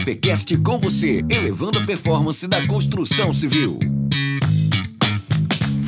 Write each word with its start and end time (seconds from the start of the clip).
EAPcast 0.00 0.56
com 0.58 0.78
você, 0.78 1.22
elevando 1.28 1.78
a 1.78 1.84
performance 1.84 2.46
da 2.46 2.66
construção 2.66 3.34
civil. 3.34 3.78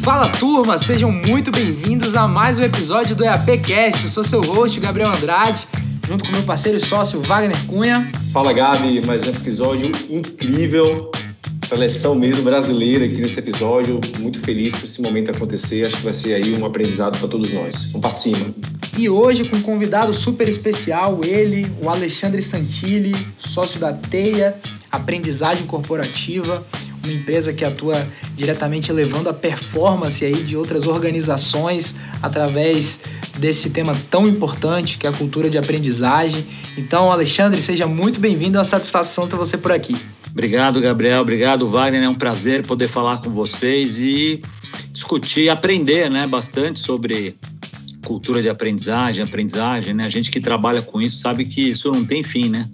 Fala 0.02 0.28
turma, 0.28 0.76
sejam 0.76 1.10
muito 1.10 1.50
bem-vindos 1.50 2.14
a 2.14 2.28
mais 2.28 2.58
um 2.58 2.62
episódio 2.62 3.16
do 3.16 3.24
EAPcast. 3.24 4.04
Eu 4.04 4.10
sou 4.10 4.22
seu 4.22 4.42
host, 4.42 4.78
Gabriel 4.80 5.08
Andrade, 5.08 5.66
junto 6.06 6.26
com 6.26 6.32
meu 6.32 6.42
parceiro 6.42 6.76
e 6.76 6.80
sócio 6.80 7.22
Wagner 7.22 7.56
Cunha. 7.66 8.12
Fala 8.32 8.52
Gabi, 8.52 9.00
mais 9.06 9.26
um 9.26 9.30
episódio 9.30 9.90
incrível 10.10 11.10
seleção 11.66 12.14
mesmo 12.14 12.42
brasileira 12.42 13.06
aqui 13.06 13.16
nesse 13.16 13.38
episódio. 13.38 13.98
Muito 14.18 14.38
feliz 14.40 14.74
por 14.74 14.84
esse 14.84 15.00
momento 15.00 15.30
acontecer. 15.30 15.86
Acho 15.86 15.96
que 15.96 16.02
vai 16.02 16.12
ser 16.12 16.34
aí 16.34 16.54
um 16.54 16.66
aprendizado 16.66 17.18
para 17.18 17.28
todos 17.28 17.50
nós. 17.50 17.84
Vamos 17.84 18.00
para 18.02 18.10
cima. 18.10 18.54
E 18.96 19.08
hoje 19.08 19.48
com 19.48 19.56
um 19.56 19.62
convidado 19.62 20.12
super 20.12 20.48
especial, 20.48 21.20
ele, 21.24 21.66
o 21.80 21.88
Alexandre 21.88 22.42
Santilli, 22.42 23.14
sócio 23.38 23.80
da 23.80 23.92
Teia, 23.92 24.56
Aprendizagem 24.90 25.66
Corporativa, 25.66 26.66
uma 27.02 27.12
empresa 27.12 27.52
que 27.52 27.64
atua 27.64 28.06
diretamente 28.34 28.92
levando 28.92 29.28
a 29.28 29.32
performance 29.32 30.24
aí 30.24 30.42
de 30.42 30.56
outras 30.56 30.86
organizações 30.86 31.94
através 32.22 33.00
desse 33.38 33.70
tema 33.70 33.96
tão 34.10 34.28
importante 34.28 34.98
que 34.98 35.06
é 35.06 35.10
a 35.10 35.12
cultura 35.12 35.48
de 35.48 35.58
aprendizagem. 35.58 36.46
Então, 36.76 37.10
Alexandre, 37.10 37.60
seja 37.60 37.86
muito 37.86 38.20
bem-vindo, 38.20 38.58
é 38.58 38.60
uma 38.60 38.64
satisfação 38.64 39.26
ter 39.26 39.36
você 39.36 39.56
por 39.56 39.72
aqui. 39.72 39.96
Obrigado, 40.30 40.80
Gabriel. 40.80 41.22
Obrigado, 41.22 41.68
Wagner. 41.68 42.04
É 42.04 42.08
um 42.08 42.14
prazer 42.14 42.64
poder 42.66 42.88
falar 42.88 43.18
com 43.18 43.30
vocês 43.30 44.00
e 44.00 44.40
discutir, 44.92 45.48
aprender, 45.48 46.10
né, 46.10 46.26
bastante 46.26 46.78
sobre 46.78 47.36
cultura 48.04 48.42
de 48.42 48.48
aprendizagem, 48.48 49.24
aprendizagem, 49.24 49.94
né? 49.94 50.04
A 50.04 50.10
gente 50.10 50.30
que 50.30 50.40
trabalha 50.40 50.82
com 50.82 51.00
isso 51.00 51.18
sabe 51.18 51.44
que 51.44 51.70
isso 51.70 51.90
não 51.90 52.04
tem 52.04 52.22
fim, 52.22 52.48
né? 52.48 52.68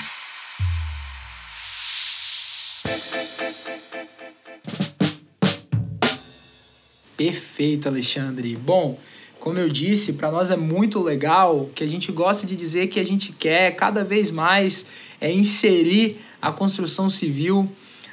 Perfeito, 7.17 7.89
Alexandre. 7.89 8.57
Bom, 8.57 8.99
como 9.41 9.59
eu 9.59 9.69
disse, 9.69 10.13
para 10.13 10.31
nós 10.31 10.51
é 10.51 10.57
muito 10.57 11.03
legal 11.03 11.69
que 11.75 11.83
a 11.83 11.87
gente 11.87 12.13
gosta 12.13 12.47
de 12.47 12.55
dizer 12.55 12.87
que 12.89 13.01
a 13.01 13.05
gente 13.05 13.33
quer 13.33 13.75
cada 13.75 14.05
vez 14.05 14.31
mais 14.31 14.87
é 15.21 15.33
inserir 15.33 16.19
a 16.41 16.53
construção 16.53 17.11
civil 17.11 17.69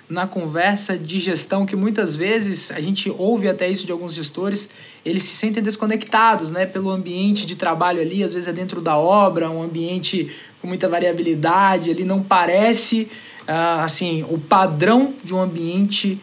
na 0.07 0.27
conversa 0.27 0.97
de 0.97 1.19
gestão 1.19 1.65
que 1.65 1.75
muitas 1.75 2.15
vezes 2.15 2.71
a 2.71 2.79
gente 2.79 3.09
ouve 3.17 3.49
até 3.49 3.67
isso 3.67 3.85
de 3.85 3.91
alguns 3.91 4.13
gestores, 4.13 4.69
eles 5.03 5.23
se 5.23 5.35
sentem 5.35 5.63
desconectados, 5.63 6.51
né, 6.51 6.65
pelo 6.65 6.91
ambiente 6.91 7.45
de 7.45 7.55
trabalho 7.55 8.01
ali, 8.01 8.23
às 8.23 8.33
vezes 8.33 8.47
é 8.47 8.53
dentro 8.53 8.81
da 8.81 8.97
obra, 8.97 9.49
um 9.49 9.63
ambiente 9.63 10.31
com 10.61 10.67
muita 10.67 10.87
variabilidade, 10.87 11.89
ele 11.89 12.03
não 12.03 12.21
parece 12.21 13.09
uh, 13.47 13.81
assim, 13.81 14.23
o 14.29 14.37
padrão 14.37 15.13
de 15.23 15.33
um 15.33 15.41
ambiente 15.41 16.19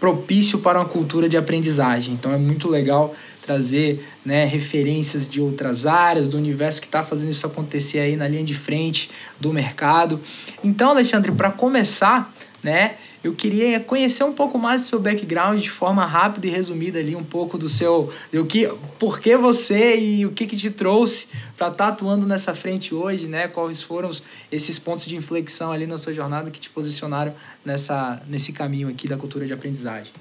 propício 0.00 0.58
para 0.58 0.80
uma 0.80 0.88
cultura 0.88 1.28
de 1.28 1.36
aprendizagem. 1.36 2.14
Então 2.14 2.32
é 2.32 2.36
muito 2.36 2.68
legal 2.68 3.14
trazer 3.40 4.04
né, 4.24 4.44
referências 4.44 5.28
de 5.28 5.40
outras 5.40 5.86
áreas, 5.86 6.28
do 6.28 6.36
universo 6.36 6.80
que 6.80 6.86
está 6.86 7.02
fazendo 7.02 7.30
isso 7.30 7.46
acontecer 7.46 7.98
aí 7.98 8.16
na 8.16 8.26
linha 8.26 8.44
de 8.44 8.54
frente 8.54 9.10
do 9.38 9.52
mercado. 9.52 10.20
Então, 10.62 10.90
Alexandre, 10.90 11.32
para 11.32 11.50
começar, 11.50 12.32
né, 12.62 12.96
eu 13.22 13.34
queria 13.34 13.78
conhecer 13.80 14.24
um 14.24 14.32
pouco 14.32 14.58
mais 14.58 14.82
do 14.82 14.88
seu 14.88 15.00
background 15.00 15.60
de 15.60 15.70
forma 15.70 16.04
rápida 16.04 16.46
e 16.46 16.50
resumida 16.50 16.98
ali, 16.98 17.14
um 17.14 17.24
pouco 17.24 17.56
do 17.56 17.68
seu, 17.68 18.12
o 18.32 18.44
que, 18.44 18.68
por 18.98 19.20
que 19.20 19.36
você 19.36 19.96
e 19.98 20.26
o 20.26 20.32
que, 20.32 20.46
que 20.46 20.56
te 20.56 20.70
trouxe 20.70 21.28
para 21.56 21.68
estar 21.68 21.86
tá 21.86 21.92
atuando 21.92 22.26
nessa 22.26 22.54
frente 22.54 22.94
hoje, 22.94 23.28
né? 23.28 23.48
Quais 23.48 23.80
foram 23.80 24.10
esses 24.50 24.78
pontos 24.78 25.06
de 25.06 25.16
inflexão 25.16 25.70
ali 25.70 25.86
na 25.86 25.98
sua 25.98 26.12
jornada 26.12 26.50
que 26.50 26.58
te 26.58 26.70
posicionaram 26.70 27.34
nessa, 27.64 28.22
nesse 28.28 28.52
caminho 28.52 28.88
aqui 28.88 29.06
da 29.06 29.16
cultura 29.16 29.46
de 29.46 29.52
aprendizagem? 29.52 30.12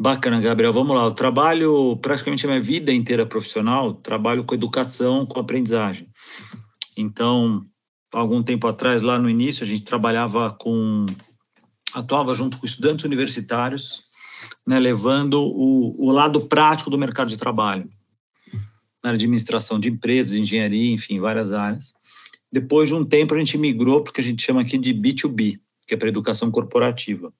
Bacana, 0.00 0.40
Gabriel. 0.40 0.72
Vamos 0.72 0.96
lá. 0.96 1.04
Eu 1.04 1.12
trabalho 1.12 1.96
praticamente 1.96 2.46
a 2.46 2.48
minha 2.48 2.60
vida 2.60 2.92
inteira 2.92 3.26
profissional, 3.26 3.94
trabalho 3.94 4.44
com 4.44 4.54
educação, 4.54 5.26
com 5.26 5.40
aprendizagem. 5.40 6.06
Então, 6.96 7.66
algum 8.14 8.40
tempo 8.42 8.68
atrás, 8.68 9.02
lá 9.02 9.18
no 9.18 9.28
início, 9.28 9.64
a 9.64 9.66
gente 9.66 9.82
trabalhava 9.82 10.56
com. 10.58 11.06
Atuava 11.94 12.34
junto 12.34 12.58
com 12.58 12.66
estudantes 12.66 13.04
universitários, 13.04 14.02
né, 14.66 14.78
levando 14.78 15.40
o, 15.42 15.94
o 15.98 16.12
lado 16.12 16.42
prático 16.42 16.90
do 16.90 16.98
mercado 16.98 17.28
de 17.28 17.36
trabalho, 17.36 17.88
na 19.02 19.10
administração 19.10 19.78
de 19.78 19.88
empresas, 19.88 20.34
engenharia, 20.34 20.92
enfim, 20.92 21.20
várias 21.20 21.52
áreas. 21.52 21.94
Depois 22.50 22.88
de 22.88 22.94
um 22.94 23.04
tempo, 23.04 23.34
a 23.34 23.38
gente 23.38 23.56
migrou 23.58 24.02
para 24.02 24.10
o 24.10 24.12
que 24.14 24.20
a 24.20 24.24
gente 24.24 24.42
chama 24.42 24.62
aqui 24.62 24.76
de 24.78 24.94
B2B, 24.94 25.60
que 25.86 25.94
é 25.94 25.96
para 25.96 26.08
educação 26.08 26.50
corporativa 26.50 27.32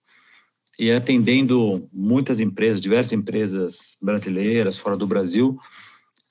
e 0.79 0.93
atendendo 0.93 1.89
muitas 1.93 2.39
empresas, 2.39 2.81
diversas 2.81 3.13
empresas 3.13 3.97
brasileiras, 4.01 4.79
fora 4.79 4.97
do 4.97 5.07
Brasil, 5.07 5.59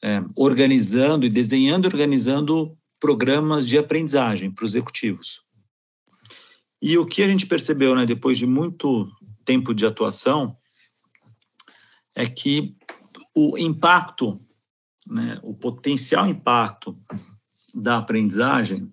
é, 0.01 0.23
organizando 0.35 1.25
e 1.25 1.29
desenhando 1.29 1.85
e 1.85 1.87
organizando 1.87 2.77
programas 2.99 3.67
de 3.67 3.77
aprendizagem 3.77 4.49
para 4.49 4.63
os 4.63 4.71
executivos. 4.71 5.41
E 6.81 6.97
o 6.97 7.05
que 7.05 7.23
a 7.23 7.27
gente 7.27 7.45
percebeu, 7.45 7.95
né, 7.95 8.05
depois 8.05 8.37
de 8.37 8.45
muito 8.45 9.11
tempo 9.43 9.73
de 9.73 9.85
atuação, 9.85 10.57
é 12.15 12.25
que 12.25 12.75
o 13.33 13.57
impacto, 13.57 14.39
né, 15.05 15.39
o 15.43 15.53
potencial 15.53 16.27
impacto 16.27 16.97
da 17.73 17.97
aprendizagem, 17.97 18.91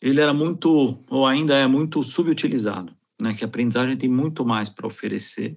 ele 0.00 0.20
era 0.20 0.32
muito, 0.32 0.98
ou 1.08 1.26
ainda 1.26 1.54
é 1.54 1.66
muito 1.66 2.02
subutilizado 2.02 2.94
né, 3.22 3.32
que 3.32 3.44
a 3.44 3.46
aprendizagem 3.46 3.96
tem 3.96 4.08
muito 4.08 4.44
mais 4.44 4.68
para 4.68 4.86
oferecer 4.86 5.56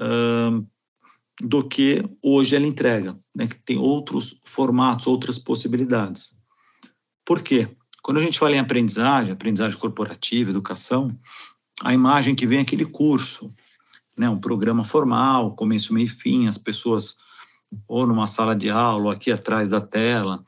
uh, 0.00 0.66
do 1.40 1.66
que 1.68 2.02
hoje 2.20 2.56
ela 2.56 2.66
entrega, 2.66 3.16
né, 3.32 3.46
que 3.46 3.54
tem 3.60 3.78
outros 3.78 4.40
formatos, 4.44 5.06
outras 5.06 5.38
possibilidades. 5.38 6.34
Por 7.24 7.40
quê? 7.40 7.68
Quando 8.06 8.18
a 8.18 8.22
gente 8.22 8.38
fala 8.38 8.54
em 8.54 8.60
aprendizagem, 8.60 9.32
aprendizagem 9.32 9.76
corporativa, 9.76 10.50
educação, 10.50 11.08
a 11.82 11.92
imagem 11.92 12.36
que 12.36 12.46
vem 12.46 12.58
é 12.58 12.62
aquele 12.62 12.84
curso, 12.84 13.52
né, 14.16 14.30
um 14.30 14.38
programa 14.38 14.84
formal, 14.84 15.56
começo, 15.56 15.92
meio 15.92 16.04
e 16.04 16.08
fim, 16.08 16.46
as 16.46 16.56
pessoas 16.56 17.16
ou 17.88 18.06
numa 18.06 18.28
sala 18.28 18.54
de 18.54 18.70
aula, 18.70 19.06
ou 19.06 19.10
aqui 19.10 19.32
atrás 19.32 19.68
da 19.68 19.80
tela, 19.80 20.44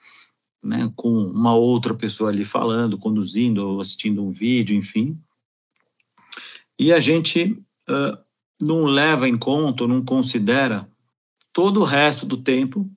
né, 0.62 0.88
com 0.94 1.10
uma 1.10 1.52
outra 1.52 1.92
pessoa 1.92 2.30
ali 2.30 2.44
falando, 2.44 2.96
conduzindo 2.96 3.68
ou 3.68 3.80
assistindo 3.80 4.22
um 4.22 4.30
vídeo, 4.30 4.76
enfim. 4.76 5.20
E 6.78 6.92
a 6.92 7.00
gente 7.00 7.60
uh, 7.90 8.16
não 8.62 8.84
leva 8.84 9.28
em 9.28 9.36
conta, 9.36 9.84
não 9.84 10.04
considera 10.04 10.88
todo 11.52 11.80
o 11.80 11.84
resto 11.84 12.24
do 12.24 12.36
tempo 12.36 12.88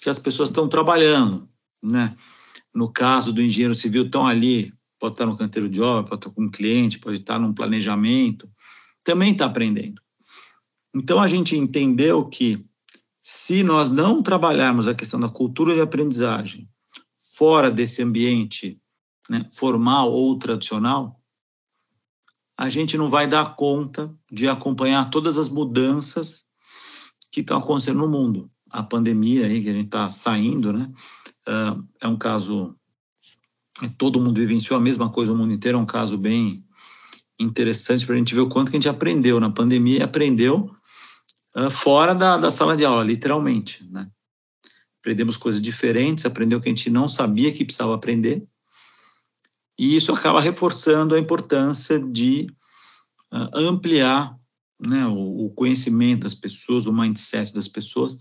que 0.00 0.08
as 0.08 0.18
pessoas 0.18 0.48
estão 0.48 0.66
trabalhando, 0.66 1.46
né? 1.82 2.16
No 2.76 2.92
caso 2.92 3.32
do 3.32 3.40
engenheiro 3.40 3.74
civil, 3.74 4.04
estão 4.04 4.26
ali, 4.26 4.70
pode 5.00 5.14
estar 5.14 5.24
no 5.24 5.34
canteiro 5.34 5.66
de 5.66 5.80
obra, 5.80 6.10
pode 6.10 6.20
estar 6.20 6.30
com 6.30 6.42
um 6.42 6.50
cliente, 6.50 6.98
pode 6.98 7.16
estar 7.16 7.38
num 7.38 7.54
planejamento, 7.54 8.46
também 9.02 9.32
está 9.32 9.46
aprendendo. 9.46 10.02
Então, 10.94 11.18
a 11.18 11.26
gente 11.26 11.56
entendeu 11.56 12.26
que 12.26 12.62
se 13.22 13.62
nós 13.62 13.88
não 13.88 14.22
trabalharmos 14.22 14.86
a 14.86 14.94
questão 14.94 15.18
da 15.18 15.30
cultura 15.30 15.74
de 15.74 15.80
aprendizagem 15.80 16.68
fora 17.38 17.70
desse 17.70 18.02
ambiente 18.02 18.78
né, 19.26 19.46
formal 19.50 20.12
ou 20.12 20.38
tradicional, 20.38 21.18
a 22.58 22.68
gente 22.68 22.98
não 22.98 23.08
vai 23.08 23.26
dar 23.26 23.56
conta 23.56 24.14
de 24.30 24.46
acompanhar 24.48 25.08
todas 25.08 25.38
as 25.38 25.48
mudanças 25.48 26.44
que 27.32 27.40
estão 27.40 27.56
acontecendo 27.56 28.00
no 28.00 28.08
mundo. 28.08 28.50
A 28.70 28.82
pandemia 28.82 29.46
aí 29.46 29.62
que 29.62 29.70
a 29.70 29.72
gente 29.72 29.86
está 29.86 30.10
saindo, 30.10 30.74
né? 30.74 30.92
Uh, 31.48 31.86
é 32.00 32.08
um 32.08 32.16
caso 32.16 32.76
todo 33.98 34.20
mundo 34.20 34.40
vivenciou 34.40 34.78
a 34.78 34.82
mesma 34.82 35.10
coisa 35.10 35.32
no 35.32 35.38
mundo 35.38 35.52
inteiro, 35.52 35.78
é 35.78 35.80
um 35.80 35.86
caso 35.86 36.16
bem 36.16 36.64
interessante 37.38 38.06
para 38.06 38.14
a 38.14 38.18
gente 38.18 38.34
ver 38.34 38.40
o 38.40 38.48
quanto 38.48 38.70
que 38.70 38.76
a 38.76 38.80
gente 38.80 38.88
aprendeu 38.88 39.38
na 39.38 39.50
pandemia 39.50 39.98
e 39.98 40.02
aprendeu 40.02 40.74
uh, 41.56 41.70
fora 41.70 42.14
da, 42.14 42.36
da 42.38 42.50
sala 42.50 42.76
de 42.76 42.84
aula, 42.84 43.04
literalmente, 43.04 43.84
né? 43.90 44.08
Aprendemos 45.00 45.36
coisas 45.36 45.60
diferentes, 45.60 46.26
aprendeu 46.26 46.60
que 46.60 46.68
a 46.68 46.72
gente 46.74 46.90
não 46.90 47.06
sabia 47.06 47.52
que 47.52 47.64
precisava 47.64 47.94
aprender 47.94 48.46
e 49.78 49.94
isso 49.94 50.12
acaba 50.12 50.40
reforçando 50.40 51.14
a 51.14 51.18
importância 51.18 51.98
de 51.98 52.46
uh, 53.32 53.58
ampliar 53.58 54.36
né, 54.80 55.06
o, 55.06 55.50
conhecimento 55.50 56.22
das 56.22 56.34
pessoas, 56.34 56.86
o 56.86 56.92
mindset 56.92 57.52
das 57.52 57.68
pessoas, 57.68 58.16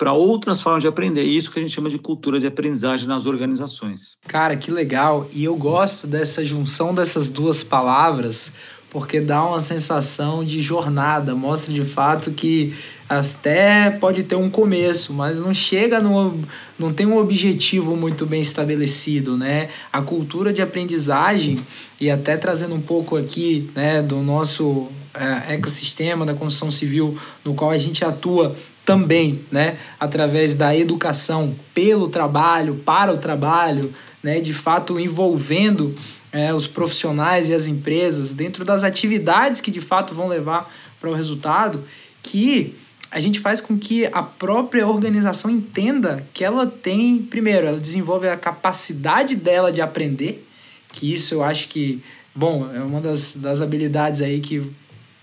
para 0.00 0.14
outras 0.14 0.62
formas 0.62 0.82
de 0.82 0.88
aprender. 0.88 1.24
Isso 1.24 1.50
que 1.50 1.58
a 1.58 1.62
gente 1.62 1.74
chama 1.74 1.90
de 1.90 1.98
cultura 1.98 2.40
de 2.40 2.46
aprendizagem 2.46 3.06
nas 3.06 3.26
organizações. 3.26 4.16
Cara, 4.26 4.56
que 4.56 4.70
legal. 4.70 5.28
E 5.30 5.44
eu 5.44 5.54
gosto 5.54 6.06
dessa 6.06 6.42
junção 6.42 6.94
dessas 6.94 7.28
duas 7.28 7.62
palavras, 7.62 8.54
porque 8.88 9.20
dá 9.20 9.44
uma 9.44 9.60
sensação 9.60 10.42
de 10.42 10.62
jornada, 10.62 11.34
mostra 11.34 11.70
de 11.70 11.84
fato 11.84 12.30
que 12.30 12.74
até 13.06 13.90
pode 13.90 14.22
ter 14.22 14.36
um 14.36 14.48
começo, 14.48 15.12
mas 15.12 15.38
não 15.38 15.52
chega 15.52 16.00
no 16.00 16.40
não 16.78 16.94
tem 16.94 17.04
um 17.04 17.18
objetivo 17.18 17.94
muito 17.94 18.24
bem 18.24 18.40
estabelecido, 18.40 19.36
né? 19.36 19.68
A 19.92 20.00
cultura 20.00 20.50
de 20.50 20.62
aprendizagem 20.62 21.58
e 22.00 22.10
até 22.10 22.38
trazendo 22.38 22.74
um 22.74 22.80
pouco 22.80 23.16
aqui, 23.18 23.70
né, 23.74 24.00
do 24.00 24.22
nosso 24.22 24.88
é, 25.12 25.54
ecossistema 25.54 26.24
da 26.24 26.34
construção 26.34 26.70
civil 26.70 27.18
no 27.44 27.52
qual 27.52 27.70
a 27.70 27.78
gente 27.78 28.04
atua 28.04 28.56
também, 28.84 29.40
né, 29.50 29.78
através 29.98 30.54
da 30.54 30.74
educação 30.76 31.54
pelo 31.74 32.08
trabalho, 32.08 32.76
para 32.76 33.12
o 33.12 33.18
trabalho, 33.18 33.92
né, 34.22 34.40
de 34.40 34.52
fato 34.52 34.98
envolvendo 34.98 35.94
é, 36.32 36.52
os 36.54 36.66
profissionais 36.66 37.48
e 37.48 37.54
as 37.54 37.66
empresas 37.66 38.32
dentro 38.32 38.64
das 38.64 38.82
atividades 38.84 39.60
que 39.60 39.70
de 39.70 39.80
fato 39.80 40.14
vão 40.14 40.28
levar 40.28 40.72
para 41.00 41.10
o 41.10 41.14
resultado, 41.14 41.84
que 42.22 42.74
a 43.10 43.18
gente 43.18 43.40
faz 43.40 43.60
com 43.60 43.76
que 43.76 44.06
a 44.06 44.22
própria 44.22 44.86
organização 44.86 45.50
entenda 45.50 46.24
que 46.32 46.44
ela 46.44 46.66
tem, 46.66 47.18
primeiro, 47.18 47.66
ela 47.66 47.80
desenvolve 47.80 48.28
a 48.28 48.36
capacidade 48.36 49.34
dela 49.34 49.72
de 49.72 49.80
aprender, 49.80 50.46
que 50.92 51.12
isso 51.12 51.34
eu 51.34 51.42
acho 51.42 51.66
que, 51.68 52.02
bom, 52.34 52.70
é 52.72 52.80
uma 52.80 53.00
das, 53.00 53.34
das 53.34 53.60
habilidades 53.60 54.20
aí 54.20 54.38
que 54.38 54.62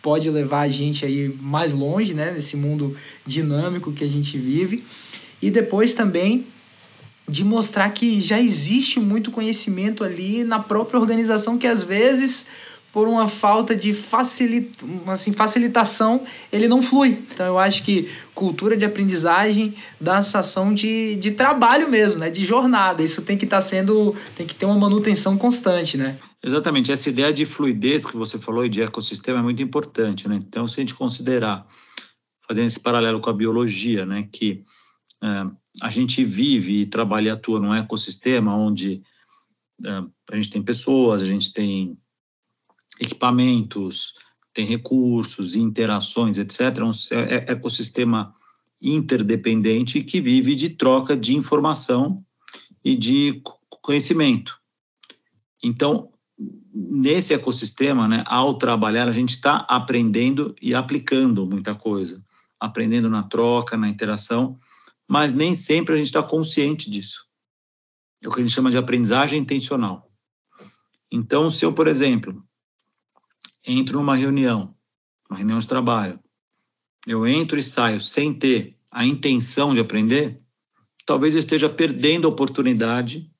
pode 0.01 0.29
levar 0.29 0.61
a 0.61 0.69
gente 0.69 1.05
aí 1.05 1.33
mais 1.41 1.73
longe, 1.73 2.13
né, 2.13 2.31
nesse 2.31 2.55
mundo 2.55 2.95
dinâmico 3.25 3.91
que 3.91 4.03
a 4.03 4.07
gente 4.07 4.37
vive. 4.37 4.83
E 5.41 5.49
depois 5.49 5.93
também 5.93 6.47
de 7.27 7.43
mostrar 7.43 7.89
que 7.89 8.21
já 8.21 8.39
existe 8.39 8.99
muito 8.99 9.31
conhecimento 9.31 10.03
ali 10.03 10.43
na 10.43 10.59
própria 10.59 10.99
organização 10.99 11.57
que 11.57 11.67
às 11.67 11.83
vezes 11.83 12.47
por 12.97 13.07
uma 13.07 13.27
falta 13.27 13.75
de 13.75 13.93
facilita, 13.93 14.83
assim, 15.05 15.31
facilitação, 15.31 16.23
ele 16.51 16.67
não 16.67 16.81
flui. 16.81 17.19
Então 17.31 17.45
eu 17.45 17.59
acho 17.59 17.83
que 17.83 18.09
cultura 18.33 18.75
de 18.75 18.85
aprendizagem 18.85 19.75
dá 20.01 20.17
a 20.17 20.21
sensação 20.23 20.73
de, 20.73 21.15
de 21.17 21.31
trabalho 21.31 21.87
mesmo, 21.89 22.19
né? 22.19 22.29
de 22.29 22.43
jornada. 22.43 23.03
Isso 23.03 23.21
tem 23.21 23.37
que 23.37 23.45
estar 23.45 23.57
tá 23.57 23.61
sendo, 23.61 24.15
tem 24.35 24.47
que 24.47 24.55
ter 24.55 24.65
uma 24.65 24.77
manutenção 24.77 25.37
constante, 25.37 25.95
né? 25.95 26.17
Exatamente, 26.43 26.91
essa 26.91 27.09
ideia 27.09 27.33
de 27.33 27.45
fluidez 27.45 28.05
que 28.05 28.15
você 28.15 28.37
falou 28.37 28.65
e 28.65 28.69
de 28.69 28.81
ecossistema 28.81 29.39
é 29.39 29.41
muito 29.41 29.61
importante, 29.61 30.27
né? 30.27 30.35
Então, 30.35 30.67
se 30.67 30.79
a 30.79 30.81
gente 30.81 30.93
considerar, 30.93 31.67
fazendo 32.47 32.67
esse 32.67 32.79
paralelo 32.79 33.19
com 33.19 33.29
a 33.29 33.33
biologia, 33.33 34.05
né, 34.05 34.29
que 34.31 34.63
é, 35.23 35.27
a 35.81 35.89
gente 35.89 36.23
vive 36.23 36.81
e 36.81 36.85
trabalha 36.85 37.29
e 37.29 37.31
atua 37.31 37.59
num 37.59 37.73
ecossistema 37.73 38.55
onde 38.55 39.01
é, 39.83 40.03
a 40.31 40.35
gente 40.35 40.51
tem 40.51 40.61
pessoas, 40.61 41.21
a 41.21 41.25
gente 41.25 41.51
tem 41.51 41.97
equipamentos, 42.99 44.13
tem 44.53 44.65
recursos, 44.65 45.55
interações, 45.55 46.37
etc. 46.37 46.81
Um 46.81 46.91
é 47.11 47.51
ecossistema 47.51 48.33
interdependente 48.81 50.03
que 50.03 50.21
vive 50.21 50.55
de 50.55 50.69
troca 50.69 51.17
de 51.17 51.35
informação 51.35 52.23
e 52.83 52.95
de 52.95 53.41
conhecimento. 53.81 54.59
Então, 55.63 56.11
nesse 56.73 57.33
ecossistema, 57.33 58.07
né, 58.07 58.23
ao 58.27 58.57
trabalhar, 58.57 59.07
a 59.07 59.11
gente 59.11 59.31
está 59.31 59.57
aprendendo 59.67 60.55
e 60.61 60.75
aplicando 60.75 61.45
muita 61.47 61.73
coisa, 61.73 62.23
aprendendo 62.59 63.09
na 63.09 63.23
troca, 63.23 63.75
na 63.75 63.89
interação, 63.89 64.59
mas 65.07 65.33
nem 65.33 65.55
sempre 65.55 65.93
a 65.93 65.97
gente 65.97 66.07
está 66.07 66.21
consciente 66.21 66.89
disso. 66.89 67.25
É 68.23 68.27
o 68.27 68.31
que 68.31 68.39
a 68.39 68.43
gente 68.43 68.53
chama 68.53 68.69
de 68.69 68.77
aprendizagem 68.77 69.39
intencional. 69.39 70.11
Então, 71.11 71.49
se 71.49 71.65
eu, 71.65 71.73
por 71.73 71.87
exemplo, 71.87 72.43
entro 73.65 73.97
numa 73.97 74.15
reunião, 74.15 74.75
uma 75.29 75.37
reunião 75.37 75.57
de 75.57 75.67
trabalho, 75.67 76.19
eu 77.05 77.25
entro 77.25 77.57
e 77.57 77.63
saio 77.63 77.99
sem 77.99 78.33
ter 78.33 78.77
a 78.91 79.05
intenção 79.05 79.73
de 79.73 79.79
aprender, 79.79 80.41
talvez 81.05 81.33
eu 81.33 81.39
esteja 81.39 81.69
perdendo 81.69 82.27
a 82.27 82.29
oportunidade 82.29 83.31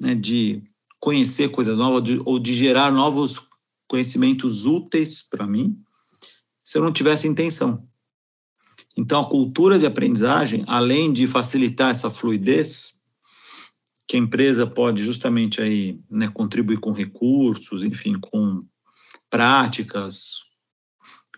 né, 0.00 0.14
de 0.14 0.62
conhecer 1.04 1.50
coisas 1.50 1.76
novas 1.76 2.02
de, 2.02 2.18
ou 2.24 2.38
de 2.38 2.54
gerar 2.54 2.90
novos 2.90 3.38
conhecimentos 3.86 4.64
úteis 4.64 5.22
para 5.22 5.46
mim, 5.46 5.78
se 6.64 6.78
eu 6.78 6.82
não 6.82 6.90
tivesse 6.90 7.28
intenção. 7.28 7.86
Então, 8.96 9.20
a 9.20 9.28
cultura 9.28 9.78
de 9.78 9.84
aprendizagem, 9.84 10.64
além 10.66 11.12
de 11.12 11.28
facilitar 11.28 11.90
essa 11.90 12.08
fluidez, 12.08 12.94
que 14.08 14.16
a 14.16 14.18
empresa 14.18 14.66
pode 14.66 15.04
justamente 15.04 15.60
aí 15.60 16.00
né, 16.08 16.26
contribuir 16.28 16.80
com 16.80 16.90
recursos, 16.90 17.82
enfim, 17.82 18.18
com 18.18 18.64
práticas, 19.28 20.36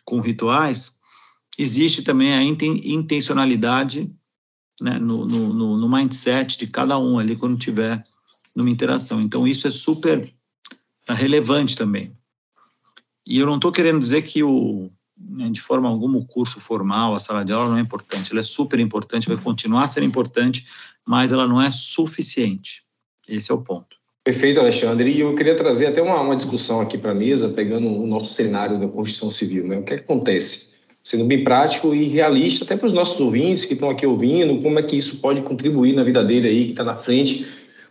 com 0.05 0.21
rituais, 0.21 0.95
existe 1.59 2.03
também 2.03 2.33
a 2.33 2.41
intencionalidade 2.41 4.15
né, 4.81 4.97
no, 5.01 5.27
no, 5.27 5.77
no, 5.77 5.89
mindset 5.89 6.57
de 6.57 6.69
cada 6.69 6.97
um 6.99 7.19
ali 7.19 7.35
quando 7.35 7.59
tiver 7.59 8.07
numa 8.56 8.70
interação. 8.70 9.20
Então, 9.20 9.47
isso 9.47 9.69
é 9.69 9.70
super 9.70 10.32
relevante 11.06 11.76
também. 11.76 12.12
E 13.26 13.38
eu 13.38 13.47
não 13.47 13.56
estou 13.56 13.70
querendo 13.70 14.00
dizer 14.00 14.23
que 14.23 14.43
o, 14.43 14.91
né, 15.19 15.50
de 15.50 15.61
forma 15.61 15.88
alguma 15.88 16.19
o 16.19 16.25
curso 16.25 16.58
formal, 16.58 17.14
a 17.14 17.19
sala 17.19 17.44
de 17.44 17.53
aula 17.53 17.69
não 17.69 17.76
é 17.76 17.81
importante. 17.81 18.32
Ela 18.32 18.41
é 18.41 18.44
super 18.44 18.81
importante, 18.81 19.29
vai 19.29 19.37
continuar 19.37 19.87
sendo 19.88 20.06
importante, 20.06 20.67
mas 21.05 21.32
ela 21.32 21.47
não 21.47 21.61
é 21.61 21.70
suficiente. 21.70 22.82
Esse 23.29 23.50
é 23.50 23.55
o 23.55 23.61
ponto. 23.61 23.97
Perfeito, 24.25 24.59
Alexandre. 24.59 25.11
E 25.11 25.20
eu 25.20 25.35
queria 25.35 25.55
trazer 25.55 25.87
até 25.87 26.00
uma, 26.02 26.20
uma 26.20 26.35
discussão 26.35 26.81
aqui 26.81 26.97
para 26.99 27.12
a 27.12 27.14
mesa, 27.14 27.50
pegando 27.50 27.87
o 27.87 28.06
nosso 28.06 28.32
cenário 28.32 28.79
da 28.79 28.88
construção 28.88 29.31
civil. 29.31 29.67
Né? 29.69 29.79
O 29.79 29.82
que, 29.82 29.94
é 29.94 29.97
que 29.99 30.02
acontece? 30.02 30.76
Sendo 31.02 31.25
bem 31.25 31.44
prático 31.44 31.94
e 31.94 32.05
realista, 32.09 32.64
até 32.64 32.76
para 32.76 32.87
os 32.87 32.93
nossos 32.93 33.20
ouvintes 33.20 33.64
que 33.64 33.75
estão 33.75 33.88
aqui 33.88 34.05
ouvindo, 34.05 34.61
como 34.61 34.79
é 34.79 34.82
que 34.82 34.97
isso 34.97 35.19
pode 35.19 35.43
contribuir 35.43 35.94
na 35.94 36.02
vida 36.02 36.25
dele 36.25 36.49
aí, 36.49 36.64
que 36.64 36.70
está 36.73 36.82
na 36.82 36.97
frente. 36.97 37.47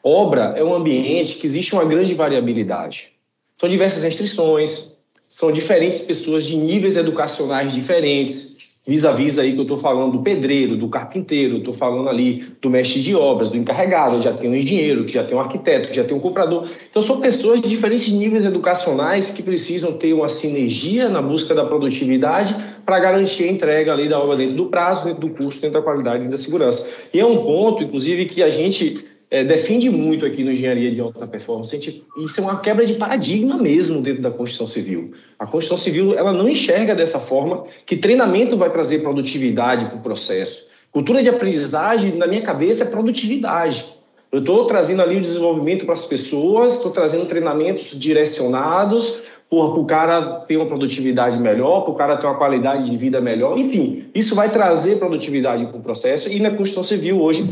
Obra 0.07 0.53
é 0.55 0.63
um 0.63 0.71
ambiente 0.71 1.37
que 1.37 1.47
existe 1.47 1.73
uma 1.73 1.83
grande 1.83 2.13
variabilidade. 2.13 3.13
São 3.57 3.67
diversas 3.67 4.03
restrições, 4.03 4.99
são 5.27 5.51
diferentes 5.51 5.99
pessoas 5.99 6.45
de 6.45 6.55
níveis 6.55 6.95
educacionais 6.95 7.73
diferentes, 7.73 8.55
vis-a-vis 8.85 9.39
aí 9.39 9.53
que 9.53 9.57
eu 9.57 9.63
estou 9.63 9.79
falando 9.79 10.11
do 10.11 10.21
pedreiro, 10.21 10.77
do 10.77 10.87
carpinteiro, 10.89 11.57
estou 11.57 11.73
falando 11.73 12.07
ali 12.07 12.45
do 12.61 12.69
mestre 12.69 13.01
de 13.01 13.15
obras, 13.15 13.49
do 13.49 13.57
encarregado, 13.57 14.21
já 14.21 14.31
tem 14.31 14.47
um 14.47 14.53
engenheiro, 14.53 15.05
que 15.05 15.13
já 15.13 15.23
tem 15.23 15.35
um 15.35 15.39
arquiteto, 15.39 15.87
que 15.87 15.95
já 15.95 16.03
tem 16.03 16.15
um 16.15 16.19
comprador. 16.19 16.69
Então 16.87 17.01
são 17.01 17.19
pessoas 17.19 17.59
de 17.59 17.67
diferentes 17.67 18.13
níveis 18.13 18.45
educacionais 18.45 19.31
que 19.31 19.41
precisam 19.41 19.93
ter 19.93 20.13
uma 20.13 20.29
sinergia 20.29 21.09
na 21.09 21.19
busca 21.19 21.55
da 21.55 21.65
produtividade 21.65 22.55
para 22.85 22.99
garantir 22.99 23.45
a 23.45 23.47
entrega 23.51 23.91
ali 23.91 24.07
da 24.07 24.19
obra 24.19 24.37
dentro 24.37 24.55
do 24.55 24.67
prazo, 24.67 25.03
dentro 25.03 25.21
do 25.21 25.29
custo, 25.31 25.61
dentro 25.61 25.79
da 25.79 25.83
qualidade 25.83 26.25
e 26.25 26.27
da 26.27 26.37
segurança. 26.37 26.87
E 27.11 27.19
é 27.19 27.25
um 27.25 27.43
ponto, 27.43 27.81
inclusive, 27.81 28.25
que 28.25 28.43
a 28.43 28.49
gente 28.49 29.14
é, 29.35 29.43
defende 29.43 29.89
muito 29.89 30.25
aqui 30.25 30.45
no 30.45 30.51
Engenharia 30.53 30.89
de 30.89 31.01
Alta 31.01 31.27
Performance. 31.27 32.03
Isso 32.17 32.39
é 32.39 32.43
uma 32.43 32.61
quebra 32.61 32.85
de 32.85 32.93
paradigma 32.93 33.57
mesmo 33.57 34.01
dentro 34.01 34.21
da 34.21 34.31
construção 34.31 34.65
civil. 34.65 35.11
A 35.37 35.45
construção 35.45 35.77
civil 35.77 36.17
ela 36.17 36.31
não 36.31 36.47
enxerga 36.47 36.95
dessa 36.95 37.19
forma 37.19 37.65
que 37.85 37.97
treinamento 37.97 38.55
vai 38.55 38.69
trazer 38.69 38.99
produtividade 38.99 39.83
para 39.87 39.97
o 39.97 39.99
processo. 39.99 40.67
Cultura 40.89 41.21
de 41.21 41.27
aprendizagem, 41.27 42.15
na 42.15 42.25
minha 42.25 42.41
cabeça, 42.43 42.85
é 42.85 42.87
produtividade. 42.87 43.85
Eu 44.31 44.39
estou 44.39 44.65
trazendo 44.67 45.01
ali 45.01 45.17
o 45.17 45.21
desenvolvimento 45.21 45.83
para 45.83 45.95
as 45.95 46.05
pessoas, 46.05 46.75
estou 46.75 46.91
trazendo 46.91 47.25
treinamentos 47.25 47.91
direcionados 47.99 49.21
para 49.49 49.57
o 49.57 49.85
cara 49.85 50.45
ter 50.47 50.55
uma 50.55 50.65
produtividade 50.65 51.37
melhor, 51.39 51.81
para 51.81 51.91
o 51.91 51.95
cara 51.95 52.15
ter 52.15 52.25
uma 52.25 52.37
qualidade 52.37 52.89
de 52.89 52.95
vida 52.95 53.19
melhor. 53.19 53.59
Enfim, 53.59 54.05
isso 54.15 54.33
vai 54.33 54.49
trazer 54.49 54.97
produtividade 54.97 55.65
para 55.65 55.77
o 55.77 55.81
processo. 55.81 56.31
E 56.31 56.39
na 56.39 56.51
construção 56.51 56.83
civil, 56.83 57.21
hoje, 57.21 57.43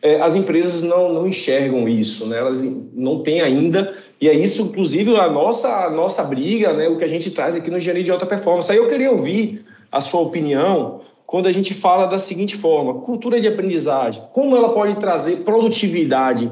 é, 0.00 0.20
as 0.20 0.34
empresas 0.34 0.82
não, 0.82 1.12
não 1.12 1.26
enxergam 1.26 1.88
isso, 1.88 2.26
né? 2.26 2.38
elas 2.38 2.62
não 2.94 3.22
têm 3.22 3.40
ainda, 3.40 3.94
e 4.20 4.28
é 4.28 4.34
isso, 4.34 4.62
inclusive, 4.62 5.16
a 5.16 5.28
nossa, 5.28 5.86
a 5.86 5.90
nossa 5.90 6.22
briga, 6.24 6.72
né? 6.72 6.88
o 6.88 6.96
que 6.96 7.04
a 7.04 7.08
gente 7.08 7.30
traz 7.30 7.54
aqui 7.54 7.70
no 7.70 7.76
Engenharia 7.76 8.04
de 8.04 8.10
Alta 8.10 8.26
Performance. 8.26 8.70
Aí 8.70 8.78
eu 8.78 8.88
queria 8.88 9.10
ouvir 9.10 9.64
a 9.90 10.00
sua 10.00 10.20
opinião 10.20 11.00
quando 11.26 11.46
a 11.46 11.52
gente 11.52 11.74
fala 11.74 12.06
da 12.06 12.18
seguinte 12.18 12.56
forma: 12.56 13.00
cultura 13.00 13.40
de 13.40 13.48
aprendizagem, 13.48 14.22
como 14.32 14.56
ela 14.56 14.72
pode 14.72 14.96
trazer 14.96 15.38
produtividade 15.38 16.50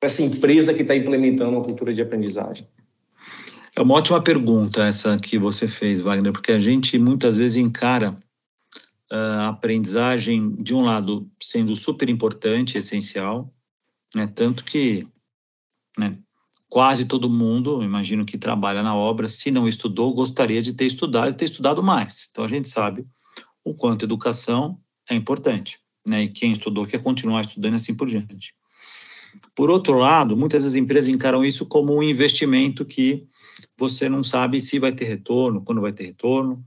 para 0.00 0.06
essa 0.06 0.22
empresa 0.22 0.72
que 0.72 0.82
está 0.82 0.94
implementando 0.94 1.50
uma 1.50 1.62
cultura 1.62 1.92
de 1.92 2.02
aprendizagem? 2.02 2.66
É 3.76 3.82
uma 3.82 3.94
ótima 3.94 4.20
pergunta 4.20 4.82
essa 4.82 5.16
que 5.18 5.38
você 5.38 5.68
fez, 5.68 6.00
Wagner, 6.00 6.32
porque 6.32 6.52
a 6.52 6.58
gente 6.58 6.98
muitas 6.98 7.36
vezes 7.36 7.56
encara 7.56 8.16
a 9.10 9.48
aprendizagem, 9.48 10.54
de 10.56 10.74
um 10.74 10.82
lado, 10.82 11.30
sendo 11.42 11.74
super 11.74 12.08
importante, 12.08 12.76
essencial, 12.76 13.52
né? 14.14 14.26
tanto 14.26 14.64
que 14.64 15.06
né, 15.98 16.18
quase 16.68 17.04
todo 17.06 17.30
mundo, 17.30 17.82
imagino 17.82 18.24
que 18.24 18.36
trabalha 18.36 18.82
na 18.82 18.94
obra, 18.94 19.28
se 19.28 19.50
não 19.50 19.66
estudou, 19.66 20.12
gostaria 20.12 20.60
de 20.60 20.72
ter 20.72 20.86
estudado 20.86 21.30
e 21.30 21.34
ter 21.34 21.46
estudado 21.46 21.82
mais. 21.82 22.28
Então, 22.30 22.44
a 22.44 22.48
gente 22.48 22.68
sabe 22.68 23.06
o 23.64 23.74
quanto 23.74 24.04
educação 24.04 24.78
é 25.08 25.14
importante, 25.14 25.78
né? 26.06 26.24
e 26.24 26.28
quem 26.28 26.52
estudou 26.52 26.86
quer 26.86 27.02
continuar 27.02 27.42
estudando 27.42 27.74
assim 27.74 27.94
por 27.94 28.06
diante. 28.06 28.54
Por 29.54 29.70
outro 29.70 29.96
lado, 29.96 30.36
muitas 30.36 30.64
das 30.64 30.74
empresas 30.74 31.08
encaram 31.08 31.44
isso 31.44 31.66
como 31.66 31.94
um 31.94 32.02
investimento 32.02 32.84
que 32.84 33.26
você 33.76 34.08
não 34.08 34.24
sabe 34.24 34.60
se 34.60 34.78
vai 34.78 34.92
ter 34.92 35.04
retorno, 35.04 35.62
quando 35.62 35.80
vai 35.80 35.92
ter 35.92 36.04
retorno, 36.04 36.64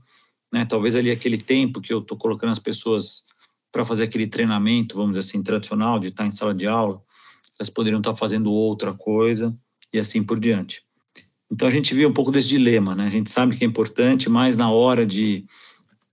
né? 0.52 0.64
Talvez 0.64 0.94
ali 0.94 1.10
aquele 1.10 1.38
tempo 1.38 1.80
que 1.80 1.92
eu 1.92 2.00
estou 2.00 2.16
colocando 2.16 2.50
as 2.50 2.58
pessoas 2.58 3.24
para 3.72 3.84
fazer 3.84 4.04
aquele 4.04 4.26
treinamento, 4.26 4.96
vamos 4.96 5.12
dizer 5.12 5.20
assim, 5.20 5.42
tradicional, 5.42 5.98
de 5.98 6.08
estar 6.08 6.26
em 6.26 6.30
sala 6.30 6.54
de 6.54 6.66
aula, 6.66 7.02
elas 7.58 7.70
poderiam 7.70 8.00
estar 8.00 8.14
fazendo 8.14 8.52
outra 8.52 8.92
coisa 8.92 9.56
e 9.92 9.98
assim 9.98 10.22
por 10.22 10.38
diante. 10.38 10.84
Então 11.50 11.66
a 11.66 11.70
gente 11.70 11.94
viu 11.94 12.08
um 12.08 12.12
pouco 12.12 12.30
desse 12.30 12.48
dilema, 12.48 12.94
né? 12.94 13.06
A 13.06 13.10
gente 13.10 13.30
sabe 13.30 13.56
que 13.56 13.64
é 13.64 13.66
importante, 13.66 14.28
mas 14.28 14.56
na 14.56 14.70
hora 14.70 15.06
de, 15.06 15.46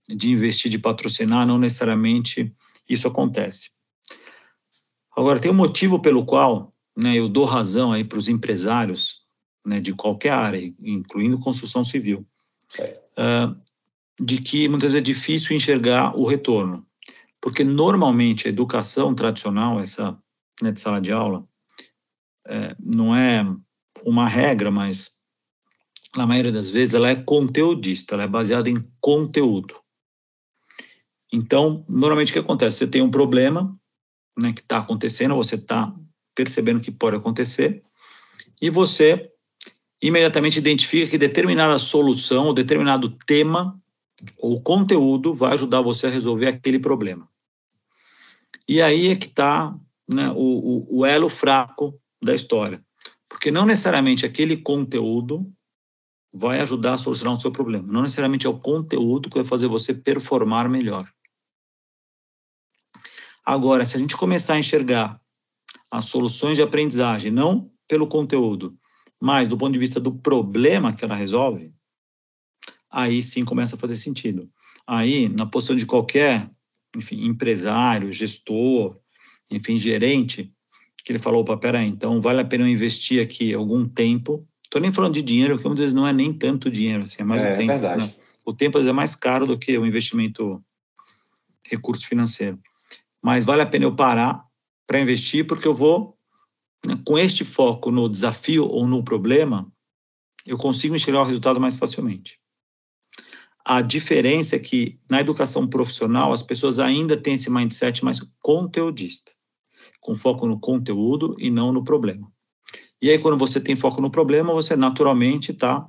de 0.08 0.30
investir, 0.30 0.70
de 0.70 0.78
patrocinar, 0.78 1.46
não 1.46 1.58
necessariamente 1.58 2.52
isso 2.88 3.06
acontece. 3.06 3.70
Agora, 5.16 5.38
tem 5.40 5.50
um 5.50 5.54
motivo 5.54 6.00
pelo 6.00 6.24
qual 6.24 6.74
né, 6.96 7.14
eu 7.14 7.28
dou 7.28 7.44
razão 7.44 7.92
aí 7.92 8.04
para 8.04 8.18
os 8.18 8.28
empresários 8.28 9.20
né, 9.66 9.80
de 9.80 9.92
qualquer 9.92 10.32
área, 10.32 10.74
incluindo 10.80 11.38
construção 11.38 11.84
civil, 11.84 12.26
uh, 13.18 13.54
de 14.20 14.38
que 14.38 14.68
muitas 14.68 14.92
vezes 14.92 15.00
é 15.00 15.12
difícil 15.12 15.56
enxergar 15.56 16.14
o 16.14 16.26
retorno. 16.26 16.86
Porque 17.40 17.64
normalmente 17.64 18.46
a 18.46 18.50
educação 18.50 19.14
tradicional, 19.14 19.80
essa 19.80 20.16
né, 20.60 20.70
de 20.70 20.78
sala 20.78 21.00
de 21.00 21.10
aula, 21.10 21.48
é, 22.46 22.76
não 22.78 23.16
é 23.16 23.46
uma 24.04 24.28
regra, 24.28 24.70
mas 24.70 25.10
na 26.14 26.26
maioria 26.26 26.52
das 26.52 26.68
vezes 26.68 26.92
ela 26.92 27.08
é 27.08 27.16
conteudista, 27.16 28.14
ela 28.14 28.24
é 28.24 28.28
baseada 28.28 28.68
em 28.68 28.76
conteúdo. 29.00 29.80
Então, 31.32 31.84
normalmente 31.88 32.30
o 32.30 32.32
que 32.34 32.40
acontece? 32.40 32.78
Você 32.78 32.86
tem 32.86 33.00
um 33.00 33.10
problema 33.10 33.74
né, 34.38 34.52
que 34.52 34.60
está 34.60 34.78
acontecendo, 34.78 35.34
você 35.34 35.54
está 35.54 35.94
percebendo 36.34 36.80
que 36.80 36.90
pode 36.90 37.16
acontecer, 37.16 37.82
e 38.60 38.68
você 38.68 39.30
imediatamente 40.02 40.58
identifica 40.58 41.10
que 41.10 41.18
determinada 41.18 41.78
solução 41.78 42.46
ou 42.46 42.54
determinado 42.54 43.10
tema 43.26 43.79
ou 44.38 44.60
conteúdo 44.60 45.34
vai 45.34 45.54
ajudar 45.54 45.80
você 45.80 46.06
a 46.06 46.10
resolver 46.10 46.48
aquele 46.48 46.78
problema. 46.78 47.28
E 48.68 48.80
aí 48.80 49.08
é 49.08 49.16
que 49.16 49.26
está 49.26 49.74
né, 50.08 50.30
o, 50.30 50.36
o, 50.36 50.98
o 51.00 51.06
elo 51.06 51.28
fraco 51.28 51.98
da 52.22 52.34
história. 52.34 52.84
Porque 53.28 53.50
não 53.50 53.64
necessariamente 53.64 54.26
aquele 54.26 54.56
conteúdo 54.56 55.50
vai 56.32 56.60
ajudar 56.60 56.94
a 56.94 56.98
solucionar 56.98 57.36
o 57.36 57.40
seu 57.40 57.50
problema. 57.50 57.90
Não 57.90 58.02
necessariamente 58.02 58.46
é 58.46 58.50
o 58.50 58.58
conteúdo 58.58 59.28
que 59.28 59.36
vai 59.36 59.44
fazer 59.44 59.66
você 59.66 59.94
performar 59.94 60.68
melhor. 60.68 61.10
Agora, 63.44 63.84
se 63.84 63.96
a 63.96 64.00
gente 64.00 64.16
começar 64.16 64.54
a 64.54 64.58
enxergar 64.58 65.20
as 65.90 66.04
soluções 66.04 66.56
de 66.56 66.62
aprendizagem 66.62 67.32
não 67.32 67.70
pelo 67.88 68.06
conteúdo, 68.06 68.78
mas 69.20 69.48
do 69.48 69.58
ponto 69.58 69.72
de 69.72 69.78
vista 69.78 69.98
do 69.98 70.12
problema 70.12 70.94
que 70.94 71.04
ela 71.04 71.16
resolve, 71.16 71.74
aí 72.90 73.22
sim 73.22 73.44
começa 73.44 73.76
a 73.76 73.78
fazer 73.78 73.96
sentido. 73.96 74.48
Aí, 74.86 75.28
na 75.28 75.46
posição 75.46 75.76
de 75.76 75.86
qualquer 75.86 76.50
enfim, 76.96 77.24
empresário, 77.24 78.12
gestor, 78.12 78.98
enfim, 79.50 79.78
gerente, 79.78 80.52
que 81.04 81.12
ele 81.12 81.18
falou, 81.18 81.42
opa, 81.42 81.56
peraí, 81.56 81.88
então 81.88 82.20
vale 82.20 82.40
a 82.40 82.44
pena 82.44 82.64
eu 82.64 82.68
investir 82.68 83.22
aqui 83.22 83.54
algum 83.54 83.88
tempo. 83.88 84.46
Estou 84.64 84.80
nem 84.80 84.92
falando 84.92 85.14
de 85.14 85.22
dinheiro, 85.22 85.54
porque 85.54 85.68
muitas 85.68 85.84
vezes 85.84 85.94
não 85.94 86.06
é 86.06 86.12
nem 86.12 86.32
tanto 86.32 86.70
dinheiro, 86.70 87.04
assim, 87.04 87.16
é 87.20 87.24
mais 87.24 87.42
é, 87.42 87.52
o 87.52 87.56
tempo. 87.56 87.72
É 87.72 87.96
né? 87.96 88.14
O 88.44 88.52
tempo 88.52 88.78
às 88.78 88.84
vezes 88.84 88.90
é 88.90 88.96
mais 88.96 89.14
caro 89.14 89.46
do 89.46 89.58
que 89.58 89.76
o 89.76 89.86
investimento 89.86 90.62
recurso 91.64 92.06
financeiro. 92.06 92.58
Mas 93.22 93.44
vale 93.44 93.62
a 93.62 93.66
pena 93.66 93.84
eu 93.84 93.94
parar 93.94 94.44
para 94.86 95.00
investir, 95.00 95.46
porque 95.46 95.66
eu 95.66 95.74
vou, 95.74 96.16
né, 96.84 96.98
com 97.06 97.18
este 97.18 97.44
foco 97.44 97.90
no 97.90 98.08
desafio 98.08 98.66
ou 98.66 98.86
no 98.86 99.04
problema, 99.04 99.70
eu 100.46 100.56
consigo 100.56 100.96
enxergar 100.96 101.22
o 101.22 101.26
resultado 101.26 101.60
mais 101.60 101.76
facilmente. 101.76 102.39
A 103.72 103.82
diferença 103.82 104.56
é 104.56 104.58
que 104.58 104.98
na 105.08 105.20
educação 105.20 105.64
profissional 105.64 106.32
as 106.32 106.42
pessoas 106.42 106.80
ainda 106.80 107.16
têm 107.16 107.34
esse 107.34 107.48
mindset 107.48 108.04
mais 108.04 108.20
conteudista, 108.40 109.30
com 110.00 110.16
foco 110.16 110.44
no 110.44 110.58
conteúdo 110.58 111.36
e 111.38 111.52
não 111.52 111.72
no 111.72 111.84
problema. 111.84 112.28
E 113.00 113.08
aí, 113.08 113.16
quando 113.16 113.38
você 113.38 113.60
tem 113.60 113.76
foco 113.76 114.00
no 114.00 114.10
problema, 114.10 114.52
você 114.52 114.74
naturalmente 114.74 115.52
está 115.52 115.88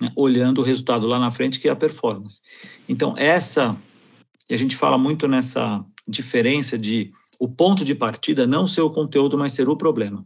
né, 0.00 0.12
olhando 0.14 0.60
o 0.60 0.62
resultado 0.62 1.04
lá 1.08 1.18
na 1.18 1.32
frente, 1.32 1.58
que 1.58 1.66
é 1.66 1.72
a 1.72 1.74
performance. 1.74 2.38
Então, 2.88 3.12
essa, 3.18 3.76
e 4.48 4.54
a 4.54 4.56
gente 4.56 4.76
fala 4.76 4.96
muito 4.96 5.26
nessa 5.26 5.84
diferença 6.06 6.78
de 6.78 7.10
o 7.40 7.48
ponto 7.48 7.84
de 7.84 7.92
partida 7.92 8.46
não 8.46 8.68
ser 8.68 8.82
o 8.82 8.90
conteúdo, 8.92 9.36
mas 9.36 9.52
ser 9.52 9.68
o 9.68 9.76
problema. 9.76 10.24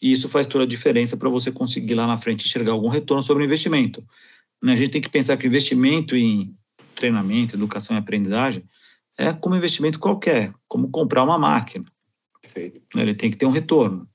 E 0.00 0.10
isso 0.10 0.26
faz 0.26 0.46
toda 0.46 0.64
a 0.64 0.66
diferença 0.66 1.18
para 1.18 1.28
você 1.28 1.52
conseguir 1.52 1.96
lá 1.96 2.06
na 2.06 2.16
frente 2.16 2.46
enxergar 2.46 2.72
algum 2.72 2.88
retorno 2.88 3.22
sobre 3.22 3.44
o 3.44 3.46
investimento. 3.46 4.02
Né? 4.62 4.72
A 4.72 4.76
gente 4.76 4.90
tem 4.90 5.00
que 5.00 5.08
pensar 5.08 5.36
que 5.36 5.46
o 5.46 5.48
investimento 5.48 6.16
em 6.16 6.54
treinamento, 6.94 7.56
educação 7.56 7.96
e 7.96 7.98
aprendizagem 7.98 8.64
é 9.18 9.32
como 9.32 9.56
investimento 9.56 9.98
qualquer, 9.98 10.52
como 10.68 10.90
comprar 10.90 11.24
uma 11.24 11.38
máquina. 11.38 11.84
Perfeito. 12.40 12.80
Ele 12.96 13.14
tem 13.14 13.30
que 13.30 13.36
ter 13.36 13.46
um 13.46 13.50
retorno, 13.50 14.08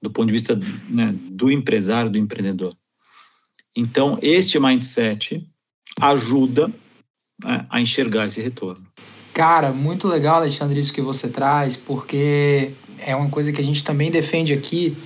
do 0.00 0.10
ponto 0.10 0.26
de 0.26 0.32
vista 0.32 0.56
né, 0.88 1.14
do 1.30 1.50
empresário, 1.50 2.10
do 2.10 2.18
empreendedor. 2.18 2.72
Então, 3.76 4.18
este 4.22 4.58
mindset 4.58 5.46
ajuda 6.00 6.68
né, 7.42 7.66
a 7.68 7.80
enxergar 7.80 8.26
esse 8.26 8.40
retorno. 8.40 8.86
Cara, 9.32 9.72
muito 9.72 10.08
legal, 10.08 10.36
Alexandre, 10.36 10.80
isso 10.80 10.92
que 10.92 11.00
você 11.00 11.28
traz, 11.28 11.76
porque 11.76 12.72
é 12.98 13.14
uma 13.14 13.30
coisa 13.30 13.52
que 13.52 13.60
a 13.60 13.64
gente 13.64 13.84
também 13.84 14.10
defende 14.10 14.52
aqui, 14.52 14.96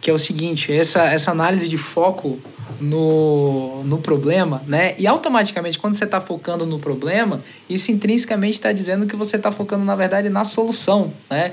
que 0.00 0.10
é 0.10 0.14
o 0.14 0.18
seguinte, 0.18 0.72
essa, 0.72 1.04
essa 1.04 1.30
análise 1.30 1.68
de 1.68 1.78
foco 1.78 2.38
no, 2.82 3.84
no 3.84 3.98
problema, 3.98 4.62
né? 4.66 4.94
E 4.98 5.06
automaticamente, 5.06 5.78
quando 5.78 5.94
você 5.94 6.04
está 6.04 6.20
focando 6.20 6.66
no 6.66 6.80
problema, 6.80 7.42
isso 7.70 7.92
intrinsecamente 7.92 8.54
está 8.54 8.72
dizendo 8.72 9.06
que 9.06 9.14
você 9.14 9.36
está 9.36 9.52
focando, 9.52 9.84
na 9.84 9.94
verdade, 9.94 10.28
na 10.28 10.44
solução, 10.44 11.12
né? 11.30 11.52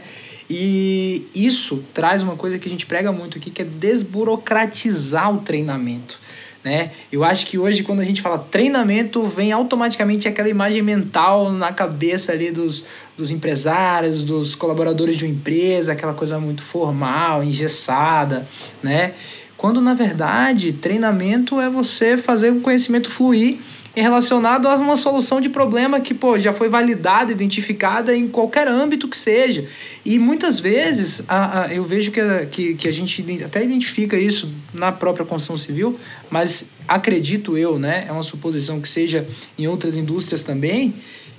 E 0.49 1.27
isso 1.33 1.83
traz 1.93 2.23
uma 2.23 2.35
coisa 2.35 2.57
que 2.57 2.67
a 2.67 2.71
gente 2.71 2.87
prega 2.87 3.11
muito 3.11 3.37
aqui, 3.37 3.51
que 3.51 3.61
é 3.61 3.65
desburocratizar 3.65 5.31
o 5.31 5.37
treinamento. 5.41 6.19
Né? 6.63 6.91
Eu 7.11 7.23
acho 7.23 7.45
que 7.45 7.57
hoje, 7.57 7.83
quando 7.83 7.99
a 8.01 8.03
gente 8.03 8.21
fala 8.21 8.37
treinamento, 8.37 9.21
vem 9.23 9.51
automaticamente 9.51 10.27
aquela 10.27 10.49
imagem 10.49 10.81
mental 10.81 11.53
na 11.53 11.71
cabeça 11.71 12.33
ali 12.33 12.51
dos, 12.51 12.83
dos 13.15 13.29
empresários, 13.29 14.25
dos 14.25 14.55
colaboradores 14.55 15.17
de 15.17 15.25
uma 15.25 15.31
empresa, 15.31 15.93
aquela 15.93 16.13
coisa 16.13 16.39
muito 16.39 16.63
formal, 16.63 17.43
engessada, 17.43 18.45
né? 18.83 19.13
Quando 19.59 19.81
na 19.81 19.93
verdade 19.93 20.71
treinamento 20.71 21.59
é 21.59 21.69
você 21.69 22.15
fazer 22.15 22.49
o 22.49 22.61
conhecimento 22.61 23.11
fluir 23.11 23.57
relacionado 23.93 24.69
a 24.69 24.75
uma 24.75 24.95
solução 24.95 25.41
de 25.41 25.49
problema 25.49 25.99
que 25.99 26.13
pô, 26.13 26.39
já 26.39 26.53
foi 26.53 26.69
validada, 26.69 27.33
identificada 27.33 28.15
em 28.15 28.29
qualquer 28.29 28.69
âmbito 28.69 29.05
que 29.05 29.17
seja. 29.17 29.65
E 30.05 30.17
muitas 30.17 30.61
vezes 30.61 31.25
a, 31.27 31.63
a, 31.63 31.73
eu 31.73 31.83
vejo 31.83 32.09
que 32.09 32.21
a, 32.21 32.45
que, 32.45 32.73
que 32.75 32.87
a 32.87 32.91
gente 32.91 33.21
até 33.43 33.61
identifica 33.61 34.17
isso 34.17 34.49
na 34.73 34.93
própria 34.93 35.25
construção 35.25 35.57
civil, 35.57 35.99
mas 36.29 36.69
acredito 36.87 37.57
eu, 37.57 37.77
né, 37.77 38.05
é 38.07 38.13
uma 38.13 38.23
suposição 38.23 38.79
que 38.79 38.87
seja 38.87 39.27
em 39.57 39.67
outras 39.67 39.97
indústrias 39.97 40.41
também, 40.41 40.93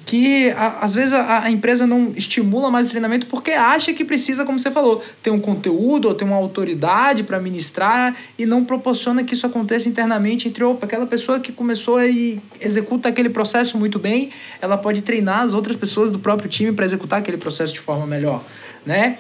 que 0.05 0.51
a, 0.51 0.79
às 0.81 0.95
vezes 0.95 1.13
a, 1.13 1.45
a, 1.45 1.51
empresa 1.51 1.87
não 1.87 2.13
estimula 2.17 2.71
mais 2.71 2.89
o 2.89 2.91
treinamento 2.91 3.27
porque 3.27 3.53
acha 3.53 3.93
que 3.93 4.05
precisa, 4.05 4.45
como 4.45 4.59
você 4.59 4.71
falou, 4.71 5.03
ter 5.23 5.31
um 5.31 5.41
conteúdo 5.41 6.09
ou 6.09 6.15
ter 6.15 6.25
uma 6.25 6.37
autoridade 6.37 7.23
para 7.23 7.39
ministrar 7.39 8.17
e 8.39 8.45
não 8.47 8.65
proporciona 8.65 9.23
que 9.25 9.35
isso 9.35 9.47
aconteça 9.47 9.89
internamente 9.89 10.49
entre 10.49 10.65
opa, 10.65 10.87
aquela 10.87 11.07
pessoa 11.07 11.39
que 11.39 11.53
começou 11.53 12.03
e 12.03 12.41
executa 12.61 13.09
aquele 13.09 13.29
processo 13.29 13.79
muito 13.79 13.99
bem, 13.99 14.31
ela 14.61 14.77
pode 14.77 15.03
treinar 15.03 15.43
as 15.43 15.53
outras 15.53 15.77
pessoas 15.77 16.11
do 16.11 16.19
próprio 16.19 16.49
time 16.49 16.73
para 16.73 16.85
executar 16.85 17.19
aquele 17.19 17.37
processo 17.37 17.73
de 17.73 17.81
forma 17.81 18.07
melhor, 18.07 18.43
né? 18.85 19.19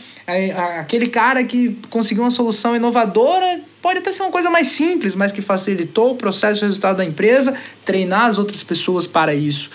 Aquele 0.81 1.09
cara 1.09 1.45
que 1.45 1.77
conseguiu 1.89 2.25
uma 2.25 2.31
solução 2.31 2.75
inovadora 2.75 3.61
pode 3.83 3.99
até 3.99 4.13
ser 4.13 4.23
uma 4.23 4.31
coisa 4.31 4.51
mais 4.51 4.69
simples, 4.69 5.15
mas 5.15 5.33
que 5.33 5.43
facilitou 5.43 6.13
o 6.13 6.15
processo 6.15 6.61
e 6.61 6.65
o 6.65 6.67
resultado 6.67 6.99
da 6.99 7.05
empresa, 7.05 7.55
treinar 7.85 8.27
as 8.27 8.39
outras 8.39 8.63
pessoas 8.63 9.07
para 9.07 9.35
isso. 9.35 9.71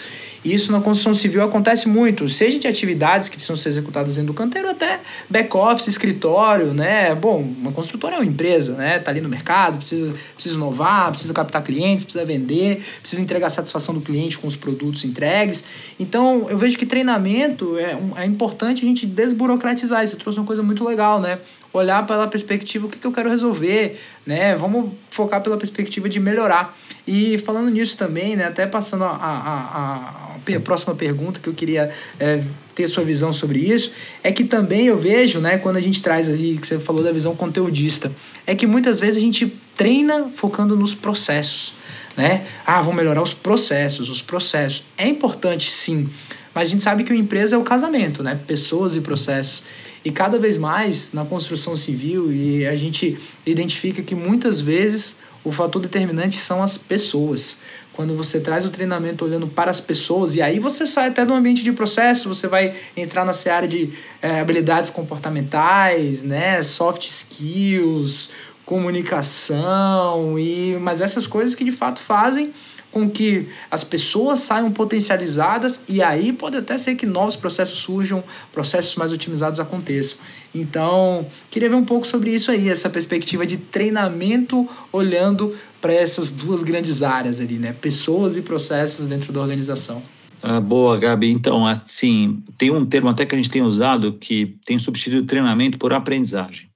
Isso 0.46 0.72
na 0.72 0.80
construção 0.80 1.16
civil 1.16 1.42
acontece 1.42 1.90
muito, 1.90 2.30
seja 2.30 2.60
de 2.60 2.68
atividades 2.68 3.30
que 3.30 3.36
precisam 3.36 3.56
ser 3.56 3.70
executadas 3.70 4.14
dentro 4.14 4.32
do 4.32 4.36
canteiro, 4.36 4.70
até 4.70 5.00
back-office, 5.28 5.88
escritório, 5.88 6.72
né? 6.72 7.16
Bom, 7.16 7.42
uma 7.42 7.72
construtora 7.72 8.18
é 8.18 8.20
uma 8.20 8.26
empresa, 8.26 8.76
né? 8.76 9.00
Tá 9.00 9.10
ali 9.10 9.22
no 9.22 9.28
mercado, 9.28 9.78
precisa, 9.78 10.14
precisa 10.36 10.54
inovar, 10.54 11.10
precisa 11.10 11.34
captar 11.34 11.64
clientes, 11.64 12.06
precisa 12.06 12.24
vender, 12.24 12.84
precisa 13.02 13.20
entregar 13.20 13.50
satisfação 13.50 13.96
do 13.96 14.02
cliente 14.02 14.38
com 14.38 14.48
os 14.48 14.56
produtos 14.56 15.04
entregues. 15.04 15.64
Então, 16.00 16.48
eu 16.48 16.60
vejo 16.60 16.78
que 16.78 16.86
treinamento 16.86 17.76
é, 17.80 17.96
um, 17.96 18.16
é 18.16 18.26
importante 18.26 18.86
a 18.86 18.88
gente 18.88 19.08
desburocratizar. 19.08 20.04
Isso 20.04 20.16
trouxe 20.16 20.38
uma 20.38 20.46
coisa 20.46 20.62
muito 20.62 20.84
legal, 20.86 21.20
né? 21.20 21.40
Olhar 21.76 22.06
pela 22.06 22.28
perspectiva 22.28 22.88
o 22.88 22.90
que, 22.90 22.98
que 22.98 23.06
eu 23.06 23.12
quero 23.12 23.30
resolver, 23.30 24.00
né? 24.26 24.56
Vamos 24.56 24.92
focar 25.10 25.42
pela 25.42 25.58
perspectiva 25.58 26.08
de 26.08 26.20
melhorar. 26.20 26.78
E 27.06 27.38
falando 27.40 27.70
nisso 27.70 27.98
também, 27.98 28.36
né? 28.36 28.46
Até 28.46 28.66
passando 28.66 29.04
a, 29.04 29.10
a, 29.10 30.36
a 30.56 30.60
próxima 30.60 30.96
pergunta 30.96 31.40
que 31.40 31.50
eu 31.50 31.54
queria 31.54 31.92
é, 32.20 32.42
ter 32.74 32.88
sua 32.88 33.04
visão 33.04 33.34
sobre 33.34 33.60
isso, 33.60 33.92
é 34.24 34.32
que 34.32 34.44
também 34.44 34.88
eu 34.88 34.98
vejo, 34.98 35.40
né, 35.40 35.58
quando 35.58 35.78
a 35.78 35.82
gente 35.82 36.02
traz 36.02 36.30
aí, 36.30 36.58
que 36.58 36.68
você 36.68 36.78
falou 36.78 37.04
da 37.04 37.12
visão 37.12 37.36
conteudista, 37.36 38.12
é 38.46 38.54
que 38.54 38.68
muitas 38.68 39.00
vezes 39.00 39.18
a 39.18 39.22
gente 39.22 39.48
treina 39.76 40.30
focando 40.36 40.76
nos 40.76 40.94
processos, 40.94 41.74
né? 42.16 42.46
Ah, 42.66 42.82
vão 42.82 42.94
melhorar 42.94 43.22
os 43.22 43.34
processos, 43.34 44.10
os 44.10 44.22
processos. 44.22 44.84
É 44.98 45.08
importante 45.08 45.72
sim, 45.72 46.10
mas 46.54 46.68
a 46.68 46.72
gente 46.72 46.84
sabe 46.84 47.04
que 47.04 47.12
uma 47.12 47.20
empresa 47.20 47.56
é 47.56 47.60
o 47.60 47.64
casamento, 47.64 48.24
né? 48.24 48.40
Pessoas 48.48 48.96
e 48.96 49.02
processos. 49.02 49.64
E 50.06 50.12
cada 50.12 50.38
vez 50.38 50.56
mais 50.56 51.12
na 51.12 51.26
construção 51.26 51.76
civil, 51.76 52.32
e 52.32 52.66
a 52.68 52.76
gente 52.76 53.18
identifica 53.44 54.04
que 54.04 54.14
muitas 54.14 54.62
vezes 54.62 55.18
o 55.44 55.52
fator 55.52 55.82
determinante 55.82 56.38
são 56.38 56.62
as 56.62 56.78
pessoas. 56.78 57.58
Quando 57.92 58.16
você 58.16 58.40
traz 58.40 58.66
o 58.66 58.70
treinamento 58.70 59.26
olhando 59.26 59.48
para 59.48 59.72
as 59.72 59.80
pessoas, 59.80 60.36
e 60.36 60.44
aí 60.44 60.60
você 60.60 60.86
sai 60.86 61.08
até 61.08 61.26
do 61.26 61.34
ambiente 61.34 61.64
de 61.64 61.72
processo, 61.72 62.28
você 62.28 62.48
vai 62.48 62.76
entrar 62.96 63.26
na 63.26 63.34
área 63.52 63.68
de 63.68 63.94
é, 64.22 64.40
habilidades 64.40 64.92
comportamentais, 64.92 66.22
né, 66.22 66.62
soft 66.62 67.08
skills, 67.08 68.30
comunicação, 68.64 70.38
e 70.38 70.78
mas 70.80 71.02
essas 71.02 71.26
coisas 71.26 71.56
que 71.56 71.64
de 71.64 71.72
fato 71.72 72.00
fazem 72.00 72.54
com 72.96 73.10
que 73.10 73.50
as 73.70 73.84
pessoas 73.84 74.40
saiam 74.40 74.72
potencializadas 74.72 75.82
e 75.90 76.02
aí 76.02 76.32
pode 76.32 76.56
até 76.56 76.78
ser 76.78 76.96
que 76.96 77.06
novos 77.06 77.36
processos 77.36 77.80
surjam, 77.80 78.24
processos 78.54 78.96
mais 78.96 79.12
otimizados 79.12 79.60
aconteçam. 79.60 80.18
Então, 80.54 81.28
queria 81.52 81.68
ver 81.68 81.76
um 81.76 81.84
pouco 81.84 82.08
sobre 82.08 82.34
isso 82.34 82.52
aí, 82.52 82.70
essa 82.70 82.90
perspectiva 82.90 83.46
de 83.46 83.58
treinamento 83.58 84.66
olhando 84.94 85.54
para 85.82 85.92
essas 85.92 86.30
duas 86.30 86.64
grandes 86.64 87.04
áreas 87.04 87.42
ali, 87.42 87.56
né? 87.60 87.74
Pessoas 87.74 88.38
e 88.38 88.42
processos 88.42 89.08
dentro 89.10 89.34
da 89.34 89.42
organização. 89.42 90.02
Ah, 90.42 90.62
boa, 90.62 90.98
Gabi. 90.98 91.30
Então, 91.30 91.68
assim, 91.68 92.42
tem 92.58 92.72
um 92.72 92.86
termo 92.86 93.10
até 93.10 93.26
que 93.26 93.36
a 93.36 93.38
gente 93.38 93.52
tem 93.52 93.62
usado 93.62 94.14
que 94.14 94.56
tem 94.66 94.80
substituído 94.80 95.26
treinamento 95.26 95.78
por 95.78 95.92
aprendizagem. 95.92 96.70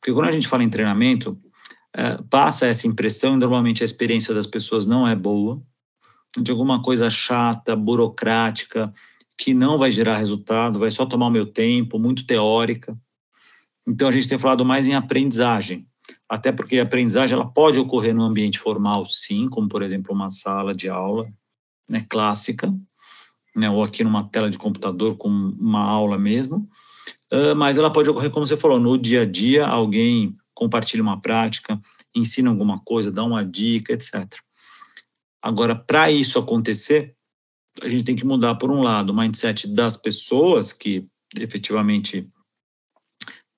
Porque 0.00 0.12
quando 0.12 0.28
a 0.28 0.32
gente 0.32 0.46
fala 0.46 0.62
em 0.62 0.68
treinamento, 0.68 1.36
é, 1.96 2.18
passa 2.28 2.66
essa 2.66 2.86
impressão, 2.86 3.34
e 3.34 3.38
normalmente 3.38 3.82
a 3.82 3.84
experiência 3.84 4.34
das 4.34 4.46
pessoas 4.46 4.84
não 4.84 5.06
é 5.06 5.14
boa, 5.14 5.62
de 6.36 6.50
alguma 6.50 6.82
coisa 6.82 7.08
chata, 7.08 7.76
burocrática, 7.76 8.92
que 9.38 9.54
não 9.54 9.78
vai 9.78 9.90
gerar 9.90 10.16
resultado, 10.16 10.80
vai 10.80 10.90
só 10.90 11.06
tomar 11.06 11.26
o 11.26 11.30
meu 11.30 11.46
tempo, 11.46 11.98
muito 11.98 12.26
teórica. 12.26 12.96
Então 13.86 14.08
a 14.08 14.12
gente 14.12 14.28
tem 14.28 14.38
falado 14.38 14.64
mais 14.64 14.86
em 14.86 14.94
aprendizagem, 14.94 15.86
até 16.28 16.50
porque 16.50 16.78
a 16.78 16.82
aprendizagem 16.82 17.34
ela 17.34 17.46
pode 17.46 17.78
ocorrer 17.78 18.14
no 18.14 18.22
ambiente 18.22 18.58
formal, 18.58 19.04
sim, 19.06 19.48
como 19.48 19.68
por 19.68 19.82
exemplo 19.82 20.14
uma 20.14 20.28
sala 20.28 20.74
de 20.74 20.88
aula, 20.88 21.28
né, 21.88 22.04
clássica, 22.08 22.74
né, 23.54 23.70
ou 23.70 23.82
aqui 23.82 24.02
numa 24.02 24.28
tela 24.28 24.50
de 24.50 24.58
computador 24.58 25.16
com 25.16 25.28
uma 25.28 25.80
aula 25.80 26.18
mesmo, 26.18 26.68
uh, 27.32 27.54
mas 27.56 27.78
ela 27.78 27.92
pode 27.92 28.08
ocorrer, 28.10 28.30
como 28.30 28.46
você 28.46 28.56
falou, 28.56 28.80
no 28.80 28.98
dia 28.98 29.22
a 29.22 29.26
dia, 29.26 29.66
alguém 29.66 30.36
compartilha 30.54 31.02
uma 31.02 31.20
prática, 31.20 31.80
ensina 32.14 32.48
alguma 32.48 32.78
coisa, 32.80 33.10
dá 33.10 33.24
uma 33.24 33.44
dica, 33.44 33.92
etc. 33.92 34.38
Agora, 35.42 35.74
para 35.74 36.10
isso 36.10 36.38
acontecer, 36.38 37.14
a 37.82 37.88
gente 37.88 38.04
tem 38.04 38.16
que 38.16 38.24
mudar, 38.24 38.54
por 38.54 38.70
um 38.70 38.80
lado, 38.82 39.10
o 39.10 39.16
mindset 39.16 39.66
das 39.66 39.96
pessoas 39.96 40.72
que 40.72 41.06
efetivamente 41.36 42.30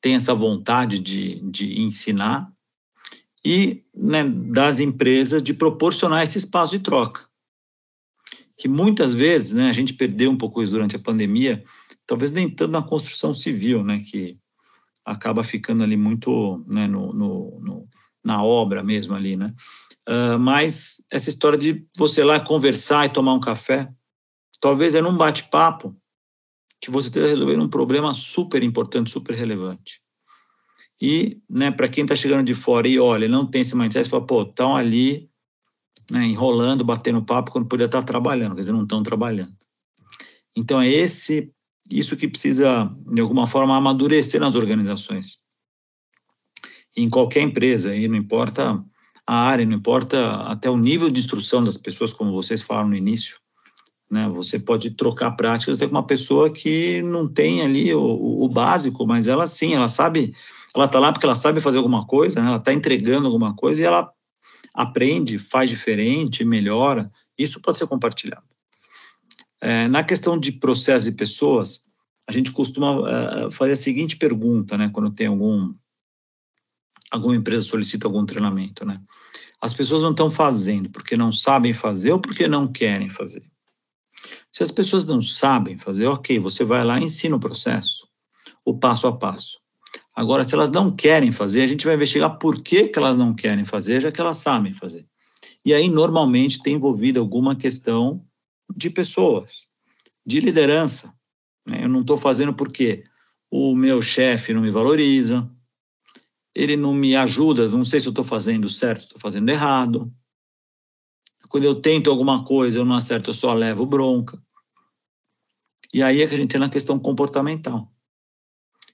têm 0.01 0.15
essa 0.15 0.35
vontade 0.35 0.99
de, 0.99 1.41
de 1.51 1.81
ensinar 1.81 2.51
e 3.45 3.85
né, 3.95 4.25
das 4.25 4.81
empresas 4.81 5.43
de 5.43 5.55
proporcionar 5.55 6.25
esse 6.25 6.39
espaço 6.39 6.77
de 6.77 6.83
troca. 6.83 7.29
Que 8.57 8.67
muitas 8.67 9.13
vezes 9.13 9.53
né, 9.53 9.69
a 9.69 9.73
gente 9.73 9.93
perdeu 9.93 10.31
um 10.31 10.37
pouco 10.37 10.63
isso 10.63 10.73
durante 10.73 10.97
a 10.97 11.01
pandemia, 11.01 11.63
talvez 12.07 12.31
nem 12.31 12.49
tanto 12.49 12.73
na 12.73 12.83
construção 12.83 13.33
civil, 13.33 13.85
né, 13.85 14.01
que 14.01 14.39
acaba 15.07 15.45
ficando 15.45 15.85
ali 15.85 15.97
muito 15.97 16.65
né, 16.67 16.89
no, 16.89 17.13
no, 17.13 17.61
no, 17.61 17.89
na 18.25 18.43
obra 18.43 18.83
mesmo 18.83 19.15
ali, 19.15 19.37
né? 19.37 19.55
Uh, 20.09 20.39
mas 20.39 20.97
essa 21.11 21.31
história 21.31 21.57
de 21.57 21.87
você 21.97 22.25
lá 22.25 22.41
conversar 22.41 23.07
e 23.07 23.13
tomar 23.13 23.33
um 23.33 23.41
café, 23.41 23.89
talvez 24.61 24.95
é 24.95 25.01
num 25.01 25.17
bate-papo 25.17 25.97
que 26.81 26.91
você 26.91 27.09
esteja 27.09 27.29
resolvendo 27.29 27.65
um 27.65 27.69
problema 27.69 28.13
super 28.15 28.63
importante, 28.63 29.11
super 29.11 29.35
relevante. 29.35 30.01
E, 31.01 31.41
né, 31.49 31.71
para 31.71 31.89
quem 31.89 32.03
está 32.03 32.17
chegando 32.17 32.45
de 32.45 32.55
fora 32.55 32.89
e 32.89 32.99
olha, 32.99 33.29
não 33.29 33.47
tem 33.47 33.63
esse 33.63 33.77
mindset, 33.77 34.09
fala, 34.09 34.27
pô, 34.27 34.43
estão 34.43 34.77
ali 34.77 35.29
né, 36.11 36.25
enrolando, 36.25 36.85
batendo 36.85 37.25
papo 37.25 37.51
quando 37.51 37.69
podia 37.69 37.87
estar 37.87 38.01
tá 38.01 38.07
trabalhando, 38.07 38.55
quer 38.55 38.61
dizer, 38.61 38.73
não 38.73 38.83
estão 38.83 39.03
trabalhando. 39.03 39.57
Então, 40.57 40.81
é 40.81 40.89
esse 40.89 41.53
isso 41.91 42.17
que 42.17 42.29
precisa, 42.29 42.91
de 43.13 43.21
alguma 43.21 43.47
forma, 43.47 43.77
amadurecer 43.77 44.41
nas 44.41 44.55
organizações. 44.55 45.39
Em 46.97 47.09
qualquer 47.09 47.43
empresa, 47.43 47.95
e 47.95 48.09
não 48.09 48.17
importa 48.17 48.83
a 49.27 49.35
área, 49.35 49.67
não 49.67 49.77
importa 49.77 50.43
até 50.43 50.71
o 50.71 50.77
nível 50.77 51.11
de 51.11 51.21
instrução 51.21 51.63
das 51.63 51.77
pessoas, 51.77 52.13
como 52.13 52.33
vocês 52.33 52.63
falaram 52.63 52.89
no 52.89 52.97
início, 52.97 53.39
né? 54.11 54.29
Você 54.29 54.59
pode 54.59 54.91
trocar 54.93 55.33
práticas 55.33 55.77
até 55.77 55.87
com 55.87 55.93
uma 55.93 56.07
pessoa 56.07 56.51
que 56.51 57.03
não 57.03 57.29
tem 57.29 57.63
ali 57.63 57.93
o, 57.93 58.45
o 58.45 58.49
básico, 58.49 59.05
mas 59.07 59.27
ela 59.27 59.47
sim, 59.47 59.75
ela 59.75 59.89
sabe, 59.89 60.35
ela 60.75 60.85
está 60.85 61.01
lá 61.01 61.13
porque 61.13 61.27
ela 61.27 61.35
sabe 61.35 61.61
fazer 61.61 61.79
alguma 61.79 62.07
coisa, 62.07 62.41
né? 62.41 62.47
ela 62.47 62.57
está 62.57 62.73
entregando 62.73 63.27
alguma 63.27 63.55
coisa 63.55 63.83
e 63.83 63.85
ela 63.85 64.11
aprende, 64.73 65.39
faz 65.39 65.69
diferente, 65.69 66.45
melhora. 66.45 67.11
Isso 67.37 67.61
pode 67.61 67.79
ser 67.79 67.87
compartilhado. 67.87 68.45
É, 69.61 69.89
na 69.89 70.05
questão 70.05 70.39
de 70.39 70.53
processos 70.53 71.09
e 71.09 71.13
pessoas, 71.13 71.83
a 72.29 72.33
gente 72.33 72.53
costuma 72.53 73.03
é, 73.09 73.51
fazer 73.51 73.73
a 73.73 73.77
seguinte 73.77 74.17
pergunta, 74.17 74.77
né, 74.77 74.91
quando 74.93 75.11
tem 75.11 75.27
algum 75.27 75.75
alguma 77.11 77.37
empresa 77.37 77.65
solicita 77.65 78.07
algum 78.07 78.27
treinamento, 78.27 78.85
né? 78.85 79.01
As 79.61 79.73
pessoas 79.73 80.03
não 80.03 80.11
estão 80.11 80.29
fazendo 80.29 80.91
porque 80.91 81.17
não 81.17 81.33
sabem 81.33 81.73
fazer 81.73 82.13
ou 82.13 82.21
porque 82.21 82.49
não 82.49 82.71
querem 82.71 83.09
fazer. 83.09 83.43
Se 84.53 84.63
as 84.63 84.71
pessoas 84.71 85.07
não 85.07 85.23
sabem 85.23 85.79
fazer, 85.79 86.07
ok, 86.07 86.39
você 86.39 86.65
vai 86.65 86.85
lá 86.85 86.99
e 86.99 87.05
ensina 87.05 87.37
o 87.37 87.41
processo, 87.41 88.09
o 88.65 88.77
passo 88.77 89.07
a 89.07 89.17
passo. 89.17 89.61
Agora, 90.15 90.47
se 90.47 90.55
elas 90.55 90.71
não 90.71 90.91
querem 90.91 91.31
fazer, 91.31 91.63
a 91.63 91.67
gente 91.67 91.85
vai 91.85 91.95
investigar 91.95 92.39
por 92.39 92.63
que, 92.63 92.89
que 92.89 92.99
elas 92.99 93.17
não 93.17 93.35
querem 93.35 93.65
fazer, 93.65 94.01
já 94.01 94.11
que 94.11 94.21
elas 94.21 94.39
sabem 94.39 94.73
fazer. 94.73 95.07
E 95.65 95.75
aí, 95.75 95.89
normalmente, 95.89 96.63
tem 96.63 96.75
envolvido 96.75 97.21
alguma 97.21 97.55
questão 97.55 98.25
de 98.75 98.91
pessoas, 98.91 99.69
de 100.25 100.41
liderança. 100.41 101.15
Né? 101.67 101.85
Eu 101.85 101.89
não 101.89 102.01
estou 102.01 102.17
fazendo 102.17 102.55
porque 102.55 103.05
o 103.51 103.75
meu 103.75 104.03
chefe 104.03 104.53
não 104.53 104.63
me 104.63 104.71
valoriza, 104.71 105.51
ele 106.55 106.77
não 106.77 106.95
me 106.95 107.15
ajuda, 107.15 107.69
não 107.69 107.85
sei 107.85 108.01
se 108.01 108.07
eu 108.07 108.11
estou 108.11 108.25
fazendo 108.25 108.69
certo, 108.69 109.03
estou 109.03 109.21
fazendo 109.21 109.49
errado. 109.51 110.13
Quando 111.49 111.65
eu 111.65 111.81
tento 111.81 112.11
alguma 112.11 112.45
coisa, 112.45 112.79
eu 112.79 112.85
não 112.85 112.97
acerto, 112.97 113.31
eu 113.31 113.35
só 113.35 113.53
levo 113.53 113.85
bronca. 113.85 114.43
E 115.93 116.03
aí 116.03 116.23
é 116.23 116.27
que 116.27 116.35
a 116.35 116.39
gente 116.39 116.51
tem 116.51 116.61
na 116.61 116.71
questão 116.71 116.99
comportamental. 116.99 117.93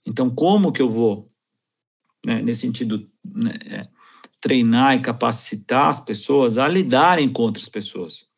Então, 0.07 0.29
como 0.29 0.73
que 0.73 0.83
eu 0.83 0.91
vou, 0.91 1.33
né, 2.27 2.43
nesse 2.43 2.63
sentido, 2.63 3.09
né, 3.25 3.53
é, 3.65 3.89
treinar 4.41 4.97
e 4.97 5.03
capacitar 5.03 5.89
as 5.89 6.01
pessoas 6.01 6.59
a 6.59 6.67
lidarem 6.67 7.33
com 7.33 7.43
outras 7.43 7.69
pessoas? 7.69 8.29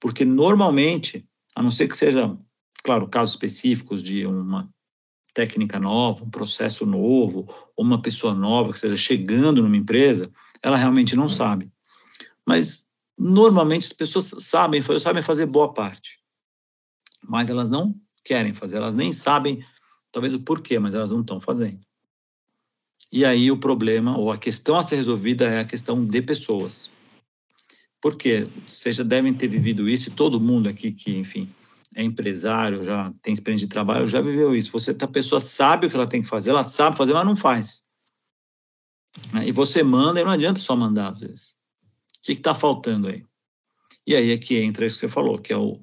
Porque 0.00 0.24
normalmente, 0.24 1.26
a 1.54 1.62
não 1.62 1.70
ser 1.70 1.88
que 1.88 1.96
seja, 1.96 2.36
claro, 2.82 3.08
casos 3.08 3.34
específicos 3.34 4.02
de 4.02 4.26
uma 4.26 4.68
técnica 5.32 5.80
nova, 5.80 6.24
um 6.24 6.30
processo 6.30 6.86
novo, 6.86 7.46
ou 7.76 7.84
uma 7.84 8.00
pessoa 8.00 8.34
nova 8.34 8.70
que 8.70 8.76
esteja 8.76 8.96
chegando 8.96 9.62
numa 9.62 9.76
empresa, 9.76 10.30
ela 10.62 10.76
realmente 10.76 11.16
não 11.16 11.28
sabe. 11.28 11.70
Mas 12.46 12.88
normalmente 13.18 13.86
as 13.86 13.92
pessoas 13.92 14.34
sabem, 14.38 14.80
sabem 15.00 15.22
fazer 15.22 15.46
boa 15.46 15.72
parte, 15.72 16.18
mas 17.22 17.50
elas 17.50 17.68
não 17.68 17.94
querem 18.24 18.54
fazer, 18.54 18.76
elas 18.76 18.94
nem 18.94 19.12
sabem 19.12 19.64
talvez 20.10 20.32
o 20.32 20.40
porquê, 20.40 20.78
mas 20.78 20.94
elas 20.94 21.10
não 21.10 21.20
estão 21.20 21.40
fazendo. 21.40 21.80
E 23.10 23.24
aí 23.24 23.50
o 23.50 23.58
problema 23.58 24.16
ou 24.16 24.30
a 24.30 24.38
questão 24.38 24.76
a 24.76 24.82
ser 24.82 24.96
resolvida 24.96 25.44
é 25.44 25.60
a 25.60 25.64
questão 25.64 26.04
de 26.04 26.22
pessoas. 26.22 26.90
Porque 28.04 28.46
vocês 28.68 28.96
já 28.96 29.02
devem 29.02 29.32
ter 29.32 29.48
vivido 29.48 29.88
isso, 29.88 30.10
e 30.10 30.12
todo 30.12 30.38
mundo 30.38 30.68
aqui 30.68 30.92
que, 30.92 31.16
enfim, 31.16 31.48
é 31.94 32.02
empresário, 32.02 32.82
já 32.82 33.10
tem 33.22 33.32
experiência 33.32 33.66
de 33.66 33.72
trabalho, 33.72 34.06
já 34.06 34.20
viveu 34.20 34.54
isso. 34.54 34.70
Você, 34.72 34.90
a 34.90 35.08
pessoa 35.08 35.40
sabe 35.40 35.86
o 35.86 35.90
que 35.90 35.96
ela 35.96 36.06
tem 36.06 36.20
que 36.20 36.28
fazer, 36.28 36.50
ela 36.50 36.62
sabe 36.62 36.98
fazer, 36.98 37.14
mas 37.14 37.24
não 37.24 37.34
faz. 37.34 37.82
Né? 39.32 39.48
E 39.48 39.52
você 39.52 39.82
manda, 39.82 40.20
e 40.20 40.24
não 40.24 40.32
adianta 40.32 40.60
só 40.60 40.76
mandar, 40.76 41.12
às 41.12 41.20
vezes. 41.20 41.56
O 42.18 42.24
que 42.24 42.32
está 42.32 42.54
faltando 42.54 43.08
aí? 43.08 43.24
E 44.06 44.14
aí 44.14 44.32
é 44.32 44.36
que 44.36 44.58
entra 44.58 44.84
isso 44.84 44.96
que 44.96 45.06
você 45.06 45.08
falou, 45.08 45.38
que 45.38 45.54
é 45.54 45.56
o, 45.56 45.82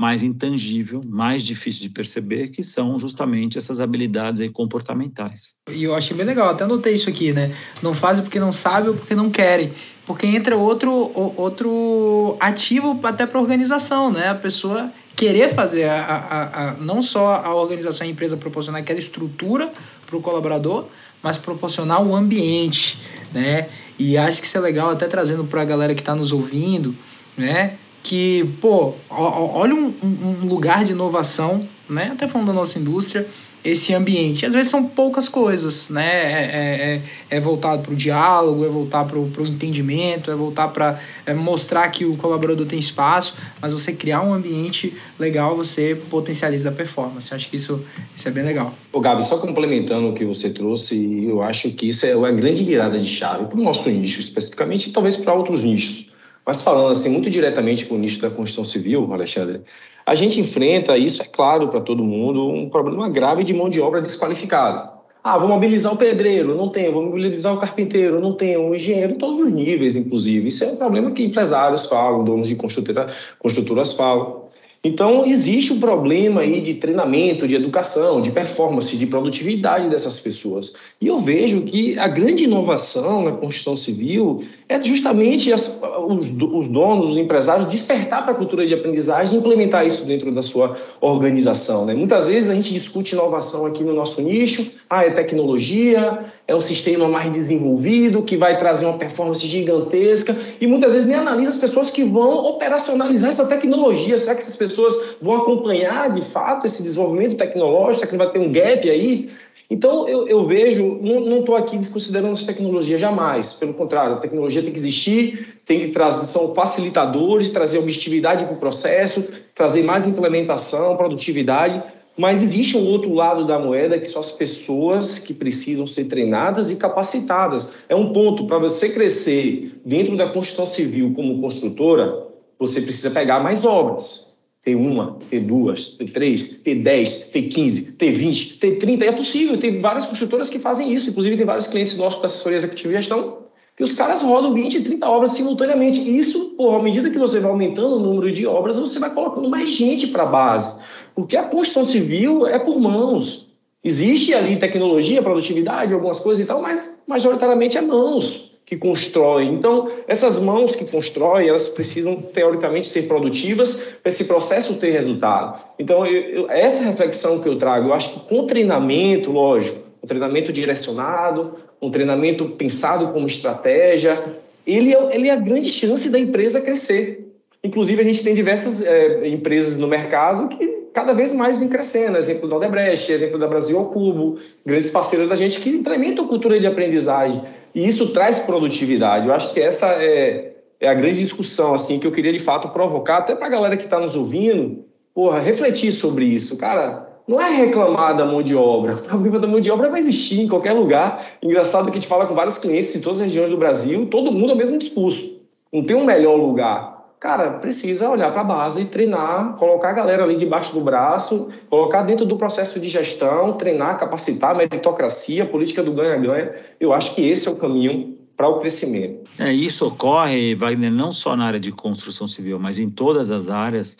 mais 0.00 0.22
intangível, 0.22 1.00
mais 1.06 1.42
difícil 1.42 1.82
de 1.82 1.88
perceber, 1.88 2.48
que 2.48 2.62
são 2.62 2.98
justamente 2.98 3.56
essas 3.56 3.80
habilidades 3.80 4.40
aí 4.40 4.50
comportamentais. 4.50 5.54
E 5.70 5.84
eu 5.84 5.94
achei 5.94 6.16
bem 6.16 6.26
legal, 6.26 6.50
até 6.50 6.64
anotei 6.64 6.94
isso 6.94 7.08
aqui, 7.08 7.32
né? 7.32 7.54
Não 7.82 7.94
fazem 7.94 8.24
porque 8.24 8.40
não 8.40 8.52
sabem 8.52 8.90
ou 8.90 8.96
porque 8.96 9.14
não 9.14 9.30
querem. 9.30 9.72
Porque 10.04 10.26
entra 10.26 10.56
outro, 10.56 11.12
outro 11.36 12.36
ativo 12.40 12.98
até 13.04 13.24
para 13.24 13.38
a 13.38 13.42
organização, 13.42 14.10
né? 14.10 14.28
A 14.30 14.34
pessoa 14.34 14.92
querer 15.16 15.54
fazer 15.54 15.84
a, 15.84 16.00
a, 16.02 16.68
a, 16.70 16.72
não 16.74 17.00
só 17.00 17.36
a 17.44 17.54
organização 17.54 18.06
a 18.06 18.10
empresa 18.10 18.36
proporcionar 18.36 18.80
aquela 18.82 18.98
estrutura 18.98 19.72
para 20.06 20.16
o 20.16 20.20
colaborador, 20.20 20.86
mas 21.22 21.38
proporcionar 21.38 22.02
o 22.02 22.14
ambiente, 22.14 22.98
né? 23.32 23.68
E 23.96 24.18
acho 24.18 24.40
que 24.40 24.46
isso 24.46 24.58
é 24.58 24.60
legal 24.60 24.90
até 24.90 25.06
trazendo 25.06 25.44
para 25.44 25.62
a 25.62 25.64
galera 25.64 25.94
que 25.94 26.00
está 26.00 26.16
nos 26.16 26.32
ouvindo, 26.32 26.94
né? 27.38 27.76
Que, 28.04 28.44
pô, 28.60 28.92
olha 29.10 29.74
um, 29.74 29.92
um 30.02 30.46
lugar 30.46 30.84
de 30.84 30.92
inovação, 30.92 31.66
né? 31.88 32.10
Até 32.12 32.28
falando 32.28 32.48
da 32.48 32.52
nossa 32.52 32.78
indústria, 32.78 33.26
esse 33.64 33.94
ambiente. 33.94 34.44
Às 34.44 34.52
vezes 34.52 34.70
são 34.70 34.84
poucas 34.84 35.26
coisas, 35.26 35.88
né? 35.88 36.04
É, 36.04 36.42
é, 36.42 37.02
é, 37.30 37.36
é 37.36 37.40
voltado 37.40 37.82
para 37.82 37.92
o 37.92 37.96
diálogo, 37.96 38.62
é 38.64 38.68
voltar 38.68 39.04
para 39.04 39.18
o 39.18 39.46
entendimento, 39.46 40.30
é 40.30 40.34
voltar 40.34 40.68
para 40.68 41.00
é 41.24 41.32
mostrar 41.32 41.88
que 41.88 42.04
o 42.04 42.14
colaborador 42.16 42.66
tem 42.66 42.78
espaço, 42.78 43.34
mas 43.60 43.72
você 43.72 43.94
criar 43.94 44.20
um 44.20 44.34
ambiente 44.34 44.92
legal, 45.18 45.56
você 45.56 45.98
potencializa 46.10 46.68
a 46.68 46.72
performance. 46.72 47.30
Eu 47.30 47.36
acho 47.36 47.48
que 47.48 47.56
isso, 47.56 47.82
isso 48.14 48.28
é 48.28 48.30
bem 48.30 48.44
legal. 48.44 48.74
Ô 48.92 49.00
Gabi, 49.00 49.24
só 49.24 49.38
complementando 49.38 50.10
o 50.10 50.12
que 50.12 50.26
você 50.26 50.50
trouxe, 50.50 51.24
eu 51.24 51.42
acho 51.42 51.70
que 51.70 51.88
isso 51.88 52.04
é 52.04 52.14
uma 52.14 52.30
grande 52.30 52.62
virada 52.62 52.98
de 52.98 53.08
chave 53.08 53.46
para 53.46 53.58
o 53.58 53.62
nosso 53.62 53.88
nicho, 53.88 54.20
especificamente, 54.20 54.90
e 54.90 54.92
talvez 54.92 55.16
para 55.16 55.32
outros 55.32 55.64
nichos. 55.64 56.12
Mas 56.46 56.60
falando 56.60 56.90
assim 56.90 57.08
muito 57.08 57.30
diretamente 57.30 57.86
com 57.86 57.94
o 57.94 57.98
nicho 57.98 58.20
da 58.20 58.30
construção 58.30 58.64
civil, 58.64 59.10
Alexandre, 59.12 59.62
a 60.04 60.14
gente 60.14 60.38
enfrenta, 60.38 60.98
isso 60.98 61.22
é 61.22 61.24
claro 61.24 61.68
para 61.68 61.80
todo 61.80 62.04
mundo, 62.04 62.46
um 62.46 62.68
problema 62.68 63.08
grave 63.08 63.42
de 63.42 63.54
mão 63.54 63.68
de 63.68 63.80
obra 63.80 64.02
desqualificada. 64.02 64.92
Ah, 65.22 65.38
vou 65.38 65.48
mobilizar 65.48 65.90
o 65.90 65.96
pedreiro, 65.96 66.54
não 66.54 66.68
tenho, 66.68 66.92
vou 66.92 67.02
mobilizar 67.02 67.54
o 67.54 67.58
carpinteiro, 67.58 68.20
não 68.20 68.34
tenho, 68.34 68.68
o 68.68 68.74
engenheiro, 68.74 69.14
em 69.14 69.16
todos 69.16 69.40
os 69.40 69.48
níveis, 69.48 69.96
inclusive. 69.96 70.48
Isso 70.48 70.64
é 70.64 70.72
um 70.72 70.76
problema 70.76 71.12
que 71.12 71.24
empresários 71.24 71.86
falam, 71.86 72.22
donos 72.22 72.46
de 72.46 72.56
construtora, 72.56 73.06
construtoras 73.38 73.94
falam. 73.94 74.44
Então, 74.86 75.24
existe 75.24 75.72
um 75.72 75.80
problema 75.80 76.42
aí 76.42 76.60
de 76.60 76.74
treinamento, 76.74 77.48
de 77.48 77.54
educação, 77.54 78.20
de 78.20 78.30
performance, 78.30 78.94
de 78.94 79.06
produtividade 79.06 79.88
dessas 79.88 80.20
pessoas. 80.20 80.74
E 81.00 81.06
eu 81.06 81.16
vejo 81.16 81.62
que 81.62 81.98
a 81.98 82.06
grande 82.06 82.44
inovação 82.44 83.24
na 83.24 83.32
construção 83.32 83.76
civil 83.76 84.44
é 84.68 84.80
justamente 84.80 85.52
as, 85.52 85.80
os, 86.08 86.30
os, 86.30 86.68
donos, 86.68 87.10
os 87.10 87.18
empresários, 87.18 87.68
despertar 87.68 88.22
para 88.22 88.32
a 88.32 88.34
cultura 88.34 88.66
de 88.66 88.72
aprendizagem 88.72 89.36
e 89.36 89.38
implementar 89.38 89.84
isso 89.84 90.06
dentro 90.06 90.32
da 90.32 90.40
sua 90.40 90.76
organização. 91.00 91.84
Né? 91.84 91.92
Muitas 91.92 92.28
vezes 92.28 92.48
a 92.48 92.54
gente 92.54 92.72
discute 92.72 93.14
inovação 93.14 93.66
aqui 93.66 93.84
no 93.84 93.92
nosso 93.92 94.22
nicho, 94.22 94.72
ah, 94.88 95.04
é 95.04 95.10
tecnologia, 95.10 96.20
é 96.48 96.54
um 96.54 96.60
sistema 96.60 97.06
mais 97.08 97.30
desenvolvido, 97.30 98.22
que 98.22 98.36
vai 98.36 98.56
trazer 98.56 98.86
uma 98.86 98.96
performance 98.96 99.46
gigantesca, 99.46 100.36
e 100.60 100.66
muitas 100.66 100.94
vezes 100.94 101.06
nem 101.06 101.16
analisa 101.16 101.50
as 101.50 101.58
pessoas 101.58 101.90
que 101.90 102.04
vão 102.04 102.46
operacionalizar 102.46 103.30
essa 103.30 103.46
tecnologia. 103.46 104.16
Será 104.16 104.34
que 104.34 104.42
essas 104.42 104.56
pessoas 104.56 104.96
vão 105.20 105.36
acompanhar, 105.36 106.12
de 106.12 106.22
fato, 106.22 106.66
esse 106.66 106.82
desenvolvimento 106.82 107.36
tecnológico? 107.36 107.96
Será 107.96 108.06
que 108.06 108.16
não 108.16 108.24
vai 108.24 108.32
ter 108.32 108.38
um 108.38 108.52
gap 108.52 108.90
aí? 108.90 109.30
Então, 109.70 110.06
eu, 110.06 110.28
eu 110.28 110.46
vejo, 110.46 110.98
não 111.00 111.40
estou 111.40 111.56
aqui 111.56 111.76
desconsiderando 111.76 112.32
essa 112.32 112.46
tecnologia 112.46 112.98
jamais, 112.98 113.54
pelo 113.54 113.72
contrário, 113.74 114.14
a 114.14 114.18
tecnologia 114.18 114.62
tem 114.62 114.70
que 114.70 114.78
existir, 114.78 115.60
tem 115.64 115.80
que 115.80 115.88
trazer, 115.88 116.26
são 116.26 116.54
facilitadores, 116.54 117.48
trazer 117.48 117.78
objetividade 117.78 118.44
para 118.44 118.54
o 118.54 118.58
processo, 118.58 119.24
trazer 119.54 119.82
mais 119.82 120.06
implementação, 120.06 120.96
produtividade, 120.96 121.82
mas 122.16 122.42
existe 122.42 122.76
um 122.76 122.86
outro 122.86 123.12
lado 123.12 123.46
da 123.46 123.58
moeda 123.58 123.98
que 123.98 124.06
são 124.06 124.20
as 124.20 124.30
pessoas 124.30 125.18
que 125.18 125.34
precisam 125.34 125.86
ser 125.86 126.04
treinadas 126.04 126.70
e 126.70 126.76
capacitadas. 126.76 127.72
É 127.88 127.96
um 127.96 128.12
ponto 128.12 128.46
para 128.46 128.58
você 128.58 128.90
crescer 128.90 129.80
dentro 129.84 130.16
da 130.16 130.28
construção 130.28 130.66
civil 130.66 131.12
como 131.14 131.40
construtora, 131.40 132.28
você 132.58 132.80
precisa 132.80 133.10
pegar 133.10 133.40
mais 133.40 133.64
obras 133.64 134.23
ter 134.64 134.74
uma, 134.74 135.18
ter 135.28 135.40
duas, 135.40 135.90
ter 135.90 136.10
três, 136.10 136.62
ter 136.62 136.76
dez, 136.76 137.28
ter 137.28 137.42
quinze, 137.42 137.92
ter 137.92 138.12
vinte, 138.12 138.58
ter 138.58 138.76
trinta. 138.78 139.04
É 139.04 139.12
possível, 139.12 139.58
tem 139.58 139.80
várias 139.80 140.06
construtoras 140.06 140.48
que 140.48 140.58
fazem 140.58 140.92
isso. 140.92 141.10
Inclusive, 141.10 141.36
tem 141.36 141.44
vários 141.44 141.66
clientes 141.66 141.98
nossos 141.98 142.20
da 142.20 142.26
assessoria 142.26 142.56
executiva 142.56 142.92
e 142.92 142.96
gestão 142.96 143.44
que 143.76 143.82
os 143.82 143.92
caras 143.92 144.22
rodam 144.22 144.54
20, 144.54 144.82
30 144.82 145.06
obras 145.06 145.32
simultaneamente. 145.32 146.00
E 146.00 146.16
isso, 146.16 146.54
pô, 146.56 146.76
à 146.76 146.82
medida 146.82 147.10
que 147.10 147.18
você 147.18 147.40
vai 147.40 147.50
aumentando 147.50 147.96
o 147.96 147.98
número 147.98 148.30
de 148.30 148.46
obras, 148.46 148.78
você 148.78 148.98
vai 148.98 149.12
colocando 149.12 149.48
mais 149.50 149.72
gente 149.72 150.06
para 150.06 150.22
a 150.22 150.26
base. 150.26 150.80
Porque 151.14 151.36
a 151.36 151.42
construção 151.42 151.84
civil 151.84 152.46
é 152.46 152.58
por 152.58 152.80
mãos. 152.80 153.48
Existe 153.82 154.32
ali 154.32 154.56
tecnologia, 154.56 155.22
produtividade, 155.22 155.92
algumas 155.92 156.20
coisas 156.20 156.42
e 156.42 156.46
tal, 156.46 156.62
mas 156.62 156.98
majoritariamente 157.06 157.76
é 157.76 157.82
mãos 157.82 158.53
que 158.66 158.76
constroem. 158.76 159.52
Então, 159.52 159.90
essas 160.08 160.38
mãos 160.38 160.74
que 160.74 160.84
constroem, 160.84 161.48
elas 161.48 161.68
precisam, 161.68 162.16
teoricamente, 162.16 162.86
ser 162.86 163.02
produtivas 163.02 163.74
para 164.02 164.08
esse 164.08 164.24
processo 164.24 164.74
ter 164.74 164.90
resultado. 164.90 165.62
Então, 165.78 166.06
eu, 166.06 166.22
eu, 166.22 166.50
essa 166.50 166.82
reflexão 166.82 167.40
que 167.40 167.48
eu 167.48 167.56
trago, 167.56 167.88
eu 167.88 167.94
acho 167.94 168.14
que 168.14 168.20
com 168.20 168.46
treinamento, 168.46 169.30
lógico, 169.30 169.80
um 170.02 170.06
treinamento 170.06 170.52
direcionado, 170.52 171.54
um 171.80 171.90
treinamento 171.90 172.50
pensado 172.50 173.08
como 173.08 173.26
estratégia, 173.26 174.22
ele 174.66 174.94
é, 174.94 175.14
ele 175.14 175.28
é 175.28 175.32
a 175.32 175.36
grande 175.36 175.68
chance 175.68 176.08
da 176.08 176.18
empresa 176.18 176.60
crescer. 176.60 177.32
Inclusive, 177.62 178.02
a 178.02 178.04
gente 178.04 178.22
tem 178.22 178.34
diversas 178.34 178.86
é, 178.86 179.28
empresas 179.28 179.78
no 179.78 179.86
mercado 179.86 180.48
que 180.48 180.66
cada 180.92 181.12
vez 181.12 181.34
mais 181.34 181.58
vem 181.58 181.68
crescendo. 181.68 182.16
Exemplo 182.16 182.48
da 182.48 182.56
Odebrecht, 182.56 183.10
exemplo 183.10 183.38
da 183.38 183.46
Brasil 183.46 183.78
ao 183.78 183.86
Cubo, 183.86 184.38
grandes 184.64 184.90
parceiros 184.90 185.28
da 185.28 185.36
gente 185.36 185.58
que 185.58 185.70
implementam 185.70 186.28
cultura 186.28 186.60
de 186.60 186.66
aprendizagem. 186.66 187.42
E 187.74 187.86
isso 187.86 188.08
traz 188.08 188.38
produtividade. 188.40 189.26
Eu 189.26 189.34
acho 189.34 189.52
que 189.52 189.60
essa 189.60 189.86
é, 190.02 190.54
é 190.80 190.88
a 190.88 190.94
grande 190.94 191.18
discussão 191.18 191.74
assim 191.74 191.98
que 191.98 192.06
eu 192.06 192.12
queria 192.12 192.32
de 192.32 192.38
fato 192.38 192.68
provocar 192.68 193.18
até 193.18 193.34
para 193.34 193.46
a 193.46 193.50
galera 193.50 193.76
que 193.76 193.84
está 193.84 193.98
nos 193.98 194.14
ouvindo, 194.14 194.84
porra, 195.14 195.40
refletir 195.40 195.90
sobre 195.90 196.24
isso, 196.24 196.56
cara. 196.56 197.08
Não 197.26 197.40
é 197.40 197.50
reclamar 197.50 198.14
da 198.16 198.26
mão 198.26 198.42
de 198.42 198.54
obra. 198.54 198.94
O 198.96 199.02
problema 199.02 199.38
da 199.38 199.46
mão 199.46 199.58
de 199.58 199.70
obra 199.70 199.88
vai 199.88 199.98
existir 199.98 200.40
em 200.40 200.48
qualquer 200.48 200.72
lugar. 200.72 201.24
Engraçado 201.42 201.86
que 201.86 201.92
a 201.92 202.00
gente 202.00 202.06
fala 202.06 202.26
com 202.26 202.34
vários 202.34 202.58
clientes 202.58 202.94
em 202.94 203.00
todas 203.00 203.18
as 203.18 203.24
regiões 203.24 203.48
do 203.48 203.56
Brasil, 203.56 204.06
todo 204.06 204.30
mundo 204.30 204.50
é 204.50 204.54
o 204.54 204.58
mesmo 204.58 204.78
discurso. 204.78 205.40
Não 205.72 205.82
tem 205.82 205.96
um 205.96 206.04
melhor 206.04 206.36
lugar 206.36 206.93
cara, 207.24 207.52
precisa 207.52 208.10
olhar 208.10 208.30
para 208.32 208.42
a 208.42 208.44
base, 208.44 208.84
treinar, 208.84 209.54
colocar 209.54 209.88
a 209.88 209.92
galera 209.94 210.24
ali 210.24 210.36
debaixo 210.36 210.74
do 210.74 210.82
braço, 210.82 211.48
colocar 211.70 212.02
dentro 212.02 212.26
do 212.26 212.36
processo 212.36 212.78
de 212.78 212.86
gestão, 212.86 213.54
treinar, 213.54 213.98
capacitar, 213.98 214.54
meritocracia, 214.54 215.46
política 215.46 215.82
do 215.82 215.94
ganha-ganha. 215.94 216.54
Eu 216.78 216.92
acho 216.92 217.14
que 217.14 217.22
esse 217.26 217.48
é 217.48 217.50
o 217.50 217.56
caminho 217.56 218.18
para 218.36 218.46
o 218.46 218.60
crescimento. 218.60 219.26
É, 219.38 219.50
isso 219.50 219.86
ocorre, 219.86 220.54
Wagner, 220.54 220.92
não 220.92 221.12
só 221.12 221.34
na 221.34 221.46
área 221.46 221.58
de 221.58 221.72
construção 221.72 222.28
civil, 222.28 222.58
mas 222.58 222.78
em 222.78 222.90
todas 222.90 223.30
as 223.30 223.48
áreas. 223.48 223.96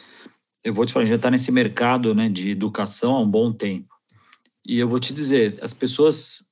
Eu 0.62 0.74
vou 0.74 0.84
te 0.84 0.92
falar, 0.92 1.06
já 1.06 1.14
está 1.14 1.30
nesse 1.30 1.50
mercado 1.50 2.14
né, 2.14 2.28
de 2.28 2.50
educação 2.50 3.14
há 3.14 3.20
um 3.20 3.30
bom 3.30 3.50
tempo. 3.50 3.88
E 4.66 4.78
eu 4.78 4.87
vou 4.87 5.00
te 5.00 5.14
dizer, 5.14 5.56
as 5.62 5.72
pessoas 5.72 6.44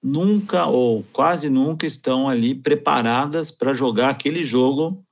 nunca 0.00 0.66
ou 0.66 1.04
quase 1.12 1.50
nunca 1.50 1.84
estão 1.84 2.28
ali 2.28 2.54
preparadas 2.54 3.50
para 3.50 3.74
jogar 3.74 4.10
aquele 4.10 4.44
jogo 4.44 5.04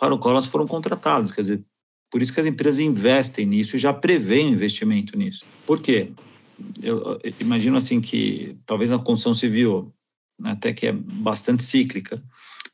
para 0.00 0.14
o 0.14 0.18
qual 0.18 0.32
elas 0.32 0.46
foram 0.46 0.66
contratadas. 0.66 1.30
Quer 1.30 1.42
dizer, 1.42 1.64
por 2.10 2.22
isso 2.22 2.32
que 2.32 2.40
as 2.40 2.46
empresas 2.46 2.80
investem 2.80 3.44
nisso 3.44 3.76
e 3.76 3.78
já 3.78 3.92
prevêem 3.92 4.48
investimento 4.48 5.16
nisso. 5.16 5.44
Por 5.66 5.80
quê? 5.80 6.10
Eu, 6.82 7.20
imagino 7.38 7.76
assim 7.76 8.00
que 8.00 8.56
talvez 8.64 8.90
na 8.90 8.98
construção 8.98 9.34
civil, 9.34 9.94
né, 10.38 10.52
até 10.52 10.72
que 10.72 10.86
é 10.86 10.92
bastante 10.92 11.62
cíclica, 11.62 12.22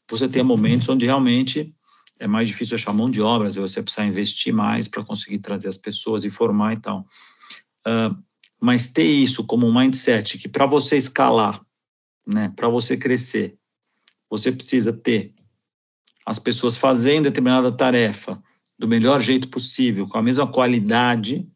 você 0.08 0.28
tenha 0.28 0.44
momentos 0.44 0.88
onde 0.88 1.04
realmente 1.04 1.74
é 2.18 2.28
mais 2.28 2.46
difícil 2.46 2.76
achar 2.76 2.92
mão 2.92 3.10
de 3.10 3.20
obras 3.20 3.56
e 3.56 3.60
você 3.60 3.82
precisa 3.82 4.06
investir 4.06 4.54
mais 4.54 4.86
para 4.86 5.04
conseguir 5.04 5.38
trazer 5.38 5.68
as 5.68 5.76
pessoas 5.76 6.24
e 6.24 6.30
formar 6.30 6.74
e 6.74 6.76
tal. 6.76 7.04
Uh, 7.86 8.16
mas 8.60 8.86
ter 8.86 9.04
isso 9.04 9.44
como 9.44 9.66
um 9.66 9.74
mindset 9.76 10.38
que 10.38 10.48
para 10.48 10.64
você 10.64 10.96
escalar, 10.96 11.60
né, 12.24 12.52
para 12.54 12.68
você 12.68 12.96
crescer, 12.96 13.58
você 14.30 14.50
precisa 14.50 14.92
ter 14.92 15.35
as 16.26 16.40
pessoas 16.40 16.76
fazendo 16.76 17.24
determinada 17.24 17.70
tarefa 17.70 18.42
do 18.76 18.88
melhor 18.88 19.22
jeito 19.22 19.48
possível, 19.48 20.08
com 20.08 20.18
a 20.18 20.22
mesma 20.22 20.46
qualidade, 20.46 21.48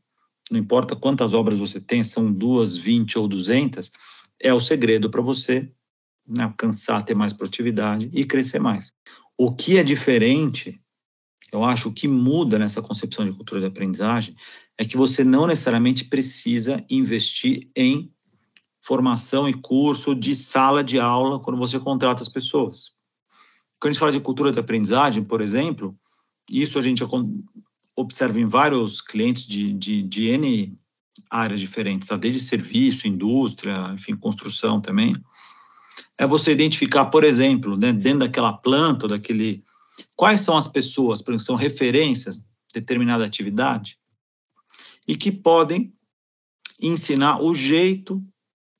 não 0.48 0.58
importa 0.58 0.94
quantas 0.94 1.34
obras 1.34 1.58
você 1.58 1.80
tem, 1.80 2.04
são 2.04 2.32
duas, 2.32 2.76
vinte 2.76 3.18
ou 3.18 3.26
duzentas, 3.26 3.90
é 4.40 4.54
o 4.54 4.60
segredo 4.60 5.10
para 5.10 5.20
você 5.20 5.68
né, 6.26 6.44
alcançar, 6.44 7.04
ter 7.04 7.14
mais 7.14 7.32
produtividade 7.32 8.08
e 8.12 8.24
crescer 8.24 8.60
mais. 8.60 8.92
O 9.36 9.52
que 9.52 9.76
é 9.76 9.82
diferente, 9.82 10.80
eu 11.52 11.64
acho, 11.64 11.88
o 11.88 11.92
que 11.92 12.06
muda 12.06 12.58
nessa 12.58 12.80
concepção 12.80 13.28
de 13.28 13.34
cultura 13.34 13.60
de 13.60 13.66
aprendizagem 13.66 14.36
é 14.78 14.84
que 14.84 14.96
você 14.96 15.24
não 15.24 15.46
necessariamente 15.46 16.04
precisa 16.04 16.84
investir 16.88 17.68
em 17.76 18.10
formação 18.82 19.48
e 19.48 19.52
curso 19.52 20.14
de 20.14 20.34
sala 20.34 20.82
de 20.82 20.98
aula 20.98 21.40
quando 21.40 21.58
você 21.58 21.78
contrata 21.78 22.22
as 22.22 22.28
pessoas. 22.28 22.99
Quando 23.80 23.90
a 23.90 23.92
gente 23.92 24.00
fala 24.00 24.12
de 24.12 24.20
cultura 24.20 24.52
de 24.52 24.60
aprendizagem, 24.60 25.24
por 25.24 25.40
exemplo, 25.40 25.96
isso 26.50 26.78
a 26.78 26.82
gente 26.82 27.02
observa 27.96 28.38
em 28.38 28.46
vários 28.46 29.00
clientes 29.00 29.46
de, 29.46 29.72
de, 29.72 30.02
de 30.02 30.28
N 30.28 30.78
áreas 31.30 31.60
diferentes, 31.60 32.08
tá? 32.08 32.16
desde 32.16 32.40
serviço, 32.40 33.08
indústria, 33.08 33.92
enfim, 33.94 34.14
construção 34.14 34.80
também. 34.80 35.16
É 36.18 36.26
você 36.26 36.52
identificar, 36.52 37.06
por 37.06 37.24
exemplo, 37.24 37.76
né, 37.76 37.92
dentro 37.92 38.20
daquela 38.20 38.52
planta, 38.52 39.08
daquele, 39.08 39.64
quais 40.14 40.42
são 40.42 40.56
as 40.56 40.68
pessoas, 40.68 41.22
por 41.22 41.32
exemplo, 41.32 41.46
são 41.46 41.56
referências 41.56 42.40
determinada 42.72 43.24
atividade 43.24 43.98
e 45.06 45.16
que 45.16 45.32
podem 45.32 45.92
ensinar 46.80 47.42
o 47.42 47.54
jeito 47.54 48.22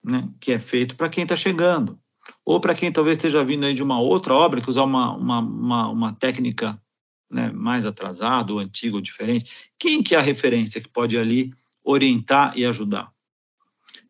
né, 0.02 0.28
que 0.40 0.52
é 0.52 0.58
feito 0.58 0.96
para 0.96 1.08
quem 1.08 1.22
está 1.22 1.36
chegando. 1.36 1.99
Ou 2.50 2.58
para 2.58 2.74
quem 2.74 2.90
talvez 2.90 3.16
esteja 3.16 3.44
vindo 3.44 3.64
aí 3.64 3.72
de 3.72 3.80
uma 3.80 4.00
outra 4.00 4.34
obra, 4.34 4.60
que 4.60 4.68
usar 4.68 4.82
uma, 4.82 5.14
uma, 5.14 5.38
uma, 5.38 5.88
uma 5.88 6.12
técnica 6.12 6.82
né, 7.30 7.48
mais 7.52 7.86
atrasada, 7.86 8.52
ou 8.52 8.58
antiga, 8.58 8.96
ou 8.96 9.00
diferente. 9.00 9.70
Quem 9.78 10.02
que 10.02 10.16
é 10.16 10.18
a 10.18 10.20
referência 10.20 10.80
que 10.80 10.88
pode 10.88 11.16
ali 11.16 11.52
orientar 11.84 12.58
e 12.58 12.66
ajudar? 12.66 13.12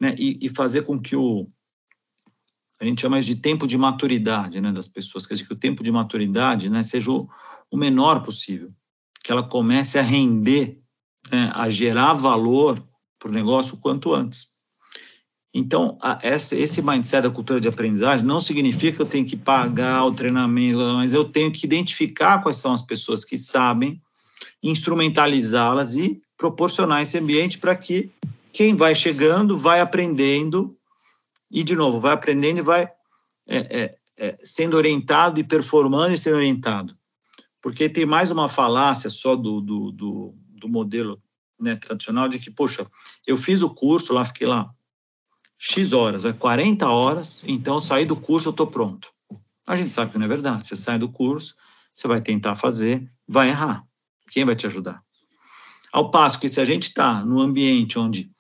Né, 0.00 0.14
e, 0.18 0.38
e 0.40 0.48
fazer 0.48 0.84
com 0.86 0.98
que 0.98 1.14
o, 1.14 1.46
a 2.80 2.86
gente 2.86 3.02
chama 3.02 3.20
de 3.20 3.36
tempo 3.36 3.66
de 3.66 3.76
maturidade 3.76 4.58
né, 4.58 4.72
das 4.72 4.88
pessoas, 4.88 5.26
quer 5.26 5.34
dizer, 5.34 5.46
que 5.46 5.52
o 5.52 5.58
tempo 5.58 5.82
de 5.82 5.92
maturidade 5.92 6.70
né, 6.70 6.82
seja 6.82 7.10
o, 7.10 7.28
o 7.70 7.76
menor 7.76 8.22
possível, 8.22 8.72
que 9.22 9.30
ela 9.30 9.42
comece 9.42 9.98
a 9.98 10.02
render, 10.02 10.80
né, 11.30 11.52
a 11.54 11.68
gerar 11.68 12.14
valor 12.14 12.82
para 13.18 13.28
o 13.28 13.34
negócio 13.34 13.74
o 13.74 13.78
quanto 13.78 14.14
antes. 14.14 14.49
Então, 15.52 15.98
a, 16.00 16.18
essa, 16.22 16.54
esse 16.54 16.80
mindset 16.80 17.22
da 17.22 17.30
cultura 17.30 17.60
de 17.60 17.66
aprendizagem 17.66 18.24
não 18.24 18.40
significa 18.40 18.96
que 18.96 19.02
eu 19.02 19.06
tenho 19.06 19.26
que 19.26 19.36
pagar 19.36 20.04
o 20.04 20.12
treinamento, 20.12 20.78
mas 20.78 21.12
eu 21.12 21.24
tenho 21.24 21.50
que 21.50 21.66
identificar 21.66 22.40
quais 22.40 22.56
são 22.56 22.72
as 22.72 22.82
pessoas 22.82 23.24
que 23.24 23.36
sabem, 23.36 24.00
instrumentalizá-las 24.62 25.96
e 25.96 26.22
proporcionar 26.36 27.02
esse 27.02 27.18
ambiente 27.18 27.58
para 27.58 27.74
que 27.74 28.10
quem 28.52 28.76
vai 28.76 28.94
chegando 28.94 29.56
vai 29.56 29.80
aprendendo 29.80 30.76
e, 31.50 31.64
de 31.64 31.74
novo, 31.74 31.98
vai 31.98 32.12
aprendendo 32.12 32.58
e 32.58 32.62
vai 32.62 32.82
é, 33.48 33.58
é, 33.82 33.96
é, 34.16 34.38
sendo 34.42 34.76
orientado 34.76 35.40
e 35.40 35.44
performando 35.44 36.14
e 36.14 36.18
sendo 36.18 36.36
orientado. 36.36 36.96
Porque 37.60 37.88
tem 37.88 38.06
mais 38.06 38.30
uma 38.30 38.48
falácia 38.48 39.10
só 39.10 39.34
do, 39.34 39.60
do, 39.60 39.90
do, 39.90 40.34
do 40.36 40.68
modelo 40.68 41.20
né, 41.58 41.74
tradicional 41.74 42.28
de 42.28 42.38
que, 42.38 42.50
poxa, 42.50 42.86
eu 43.26 43.36
fiz 43.36 43.60
o 43.62 43.70
curso 43.70 44.12
lá, 44.12 44.24
fiquei 44.24 44.46
lá 44.46 44.72
X 45.62 45.92
horas, 45.92 46.22
vai 46.22 46.32
40 46.32 46.88
horas, 46.88 47.44
então 47.46 47.82
sair 47.82 48.06
do 48.06 48.16
curso 48.16 48.48
eu 48.48 48.50
estou 48.50 48.66
pronto. 48.66 49.12
A 49.66 49.76
gente 49.76 49.90
sabe 49.90 50.10
que 50.10 50.16
não 50.16 50.24
é 50.24 50.28
verdade. 50.28 50.66
Você 50.66 50.74
sai 50.74 50.98
do 50.98 51.10
curso, 51.10 51.54
você 51.92 52.08
vai 52.08 52.22
tentar 52.22 52.56
fazer, 52.56 53.06
vai 53.28 53.50
errar. 53.50 53.84
Quem 54.30 54.42
vai 54.46 54.56
te 54.56 54.66
ajudar? 54.66 55.02
Ao 55.92 56.10
passo 56.10 56.40
que 56.40 56.48
se 56.48 56.62
a 56.62 56.64
gente 56.64 56.84
está 56.84 57.22
no 57.22 57.40
ambiente 57.40 57.98
onde 57.98 58.30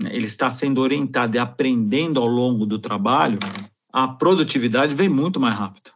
né, 0.00 0.16
ele 0.16 0.24
está 0.24 0.48
sendo 0.48 0.80
orientado 0.80 1.36
e 1.36 1.38
aprendendo 1.38 2.18
ao 2.18 2.26
longo 2.26 2.64
do 2.64 2.78
trabalho, 2.78 3.38
a 3.92 4.08
produtividade 4.08 4.94
vem 4.94 5.10
muito 5.10 5.38
mais 5.38 5.54
rápida. 5.54 5.90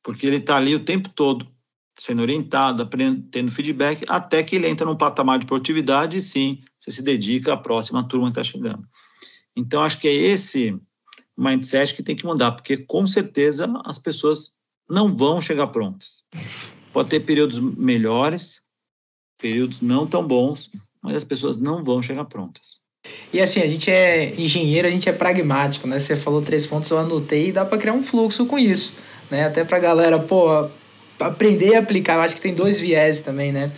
Porque 0.00 0.28
ele 0.28 0.36
está 0.36 0.58
ali 0.58 0.76
o 0.76 0.84
tempo 0.84 1.08
todo 1.08 1.44
sendo 1.98 2.22
orientado, 2.22 2.84
aprendendo, 2.84 3.26
tendo 3.32 3.50
feedback, 3.50 4.04
até 4.08 4.44
que 4.44 4.54
ele 4.54 4.68
entra 4.68 4.86
num 4.86 4.96
patamar 4.96 5.40
de 5.40 5.46
produtividade 5.46 6.18
e 6.18 6.22
sim, 6.22 6.62
você 6.78 6.92
se 6.92 7.02
dedica 7.02 7.54
à 7.54 7.56
próxima 7.56 8.06
turma 8.06 8.30
que 8.30 8.38
está 8.38 8.44
chegando. 8.44 8.86
Então, 9.56 9.82
acho 9.82 9.98
que 9.98 10.06
é 10.06 10.12
esse 10.12 10.78
mindset 11.36 11.94
que 11.94 12.02
tem 12.02 12.16
que 12.16 12.26
mudar, 12.26 12.52
porque 12.52 12.76
com 12.76 13.06
certeza 13.06 13.66
as 13.84 13.98
pessoas 13.98 14.52
não 14.88 15.14
vão 15.14 15.40
chegar 15.40 15.68
prontas. 15.68 16.24
Pode 16.92 17.10
ter 17.10 17.20
períodos 17.20 17.58
melhores, 17.60 18.62
períodos 19.38 19.80
não 19.80 20.06
tão 20.06 20.26
bons, 20.26 20.70
mas 21.02 21.16
as 21.16 21.24
pessoas 21.24 21.56
não 21.56 21.84
vão 21.84 22.00
chegar 22.00 22.24
prontas. 22.24 22.80
E 23.32 23.40
assim, 23.40 23.60
a 23.60 23.66
gente 23.66 23.90
é 23.90 24.34
engenheiro, 24.40 24.88
a 24.88 24.90
gente 24.90 25.08
é 25.08 25.12
pragmático, 25.12 25.86
né? 25.86 25.98
Você 25.98 26.16
falou 26.16 26.40
três 26.40 26.66
pontos, 26.66 26.90
eu 26.90 26.98
anotei 26.98 27.48
e 27.48 27.52
dá 27.52 27.64
para 27.64 27.78
criar 27.78 27.92
um 27.92 28.02
fluxo 28.02 28.46
com 28.46 28.58
isso, 28.58 28.94
né? 29.30 29.44
Até 29.44 29.64
para 29.64 29.78
galera, 29.78 30.18
pô, 30.18 30.68
aprender 31.20 31.70
e 31.70 31.74
aplicar. 31.74 32.14
Eu 32.14 32.22
acho 32.22 32.34
que 32.34 32.40
tem 32.40 32.54
dois 32.54 32.80
viés 32.80 33.20
também, 33.20 33.52
né? 33.52 33.72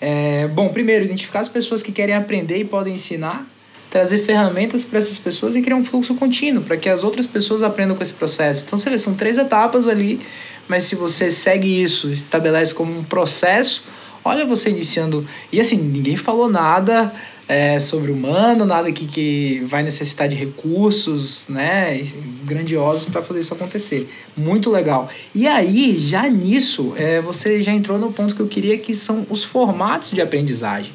É, 0.00 0.46
bom, 0.48 0.68
primeiro, 0.68 1.04
identificar 1.04 1.40
as 1.40 1.48
pessoas 1.48 1.82
que 1.82 1.90
querem 1.90 2.14
aprender 2.14 2.58
e 2.58 2.64
podem 2.64 2.94
ensinar 2.94 3.48
trazer 3.90 4.18
ferramentas 4.18 4.84
para 4.84 4.98
essas 4.98 5.18
pessoas 5.18 5.56
e 5.56 5.62
criar 5.62 5.76
um 5.76 5.84
fluxo 5.84 6.14
contínuo 6.14 6.62
para 6.62 6.76
que 6.76 6.88
as 6.88 7.02
outras 7.02 7.26
pessoas 7.26 7.62
aprendam 7.62 7.96
com 7.96 8.02
esse 8.02 8.12
processo. 8.12 8.64
Então, 8.66 8.78
você 8.78 8.90
vê, 8.90 8.98
são 8.98 9.14
três 9.14 9.38
etapas 9.38 9.86
ali, 9.86 10.20
mas 10.68 10.84
se 10.84 10.94
você 10.94 11.30
segue 11.30 11.82
isso, 11.82 12.10
estabelece 12.10 12.74
como 12.74 12.98
um 12.98 13.02
processo, 13.02 13.84
olha 14.24 14.44
você 14.44 14.70
iniciando. 14.70 15.26
E 15.50 15.60
assim, 15.60 15.76
ninguém 15.76 16.16
falou 16.16 16.50
nada 16.50 17.10
é, 17.48 17.78
sobre 17.78 18.12
humano, 18.12 18.66
nada 18.66 18.92
que, 18.92 19.06
que 19.06 19.60
vai 19.64 19.82
necessitar 19.82 20.28
de 20.28 20.36
recursos 20.36 21.46
né, 21.48 22.02
grandiosos 22.44 23.06
para 23.06 23.22
fazer 23.22 23.40
isso 23.40 23.54
acontecer. 23.54 24.06
Muito 24.36 24.70
legal. 24.70 25.08
E 25.34 25.48
aí, 25.48 25.98
já 25.98 26.28
nisso, 26.28 26.92
é, 26.96 27.22
você 27.22 27.62
já 27.62 27.72
entrou 27.72 27.98
no 27.98 28.12
ponto 28.12 28.34
que 28.34 28.42
eu 28.42 28.48
queria, 28.48 28.76
que 28.76 28.94
são 28.94 29.26
os 29.30 29.42
formatos 29.42 30.10
de 30.10 30.20
aprendizagem 30.20 30.92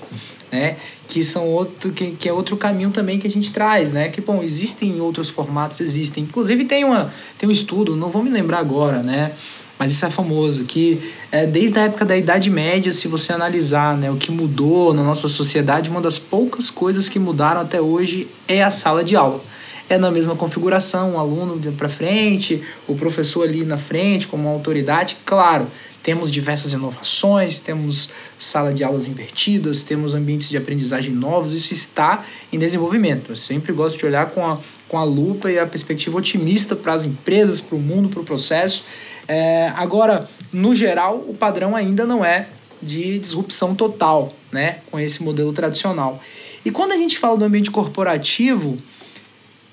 né? 0.53 0.77
Que 1.07 1.23
são 1.23 1.47
outro 1.47 1.91
que, 1.91 2.11
que 2.11 2.29
é 2.29 2.33
outro 2.33 2.55
caminho 2.55 2.91
também 2.91 3.19
que 3.19 3.25
a 3.25 3.29
gente 3.29 3.51
traz, 3.51 3.91
né? 3.91 4.09
Que 4.09 4.21
bom, 4.21 4.43
existem 4.43 5.01
outros 5.01 5.27
formatos, 5.27 5.81
existem. 5.81 6.23
Inclusive 6.23 6.63
tem 6.65 6.85
uma 6.85 7.11
tem 7.39 7.49
um 7.49 7.51
estudo, 7.51 7.95
não 7.95 8.09
vou 8.09 8.21
me 8.21 8.29
lembrar 8.29 8.59
agora, 8.59 9.01
né? 9.01 9.33
Mas 9.79 9.91
isso 9.91 10.05
é 10.05 10.09
famoso, 10.11 10.65
que 10.65 11.01
é, 11.31 11.47
desde 11.47 11.79
a 11.79 11.85
época 11.85 12.05
da 12.05 12.15
Idade 12.15 12.49
Média, 12.51 12.91
se 12.91 13.07
você 13.07 13.33
analisar 13.33 13.97
né, 13.97 14.11
o 14.11 14.15
que 14.15 14.31
mudou 14.31 14.93
na 14.93 15.03
nossa 15.03 15.27
sociedade, 15.27 15.89
uma 15.89 15.99
das 15.99 16.19
poucas 16.19 16.69
coisas 16.69 17.09
que 17.09 17.17
mudaram 17.17 17.59
até 17.59 17.81
hoje 17.81 18.27
é 18.47 18.63
a 18.63 18.69
sala 18.69 19.03
de 19.03 19.15
aula 19.15 19.41
é 19.89 19.97
na 19.97 20.09
mesma 20.09 20.35
configuração, 20.35 21.15
o 21.15 21.19
aluno 21.19 21.59
para 21.73 21.89
frente, 21.89 22.61
o 22.87 22.95
professor 22.95 23.43
ali 23.43 23.65
na 23.65 23.77
frente 23.77 24.27
como 24.27 24.47
autoridade. 24.47 25.17
Claro, 25.25 25.67
temos 26.03 26.29
diversas 26.29 26.73
inovações, 26.73 27.59
temos 27.59 28.09
sala 28.37 28.73
de 28.73 28.83
aulas 28.83 29.07
invertidas, 29.07 29.81
temos 29.81 30.13
ambientes 30.13 30.49
de 30.49 30.57
aprendizagem 30.57 31.13
novos, 31.13 31.53
isso 31.53 31.71
está 31.71 32.25
em 32.51 32.59
desenvolvimento. 32.59 33.31
Eu 33.31 33.35
sempre 33.37 33.71
gosto 33.71 33.97
de 33.97 34.05
olhar 34.05 34.31
com 34.31 34.45
a, 34.45 34.59
com 34.89 34.99
a 34.99 35.03
lupa 35.05 35.49
e 35.49 35.57
a 35.57 35.65
perspectiva 35.65 36.17
otimista 36.17 36.75
para 36.75 36.91
as 36.91 37.05
empresas, 37.05 37.61
para 37.61 37.77
o 37.77 37.79
mundo, 37.79 38.09
para 38.09 38.19
o 38.19 38.23
processo. 38.23 38.83
É, 39.29 39.71
agora, 39.77 40.29
no 40.51 40.75
geral, 40.75 41.23
o 41.25 41.33
padrão 41.33 41.73
ainda 41.73 42.05
não 42.05 42.23
é 42.23 42.49
de 42.81 43.17
disrupção 43.17 43.73
total 43.73 44.33
né, 44.51 44.79
com 44.91 44.99
esse 44.99 45.23
modelo 45.23 45.53
tradicional. 45.53 46.21
E 46.65 46.71
quando 46.71 46.91
a 46.91 46.97
gente 46.97 47.17
fala 47.17 47.37
do 47.37 47.45
ambiente 47.45 47.71
corporativo, 47.71 48.77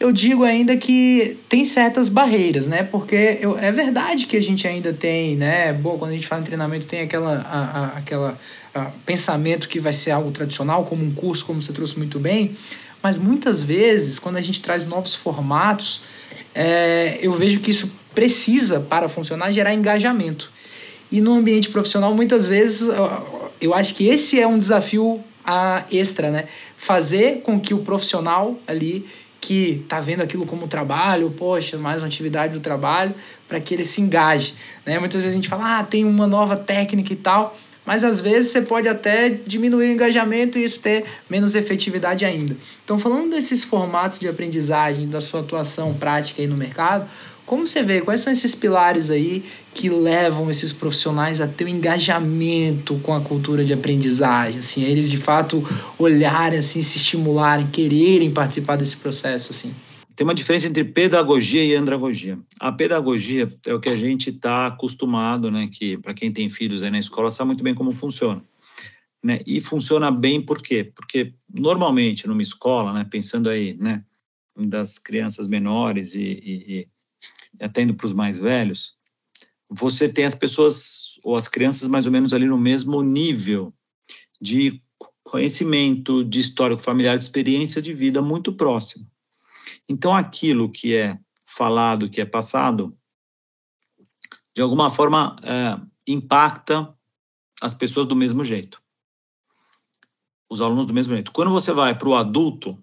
eu 0.01 0.11
digo 0.11 0.45
ainda 0.45 0.79
que 0.79 1.37
tem 1.47 1.63
certas 1.63 2.09
barreiras, 2.09 2.67
né? 2.67 2.83
Porque 2.83 3.37
eu, 3.39 3.59
é 3.59 3.71
verdade 3.71 4.25
que 4.25 4.35
a 4.35 4.43
gente 4.43 4.67
ainda 4.67 4.95
tem, 4.95 5.37
né? 5.37 5.75
Bom, 5.75 5.99
quando 5.99 6.13
a 6.13 6.15
gente 6.15 6.27
fala 6.27 6.41
em 6.41 6.45
treinamento, 6.45 6.87
tem 6.87 7.03
aquela, 7.03 7.43
a, 7.43 7.61
a, 7.61 7.87
aquela 7.99 8.39
a, 8.75 8.87
pensamento 9.05 9.69
que 9.69 9.79
vai 9.79 9.93
ser 9.93 10.13
algo 10.13 10.31
tradicional, 10.31 10.87
como 10.87 11.05
um 11.05 11.13
curso, 11.13 11.45
como 11.45 11.61
você 11.61 11.71
trouxe 11.75 11.99
muito 11.99 12.19
bem. 12.19 12.57
Mas 13.03 13.19
muitas 13.19 13.63
vezes, 13.63 14.19
quando 14.19 14.39
a 14.39 14.41
gente 14.41 14.63
traz 14.63 14.87
novos 14.87 15.15
formatos, 15.15 16.01
é, 16.55 17.19
eu 17.21 17.33
vejo 17.35 17.61
que 17.61 17.71
isso 17.71 17.93
precisa, 18.15 18.81
para 18.81 19.07
funcionar, 19.07 19.53
gerar 19.53 19.75
engajamento. 19.75 20.51
E 21.13 21.21
no 21.21 21.35
ambiente 21.35 21.69
profissional, 21.69 22.15
muitas 22.15 22.47
vezes, 22.47 22.89
eu 23.61 23.75
acho 23.75 23.95
que 23.95 24.09
esse 24.09 24.41
é 24.41 24.47
um 24.47 24.59
desafio 24.59 25.23
a 25.45 25.85
extra, 25.93 26.31
né? 26.31 26.47
Fazer 26.77 27.43
com 27.43 27.61
que 27.61 27.75
o 27.75 27.79
profissional 27.79 28.59
ali 28.67 29.07
que 29.41 29.81
está 29.83 30.01
vendo 30.01 30.23
aquilo 30.23 30.45
como 30.45 30.69
trabalho, 30.69 31.31
poxa, 31.31 31.79
mais 31.79 32.03
uma 32.03 32.09
atividade 32.09 32.53
do 32.53 32.61
trabalho, 32.61 33.15
para 33.49 33.59
que 33.59 33.75
ele 33.75 33.85
se 33.85 34.01
engaje. 34.01 34.55
Né? 34.85 34.99
Muitas 34.99 35.21
vezes 35.21 35.35
a 35.35 35.37
gente 35.37 35.49
fala, 35.49 35.79
ah, 35.79 35.85
tem 35.85 36.05
uma 36.05 36.27
nova 36.27 36.57
técnica 36.57 37.13
e 37.13 37.17
tal, 37.17 37.57
mas 37.91 38.05
às 38.05 38.21
vezes 38.21 38.53
você 38.53 38.63
pode 38.63 38.87
até 38.87 39.29
diminuir 39.29 39.89
o 39.89 39.93
engajamento 39.93 40.57
e 40.57 40.63
isso 40.63 40.79
ter 40.79 41.05
menos 41.29 41.57
efetividade 41.57 42.25
ainda. 42.25 42.57
Então, 42.85 43.01
falando 43.01 43.31
desses 43.31 43.65
formatos 43.65 44.17
de 44.17 44.29
aprendizagem, 44.29 45.09
da 45.09 45.21
sua 45.21 45.41
atuação 45.41 45.93
prática 45.95 46.41
aí 46.41 46.47
no 46.47 46.57
mercado, 46.57 47.11
como 47.45 47.67
você 47.67 47.83
vê, 47.83 48.01
quais 48.01 48.21
são 48.21 48.33
esses 48.33 48.55
pilares 48.55 49.11
aí 49.11 49.43
que 49.75 49.91
levam 49.91 50.49
esses 50.49 50.71
profissionais 50.71 51.41
a 51.41 51.49
ter 51.49 51.65
um 51.65 51.69
engajamento 51.69 52.95
com 53.03 53.13
a 53.13 53.21
cultura 53.21 53.65
de 53.65 53.73
aprendizagem, 53.73 54.61
assim, 54.61 54.85
eles 54.85 55.11
de 55.11 55.17
fato 55.17 55.61
olharem, 55.99 56.61
assim, 56.61 56.83
se 56.83 56.97
estimularem, 56.97 57.67
quererem 57.67 58.31
participar 58.31 58.77
desse 58.77 58.99
processo, 58.99 59.51
assim? 59.51 59.75
Tem 60.21 60.27
uma 60.27 60.35
diferença 60.35 60.67
entre 60.67 60.85
pedagogia 60.85 61.65
e 61.65 61.75
andragogia. 61.75 62.39
A 62.61 62.71
pedagogia 62.71 63.59
é 63.65 63.73
o 63.73 63.81
que 63.81 63.89
a 63.89 63.97
gente 63.97 64.29
está 64.29 64.67
acostumado, 64.67 65.51
né, 65.51 65.67
que 65.73 65.97
para 65.97 66.13
quem 66.13 66.31
tem 66.31 66.51
filhos 66.51 66.83
aí 66.83 66.91
na 66.91 66.99
escola 66.99 67.31
sabe 67.31 67.47
muito 67.47 67.65
bem 67.65 67.75
como 67.75 67.91
funciona. 67.95 68.45
Né? 69.25 69.41
E 69.47 69.63
funciona 69.63 70.11
bem 70.11 70.45
por 70.45 70.61
quê? 70.61 70.85
Porque 70.85 71.33
normalmente 71.49 72.27
numa 72.29 72.43
escola, 72.43 72.93
né, 72.93 73.07
pensando 73.11 73.49
aí, 73.49 73.73
né, 73.73 74.05
das 74.55 74.99
crianças 74.99 75.49
menores 75.49 76.13
e, 76.13 76.21
e, 76.21 76.89
até 77.59 77.81
indo 77.81 77.95
para 77.95 78.05
os 78.05 78.13
mais 78.13 78.37
velhos, 78.37 78.93
você 79.71 80.07
tem 80.07 80.27
as 80.27 80.35
pessoas 80.35 81.19
ou 81.25 81.35
as 81.35 81.49
crianças 81.49 81.89
mais 81.89 82.05
ou 82.05 82.13
menos 82.13 82.35
ali 82.35 82.45
no 82.45 82.59
mesmo 82.59 83.03
nível 83.03 83.73
de 84.39 84.83
conhecimento, 85.25 86.23
de 86.23 86.41
histórico 86.41 86.83
familiar, 86.83 87.17
de 87.17 87.25
experiência 87.25 87.81
de 87.81 87.95
vida 87.95 88.21
muito 88.21 88.53
próximo. 88.53 89.07
Então, 89.91 90.15
aquilo 90.15 90.71
que 90.71 90.95
é 90.95 91.19
falado, 91.45 92.09
que 92.09 92.21
é 92.21 92.25
passado, 92.25 92.97
de 94.55 94.63
alguma 94.63 94.89
forma 94.89 95.35
é, 95.43 95.81
impacta 96.07 96.97
as 97.61 97.75
pessoas 97.75 98.07
do 98.07 98.15
mesmo 98.15 98.45
jeito. 98.45 98.81
Os 100.49 100.61
alunos 100.61 100.87
do 100.87 100.95
mesmo 100.95 101.13
jeito. 101.13 101.33
Quando 101.33 101.51
você 101.51 101.73
vai 101.73 101.99
para 101.99 102.09
o 102.09 102.15
adulto, 102.15 102.81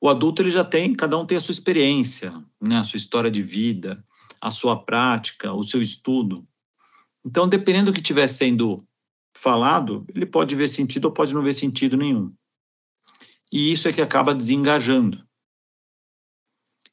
o 0.00 0.08
adulto 0.08 0.40
ele 0.40 0.52
já 0.52 0.64
tem, 0.64 0.94
cada 0.94 1.18
um 1.18 1.26
tem 1.26 1.36
a 1.36 1.40
sua 1.40 1.50
experiência, 1.50 2.32
né, 2.60 2.78
a 2.78 2.84
sua 2.84 2.96
história 2.96 3.30
de 3.30 3.42
vida, 3.42 4.04
a 4.40 4.52
sua 4.52 4.80
prática, 4.80 5.52
o 5.52 5.64
seu 5.64 5.82
estudo. 5.82 6.46
Então, 7.24 7.48
dependendo 7.48 7.90
do 7.90 7.92
que 7.92 8.00
estiver 8.00 8.28
sendo 8.28 8.86
falado, 9.36 10.06
ele 10.14 10.26
pode 10.26 10.54
ver 10.54 10.68
sentido 10.68 11.06
ou 11.06 11.10
pode 11.10 11.34
não 11.34 11.42
ver 11.42 11.54
sentido 11.54 11.96
nenhum. 11.96 12.32
E 13.50 13.72
isso 13.72 13.88
é 13.88 13.92
que 13.92 14.00
acaba 14.00 14.32
desengajando. 14.32 15.26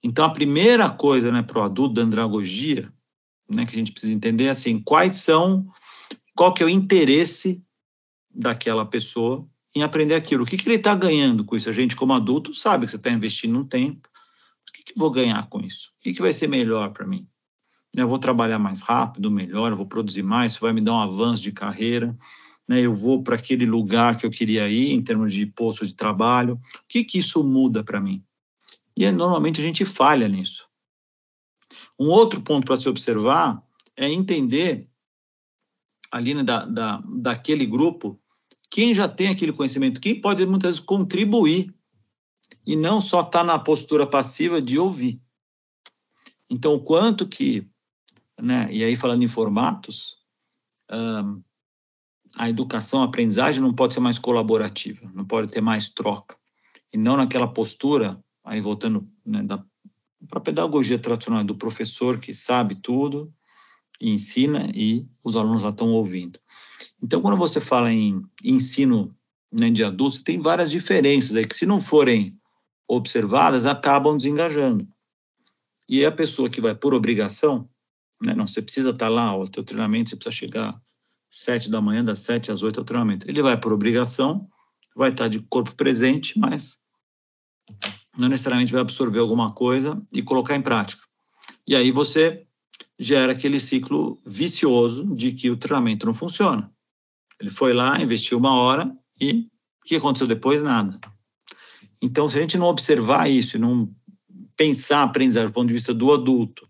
Então, 0.06 0.24
a 0.24 0.30
primeira 0.30 0.88
coisa 0.88 1.32
né, 1.32 1.42
para 1.42 1.60
o 1.60 1.64
adulto 1.64 1.96
da 1.96 2.04
andragogia, 2.04 2.94
né, 3.50 3.66
que 3.66 3.76
a 3.76 3.80
gente 3.80 3.92
precisa 3.92 4.14
entender 4.14 4.44
é 4.44 4.50
assim, 4.52 4.80
quais 4.80 5.16
são, 5.16 5.68
qual 6.36 6.54
que 6.54 6.62
é 6.62 6.66
o 6.68 6.70
interesse 6.70 7.60
daquela 8.30 8.86
pessoa 8.86 9.50
em 9.76 9.82
aprender 9.82 10.14
aquilo. 10.14 10.44
O 10.44 10.46
que, 10.46 10.58
que 10.58 10.70
ele 10.70 10.76
está 10.76 10.94
ganhando 10.94 11.44
com 11.44 11.56
isso? 11.56 11.68
A 11.72 11.74
gente, 11.74 11.96
como 11.96 12.14
adulto, 12.14 12.54
sabe 12.54 12.86
que 12.86 12.92
você 12.92 12.98
está 12.98 13.10
investindo 13.10 13.58
um 13.58 13.66
tempo. 13.66 14.08
O 14.70 14.72
que, 14.72 14.84
que 14.84 14.94
vou 14.96 15.10
ganhar 15.10 15.50
com 15.50 15.60
isso? 15.62 15.90
O 15.98 16.04
que, 16.04 16.14
que 16.14 16.22
vai 16.22 16.32
ser 16.32 16.48
melhor 16.48 16.92
para 16.92 17.08
mim? 17.08 17.28
Eu 17.96 18.08
vou 18.08 18.20
trabalhar 18.20 18.60
mais 18.60 18.82
rápido, 18.82 19.32
melhor, 19.32 19.72
eu 19.72 19.78
vou 19.78 19.88
produzir 19.88 20.22
mais, 20.22 20.52
isso 20.52 20.62
vai 20.62 20.72
me 20.72 20.82
dar 20.82 20.94
um 20.94 21.02
avanço 21.02 21.42
de 21.42 21.52
carreira, 21.52 22.16
né? 22.68 22.80
eu 22.80 22.94
vou 22.94 23.24
para 23.24 23.38
aquele 23.38 23.66
lugar 23.66 24.18
que 24.18 24.26
eu 24.26 24.30
queria 24.30 24.70
ir 24.70 24.92
em 24.92 25.02
termos 25.02 25.34
de 25.34 25.48
posto 25.48 25.88
de 25.88 25.96
trabalho. 25.96 26.56
O 26.56 26.60
que, 26.88 27.04
que 27.04 27.18
isso 27.18 27.44
muda 27.44 27.84
para 27.84 28.00
mim? 28.00 28.24
E 28.96 29.10
normalmente 29.12 29.62
a 29.62 29.64
gente 29.64 29.86
falha 29.86 30.28
nisso. 30.28 30.68
Um 32.00 32.10
outro 32.10 32.42
ponto 32.42 32.66
para 32.66 32.78
se 32.78 32.88
observar 32.88 33.62
é 33.96 34.10
entender 34.10 34.90
ali 36.12 36.34
né, 36.34 36.44
da, 36.44 36.66
da, 36.66 37.04
daquele 37.06 37.66
grupo 37.66 38.20
quem 38.70 38.94
já 38.94 39.08
tem 39.08 39.30
aquele 39.30 39.54
conhecimento, 39.54 40.02
quem 40.02 40.20
pode 40.20 40.46
muitas 40.46 40.72
vezes 40.72 40.86
contribuir 40.86 41.74
e 42.68 42.76
não 42.76 43.00
só 43.00 43.22
estar 43.22 43.40
tá 43.40 43.44
na 43.44 43.58
postura 43.58 44.06
passiva 44.06 44.62
de 44.62 44.78
ouvir. 44.78 45.22
Então, 46.50 46.74
o 46.74 46.84
quanto 46.84 47.26
que, 47.26 47.66
né, 48.38 48.68
e 48.70 48.84
aí 48.84 48.98
falando 48.98 49.24
em 49.24 49.30
formatos, 49.30 50.18
a 52.36 52.50
educação, 52.50 53.02
a 53.02 53.06
aprendizagem 53.06 53.62
não 53.62 53.74
pode 53.74 53.94
ser 53.94 54.02
mais 54.02 54.20
colaborativa, 54.20 55.10
não 55.14 55.26
pode 55.26 55.50
ter 55.50 55.62
mais 55.62 55.88
troca. 55.88 56.38
E 56.92 56.98
não 56.98 57.16
naquela 57.16 57.48
postura, 57.48 58.22
aí 58.46 58.62
voltando 58.62 59.08
né, 59.26 59.44
para 60.28 60.40
a 60.40 60.42
pedagogia 60.42 61.00
tradicional 61.00 61.44
do 61.44 61.56
professor 61.56 62.20
que 62.20 62.34
sabe 62.34 62.76
tudo, 62.76 63.34
e 64.00 64.12
ensina 64.12 64.70
e 64.74 65.08
os 65.24 65.36
alunos 65.36 65.64
lá 65.64 65.70
estão 65.70 65.92
ouvindo. 65.92 66.40
Então, 67.02 67.22
quando 67.22 67.38
você 67.38 67.62
fala 67.62 67.92
em 67.92 68.24
ensino 68.44 69.16
né, 69.52 69.70
de 69.70 69.84
adultos, 69.84 70.22
tem 70.22 70.40
várias 70.40 70.70
diferenças 70.70 71.36
aí 71.36 71.46
que, 71.46 71.56
se 71.56 71.66
não 71.66 71.80
forem 71.80 72.38
observadas, 72.88 73.66
acabam 73.66 74.18
desengajando. 74.18 74.88
E 75.88 76.06
a 76.06 76.12
pessoa 76.12 76.50
que 76.50 76.62
vai 76.62 76.76
por 76.76 76.94
obrigação, 76.94 77.70
né, 78.22 78.34
não, 78.34 78.48
você 78.48 78.62
precisa 78.62 78.90
estar 78.90 79.08
lá, 79.08 79.36
o 79.38 79.48
teu 79.48 79.64
treinamento, 79.64 80.10
você 80.10 80.16
precisa 80.16 80.36
chegar 80.36 80.82
sete 81.30 81.70
da 81.70 81.82
manhã, 81.82 82.04
das 82.04 82.20
sete 82.20 82.52
às 82.52 82.62
oito 82.64 82.80
ao 82.80 82.86
treinamento. 82.86 83.30
Ele 83.30 83.42
vai 83.42 83.60
por 83.60 83.72
obrigação, 83.72 84.50
vai 84.96 85.12
estar 85.12 85.28
de 85.28 85.40
corpo 85.42 85.76
presente, 85.76 86.40
mas 86.40 86.78
não 88.18 88.30
necessariamente 88.30 88.72
vai 88.72 88.82
absorver 88.82 89.20
alguma 89.20 89.52
coisa 89.52 90.02
e 90.12 90.22
colocar 90.22 90.56
em 90.56 90.62
prática. 90.62 91.04
E 91.68 91.76
aí 91.76 91.92
você 91.92 92.46
gera 92.98 93.34
aquele 93.34 93.60
ciclo 93.60 94.22
vicioso 94.26 95.06
de 95.16 95.32
que 95.32 95.50
o 95.50 95.58
treinamento 95.58 96.06
não 96.06 96.14
funciona. 96.14 96.72
Ele 97.40 97.50
foi 97.50 97.74
lá, 97.74 98.02
investiu 98.02 98.38
uma 98.38 98.56
hora 98.56 98.96
e 99.20 99.48
o 99.84 99.86
que 99.86 99.96
aconteceu 99.96 100.28
depois? 100.28 100.62
Nada. 100.62 101.00
Então, 102.02 102.30
se 102.30 102.38
a 102.38 102.42
gente 102.42 102.58
não 102.58 102.68
observar 102.68 103.30
isso 103.30 103.58
e 103.58 103.60
não 103.60 103.94
pensar 104.56 105.00
a 105.00 105.04
aprendizagem 105.04 105.50
do 105.50 105.54
ponto 105.54 105.68
de 105.68 105.74
vista 105.74 105.94
do 105.94 106.14
adulto, 106.14 106.68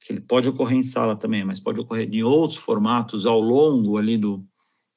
que 0.00 0.12
ele 0.12 0.20
pode 0.20 0.48
ocorrer 0.48 0.76
em 0.76 0.82
sala 0.82 1.16
também, 1.16 1.44
mas 1.44 1.58
pode 1.58 1.80
ocorrer 1.80 2.08
em 2.12 2.22
outros 2.22 2.58
formatos 2.58 3.24
ao 3.24 3.40
longo 3.40 3.96
ali 3.96 4.18
do, 4.18 4.44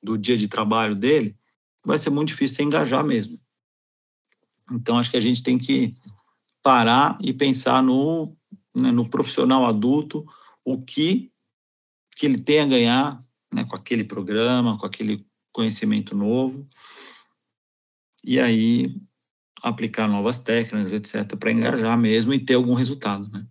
do 0.03 0.17
dia 0.17 0.35
de 0.35 0.47
trabalho 0.47 0.95
dele, 0.95 1.35
vai 1.85 1.97
ser 1.97 2.09
muito 2.09 2.29
difícil 2.29 2.65
engajar 2.65 3.03
mesmo. 3.03 3.39
Então, 4.71 4.97
acho 4.97 5.11
que 5.11 5.17
a 5.17 5.21
gente 5.21 5.41
tem 5.41 5.57
que 5.57 5.95
parar 6.61 7.17
e 7.21 7.33
pensar 7.33 7.81
no, 7.81 8.35
né, 8.75 8.91
no 8.91 9.09
profissional 9.09 9.65
adulto, 9.65 10.25
o 10.63 10.81
que, 10.81 11.31
que 12.15 12.25
ele 12.25 12.37
tem 12.37 12.59
a 12.59 12.65
ganhar 12.65 13.23
né, 13.53 13.63
com 13.63 13.75
aquele 13.75 14.03
programa, 14.03 14.77
com 14.77 14.85
aquele 14.85 15.25
conhecimento 15.53 16.15
novo, 16.15 16.67
e 18.23 18.39
aí 18.39 18.95
aplicar 19.63 20.07
novas 20.07 20.39
técnicas, 20.39 20.93
etc., 20.93 21.35
para 21.37 21.51
engajar 21.51 21.97
mesmo 21.97 22.33
e 22.33 22.39
ter 22.39 22.55
algum 22.55 22.73
resultado. 22.73 23.29
Né? 23.31 23.45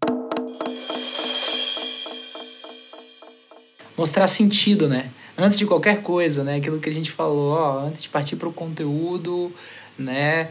Mostrar 3.97 4.29
sentido, 4.29 4.89
né? 4.89 5.11
Antes 5.39 5.57
de 5.59 5.67
qualquer 5.67 6.03
coisa, 6.03 6.45
né? 6.45 6.57
Aquilo 6.57 6.79
que 6.79 6.89
a 6.89 6.93
gente 6.93 7.11
falou, 7.11 7.53
ó, 7.53 7.81
antes 7.81 8.03
de 8.03 8.09
partir 8.09 8.37
para 8.37 8.49
o 8.49 8.53
conteúdo, 8.53 9.53
né? 9.99 10.51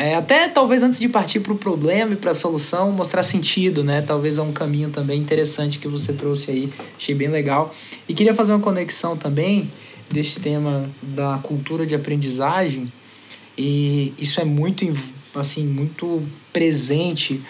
É, 0.00 0.14
até 0.14 0.48
talvez 0.48 0.84
antes 0.84 1.00
de 1.00 1.08
partir 1.08 1.40
para 1.40 1.52
o 1.52 1.56
problema 1.56 2.12
e 2.12 2.16
para 2.16 2.30
a 2.30 2.34
solução, 2.34 2.92
mostrar 2.92 3.24
sentido, 3.24 3.82
né? 3.82 4.00
Talvez 4.00 4.38
é 4.38 4.42
um 4.42 4.52
caminho 4.52 4.90
também 4.90 5.18
interessante 5.18 5.80
que 5.80 5.88
você 5.88 6.12
trouxe 6.12 6.52
aí, 6.52 6.72
achei 6.96 7.16
bem 7.16 7.26
legal. 7.26 7.74
E 8.08 8.14
queria 8.14 8.32
fazer 8.32 8.52
uma 8.52 8.60
conexão 8.60 9.16
também 9.16 9.68
desse 10.08 10.38
tema 10.38 10.88
da 11.02 11.40
cultura 11.42 11.84
de 11.84 11.96
aprendizagem, 11.96 12.92
e 13.58 14.14
isso 14.16 14.40
é 14.40 14.44
muito, 14.44 14.86
assim, 15.34 15.66
muito 15.66 16.22
presente 16.52 17.42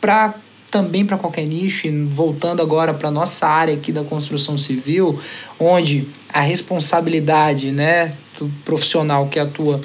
para 0.00 0.36
também 0.70 1.04
para 1.04 1.18
qualquer 1.18 1.44
nicho, 1.44 1.86
e 1.86 2.04
voltando 2.06 2.62
agora 2.62 2.94
para 2.94 3.10
nossa 3.10 3.46
área 3.46 3.74
aqui 3.74 3.92
da 3.92 4.02
construção 4.02 4.56
civil, 4.56 5.20
onde 5.60 6.08
a 6.32 6.40
responsabilidade, 6.40 7.70
né, 7.70 8.16
do 8.38 8.50
profissional 8.64 9.28
que 9.28 9.38
atua 9.38 9.82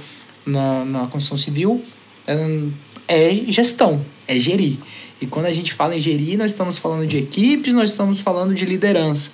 na, 0.50 0.86
na 0.86 1.00
construção 1.08 1.38
civil 1.38 1.82
é, 2.28 2.68
é 3.08 3.52
gestão, 3.52 4.02
é 4.28 4.38
gerir. 4.38 4.78
E 5.22 5.26
quando 5.26 5.48
a 5.48 5.52
gente 5.52 5.74
fala 5.74 5.96
em 5.96 6.00
gerir, 6.00 6.38
nós 6.38 6.52
estamos 6.52 6.78
falando 6.78 7.06
de 7.06 7.18
equipes, 7.18 7.74
nós 7.74 7.90
estamos 7.90 8.22
falando 8.22 8.54
de 8.54 8.66
liderança. 8.66 9.32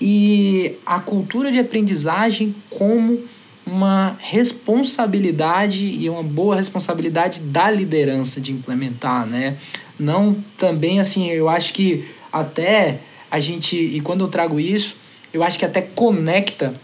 E 0.00 0.74
a 0.84 1.00
cultura 1.00 1.50
de 1.50 1.58
aprendizagem 1.58 2.54
como 2.70 3.20
uma 3.66 4.16
responsabilidade 4.20 5.86
e 5.86 6.08
uma 6.08 6.22
boa 6.22 6.54
responsabilidade 6.54 7.40
da 7.40 7.68
liderança 7.70 8.40
de 8.40 8.52
implementar, 8.52 9.26
né? 9.26 9.56
Não 9.98 10.36
também 10.56 11.00
assim, 11.00 11.28
eu 11.30 11.48
acho 11.48 11.72
que 11.72 12.04
até 12.32 13.00
a 13.28 13.40
gente, 13.40 13.76
e 13.76 14.00
quando 14.00 14.20
eu 14.20 14.28
trago 14.28 14.60
isso, 14.60 14.96
eu 15.32 15.42
acho 15.42 15.58
que 15.58 15.64
até 15.64 15.82
conecta 15.82 16.74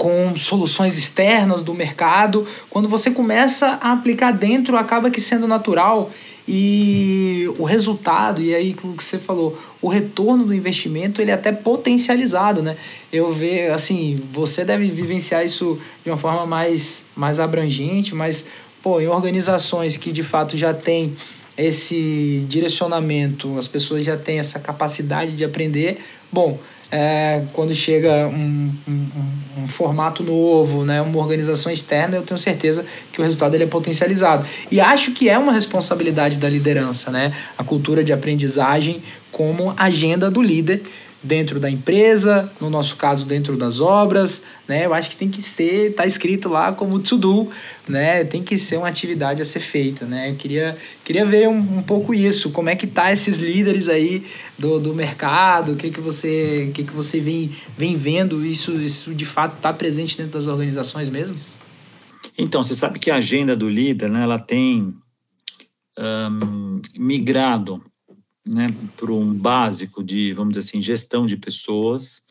com 0.00 0.34
soluções 0.34 0.96
externas 0.96 1.60
do 1.60 1.74
mercado. 1.74 2.46
Quando 2.70 2.88
você 2.88 3.10
começa 3.10 3.78
a 3.82 3.92
aplicar 3.92 4.30
dentro, 4.30 4.78
acaba 4.78 5.10
que 5.10 5.20
sendo 5.20 5.46
natural 5.46 6.10
e 6.48 7.44
o 7.58 7.64
resultado, 7.64 8.40
e 8.40 8.54
aí 8.54 8.74
o 8.82 8.94
que 8.94 9.04
você 9.04 9.18
falou, 9.18 9.58
o 9.82 9.88
retorno 9.88 10.46
do 10.46 10.54
investimento, 10.54 11.20
ele 11.20 11.30
é 11.30 11.34
até 11.34 11.52
potencializado, 11.52 12.62
né? 12.62 12.78
Eu 13.12 13.30
vejo, 13.30 13.74
assim, 13.74 14.18
você 14.32 14.64
deve 14.64 14.90
vivenciar 14.90 15.44
isso 15.44 15.78
de 16.02 16.10
uma 16.10 16.16
forma 16.16 16.46
mais, 16.46 17.04
mais 17.14 17.38
abrangente, 17.38 18.14
mas, 18.14 18.46
pô, 18.82 19.02
em 19.02 19.06
organizações 19.06 19.98
que 19.98 20.12
de 20.12 20.22
fato 20.22 20.56
já 20.56 20.72
têm 20.72 21.14
esse 21.58 22.46
direcionamento, 22.48 23.58
as 23.58 23.68
pessoas 23.68 24.02
já 24.02 24.16
têm 24.16 24.38
essa 24.38 24.58
capacidade 24.58 25.32
de 25.36 25.44
aprender, 25.44 25.98
bom, 26.32 26.58
é, 26.90 27.44
quando 27.52 27.74
chega 27.74 28.26
um, 28.26 28.72
um, 28.88 29.08
um, 29.58 29.68
formato 29.68 30.22
novo, 30.22 30.84
né, 30.84 31.00
uma 31.00 31.18
organização 31.18 31.70
externa, 31.70 32.16
eu 32.16 32.22
tenho 32.22 32.36
certeza 32.36 32.84
que 33.12 33.20
o 33.20 33.24
resultado 33.24 33.54
ele 33.54 33.64
é 33.64 33.66
potencializado. 33.66 34.44
E 34.70 34.80
acho 34.80 35.12
que 35.12 35.28
é 35.28 35.38
uma 35.38 35.52
responsabilidade 35.52 36.38
da 36.38 36.48
liderança, 36.48 37.10
né, 37.10 37.32
a 37.56 37.62
cultura 37.62 38.02
de 38.02 38.12
aprendizagem 38.12 39.02
como 39.30 39.72
agenda 39.76 40.30
do 40.30 40.42
líder 40.42 40.82
dentro 41.22 41.60
da 41.60 41.70
empresa, 41.70 42.50
no 42.60 42.70
nosso 42.70 42.96
caso 42.96 43.26
dentro 43.26 43.56
das 43.56 43.78
obras, 43.78 44.42
né? 44.66 44.86
Eu 44.86 44.94
acho 44.94 45.10
que 45.10 45.16
tem 45.16 45.28
que 45.28 45.42
ser, 45.42 45.92
tá 45.94 46.06
escrito 46.06 46.48
lá 46.48 46.72
como 46.72 46.98
to 46.98 47.18
do, 47.18 47.48
né? 47.88 48.24
Tem 48.24 48.42
que 48.42 48.56
ser 48.56 48.78
uma 48.78 48.88
atividade 48.88 49.42
a 49.42 49.44
ser 49.44 49.60
feita, 49.60 50.06
né? 50.06 50.30
Eu 50.30 50.36
queria, 50.36 50.76
queria 51.04 51.26
ver 51.26 51.48
um, 51.48 51.78
um 51.78 51.82
pouco 51.82 52.14
isso, 52.14 52.50
como 52.50 52.70
é 52.70 52.76
que 52.76 52.86
tá 52.86 53.12
esses 53.12 53.36
líderes 53.36 53.88
aí 53.88 54.24
do, 54.58 54.80
do 54.80 54.94
mercado, 54.94 55.72
o 55.72 55.76
que 55.76 55.90
que 55.90 56.00
você, 56.00 56.70
que 56.72 56.84
que 56.84 56.92
você 56.92 57.20
vem, 57.20 57.50
vem 57.76 57.96
vendo, 57.96 58.44
isso, 58.44 58.72
isso 58.80 59.14
de 59.14 59.26
fato 59.26 59.56
está 59.56 59.72
presente 59.72 60.16
dentro 60.16 60.32
das 60.32 60.46
organizações 60.46 61.10
mesmo? 61.10 61.36
Então, 62.36 62.62
você 62.62 62.74
sabe 62.74 62.98
que 62.98 63.10
a 63.10 63.16
agenda 63.16 63.54
do 63.54 63.68
líder, 63.68 64.08
né, 64.08 64.22
ela 64.22 64.38
tem 64.38 64.94
um, 65.98 66.80
migrado 66.96 67.82
né, 68.46 68.68
para 68.96 69.12
um 69.12 69.34
básico 69.34 70.02
de, 70.02 70.32
vamos 70.32 70.54
dizer 70.54 70.68
assim, 70.68 70.80
gestão 70.80 71.26
de 71.26 71.36
pessoas, 71.36 72.22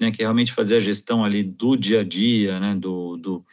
né, 0.00 0.10
que 0.10 0.22
é 0.22 0.24
realmente 0.24 0.52
fazer 0.52 0.76
a 0.76 0.80
gestão 0.80 1.24
ali 1.24 1.42
do 1.42 1.76
dia 1.76 2.00
a 2.00 2.04
dia, 2.04 2.58
né, 2.58 2.74
do, 2.74 3.16
do 3.16 3.44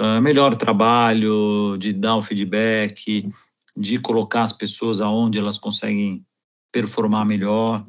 uh, 0.00 0.20
melhor 0.20 0.54
trabalho, 0.54 1.76
de 1.78 1.92
dar 1.92 2.16
o 2.16 2.22
feedback, 2.22 3.28
de 3.76 3.98
colocar 3.98 4.42
as 4.42 4.52
pessoas 4.52 5.00
aonde 5.00 5.38
elas 5.38 5.58
conseguem 5.58 6.24
performar 6.72 7.24
melhor, 7.24 7.86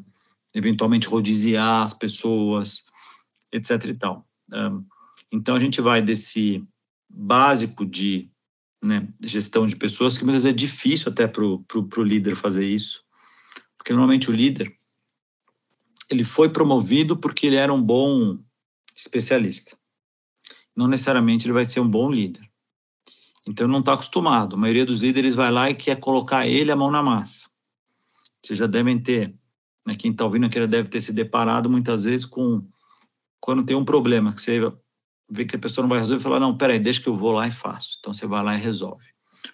eventualmente 0.53 1.07
rodiziar 1.07 1.83
as 1.83 1.93
pessoas, 1.93 2.85
etc. 3.51 3.85
e 3.85 3.93
tal. 3.93 4.27
Um, 4.53 4.83
então 5.31 5.55
a 5.55 5.59
gente 5.59 5.81
vai 5.81 6.01
desse 6.01 6.63
básico 7.09 7.85
de 7.85 8.29
né, 8.83 9.07
gestão 9.23 9.65
de 9.65 9.75
pessoas, 9.75 10.17
que 10.17 10.23
muitas 10.23 10.43
vezes 10.43 10.53
é 10.53 10.57
difícil 10.57 11.11
até 11.11 11.27
para 11.27 11.43
o 11.43 12.03
líder 12.03 12.35
fazer 12.35 12.65
isso, 12.65 13.03
porque 13.77 13.93
normalmente 13.93 14.29
o 14.29 14.33
líder 14.33 14.75
ele 16.09 16.23
foi 16.23 16.49
promovido 16.49 17.17
porque 17.17 17.47
ele 17.47 17.55
era 17.55 17.73
um 17.73 17.81
bom 17.81 18.39
especialista. 18.95 19.77
Não 20.75 20.87
necessariamente 20.87 21.45
ele 21.45 21.53
vai 21.53 21.65
ser 21.65 21.79
um 21.79 21.89
bom 21.89 22.09
líder. 22.09 22.47
Então 23.47 23.67
não 23.67 23.79
está 23.79 23.93
acostumado. 23.93 24.55
A 24.55 24.59
maioria 24.59 24.85
dos 24.85 25.01
líderes 25.01 25.35
vai 25.35 25.51
lá 25.51 25.69
e 25.69 25.75
quer 25.75 25.99
colocar 25.99 26.47
ele 26.47 26.71
a 26.71 26.75
mão 26.75 26.91
na 26.91 27.03
massa. 27.03 27.49
Vocês 28.43 28.59
já 28.59 28.67
devem 28.67 28.99
ter, 28.99 29.33
né, 29.85 29.95
quem 29.95 30.11
está 30.11 30.23
ouvindo 30.25 30.45
aqui 30.45 30.65
deve 30.67 30.89
ter 30.89 31.01
se 31.01 31.11
deparado 31.11 31.69
muitas 31.69 32.03
vezes 32.03 32.25
com 32.25 32.67
quando 33.39 33.65
tem 33.65 33.75
um 33.75 33.85
problema 33.85 34.33
que 34.33 34.41
você 34.41 34.59
vê 35.29 35.45
que 35.45 35.55
a 35.55 35.59
pessoa 35.59 35.83
não 35.83 35.89
vai 35.89 35.99
resolver, 35.99 36.23
fala 36.23 36.39
não, 36.39 36.57
peraí, 36.57 36.79
deixa 36.79 37.01
que 37.01 37.07
eu 37.07 37.15
vou 37.15 37.31
lá 37.31 37.47
e 37.47 37.51
faço. 37.51 37.97
Então 37.99 38.11
você 38.13 38.25
vai 38.25 38.43
lá 38.43 38.55
e 38.55 38.59
resolve. 38.59 39.05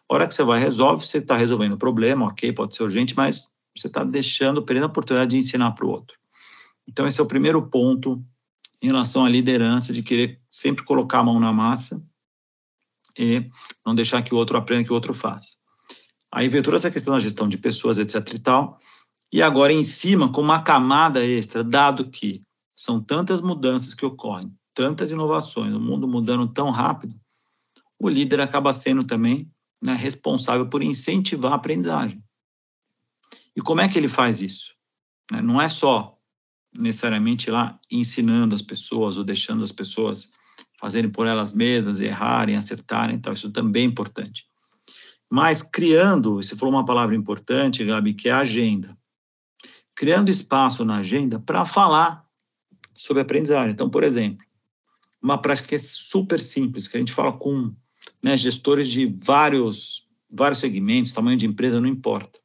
A 0.10 0.14
hora 0.14 0.28
que 0.28 0.34
você 0.34 0.44
vai 0.44 0.60
resolve, 0.60 1.06
você 1.06 1.20
está 1.20 1.38
resolvendo 1.38 1.74
o 1.74 1.78
problema, 1.78 2.26
ok, 2.26 2.52
pode 2.54 2.76
ser 2.76 2.84
urgente, 2.84 3.16
mas 3.16 3.53
você 3.76 3.88
está 3.88 4.04
deixando, 4.04 4.64
perdendo 4.64 4.84
a 4.84 4.88
oportunidade 4.88 5.32
de 5.32 5.38
ensinar 5.38 5.72
para 5.72 5.86
o 5.86 5.90
outro. 5.90 6.18
Então, 6.88 7.08
esse 7.08 7.20
é 7.20 7.24
o 7.24 7.28
primeiro 7.28 7.62
ponto 7.70 8.24
em 8.82 8.88
relação 8.88 9.26
à 9.26 9.30
liderança, 9.30 9.94
de 9.94 10.04
querer 10.04 10.42
sempre 10.50 10.84
colocar 10.84 11.20
a 11.20 11.24
mão 11.24 11.40
na 11.40 11.54
massa 11.54 12.04
e 13.18 13.50
não 13.86 13.96
deixar 13.96 14.22
que 14.22 14.34
o 14.34 14.38
outro 14.38 14.58
aprenda, 14.58 14.84
que 14.84 14.92
o 14.92 14.96
outro 14.96 15.14
faça. 15.14 15.56
Aí 16.32 16.50
veio 16.50 16.64
toda 16.64 16.78
essa 16.78 16.92
questão 16.92 17.14
da 17.14 17.20
gestão 17.20 17.48
de 17.48 17.58
pessoas, 17.58 17.98
etc 17.98 18.16
e 18.34 18.40
tal, 18.40 18.78
e 19.32 19.42
agora 19.42 19.72
em 19.72 19.84
cima, 19.84 20.32
com 20.32 20.42
uma 20.42 20.62
camada 20.62 21.26
extra, 21.26 21.64
dado 21.64 22.10
que 22.10 22.44
são 22.76 23.02
tantas 23.02 23.40
mudanças 23.40 23.94
que 23.94 24.06
ocorrem, 24.06 24.54
tantas 24.74 25.12
inovações, 25.12 25.74
o 25.74 25.80
mundo 25.80 26.08
mudando 26.08 26.48
tão 26.48 26.70
rápido, 26.70 27.16
o 28.00 28.10
líder 28.10 28.42
acaba 28.42 28.74
sendo 28.74 29.04
também 29.04 29.50
né, 29.82 29.94
responsável 29.94 30.68
por 30.68 30.84
incentivar 30.84 31.54
a 31.54 31.56
aprendizagem. 31.56 32.22
E 33.56 33.62
como 33.62 33.82
é 33.82 33.88
que 33.88 33.98
ele 33.98 34.08
faz 34.08 34.42
isso? 34.42 34.74
Né, 35.32 35.42
não 35.42 35.62
é 35.62 35.70
só 35.70 36.18
necessariamente 36.78 37.52
lá 37.52 37.80
ensinando 37.90 38.56
as 38.56 38.62
pessoas 38.62 39.18
ou 39.18 39.24
deixando 39.24 39.64
as 39.64 39.72
pessoas 39.72 40.32
fazerem 40.80 41.10
por 41.10 41.28
elas 41.28 41.54
mesmas, 41.54 42.02
errarem, 42.02 42.56
acertarem, 42.56 43.16
então 43.16 43.32
isso 43.32 43.52
também 43.52 43.84
é 43.84 43.86
importante. 43.86 44.46
Mas 45.30 45.64
criando, 45.64 46.36
você 46.36 46.56
falou 46.56 46.74
uma 46.74 46.86
palavra 46.86 47.16
importante, 47.16 47.84
Gabi, 47.84 48.14
que 48.14 48.30
é 48.30 48.32
a 48.32 48.40
agenda. 48.40 48.98
Criando 49.96 50.30
espaço 50.30 50.84
na 50.84 50.98
agenda 50.98 51.40
para 51.40 51.66
falar 51.66 52.24
sobre 52.96 53.22
aprendizagem. 53.22 53.72
Então, 53.72 53.90
por 53.90 54.04
exemplo, 54.04 54.46
uma 55.22 55.42
prática 55.42 55.76
é 55.76 55.80
super 55.80 56.40
simples, 56.40 56.88
que 56.88 56.98
a 56.98 57.00
gente 57.00 57.14
fala 57.14 57.32
com 57.34 57.74
né, 58.22 58.36
gestores 58.36 58.90
de 58.92 59.06
vários, 59.06 60.08
vários 60.30 60.60
segmentos, 60.60 61.14
tamanho 61.14 61.38
de 61.38 61.46
empresa, 61.46 61.80
não 61.80 61.88
importa. 61.88 62.43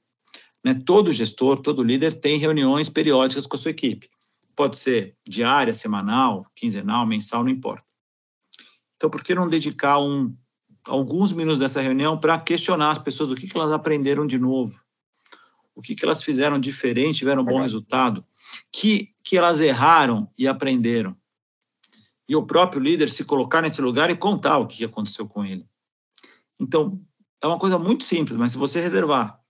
Né, 0.65 0.75
todo 0.75 1.13
gestor, 1.13 1.59
todo 1.59 1.83
líder 1.83 2.21
tem 2.21 2.39
reuniões 2.39 2.89
periódicas 2.89 3.47
com 3.47 3.57
a 3.57 3.59
sua 3.59 3.71
equipe. 3.71 4.11
Pode 4.57 4.77
ser 4.77 5.17
diária, 5.27 5.73
semanal, 5.73 6.47
quinzenal, 6.55 7.07
mensal, 7.07 7.45
não 7.45 7.51
importa. 7.51 7.85
Então, 8.97 9.09
por 9.09 9.23
que 9.23 9.35
não 9.35 9.49
dedicar 9.49 10.01
um, 10.01 10.37
alguns 10.85 11.33
minutos 11.33 11.61
dessa 11.61 11.81
reunião 11.81 12.19
para 12.19 12.39
questionar 12.41 12.91
as 12.91 12.99
pessoas 12.99 13.31
o 13.31 13.37
que, 13.37 13.47
que 13.47 13.57
elas 13.57 13.71
aprenderam 13.71 14.27
de 14.27 14.39
novo? 14.39 14.81
O 15.75 15.81
que, 15.81 15.95
que 15.95 16.05
elas 16.05 16.25
fizeram 16.25 16.59
diferente, 16.59 17.19
tiveram 17.19 17.43
um 17.43 17.45
bom 17.45 17.61
resultado? 17.61 18.25
Que, 18.73 19.15
que 19.23 19.37
elas 19.37 19.61
erraram 19.61 20.29
e 20.37 20.49
aprenderam? 20.49 21.17
E 22.29 22.35
o 22.35 22.45
próprio 22.45 22.83
líder 22.83 23.09
se 23.09 23.25
colocar 23.25 23.63
nesse 23.63 23.81
lugar 23.81 24.11
e 24.11 24.17
contar 24.17 24.59
o 24.59 24.67
que 24.67 24.85
aconteceu 24.85 25.29
com 25.29 25.45
ele. 25.45 25.65
Então, 26.59 27.01
é 27.41 27.47
uma 27.47 27.59
coisa 27.59 27.79
muito 27.79 28.03
simples, 28.03 28.37
mas 28.37 28.53
se 28.53 28.59
você 28.59 28.81
reservar 28.81 29.41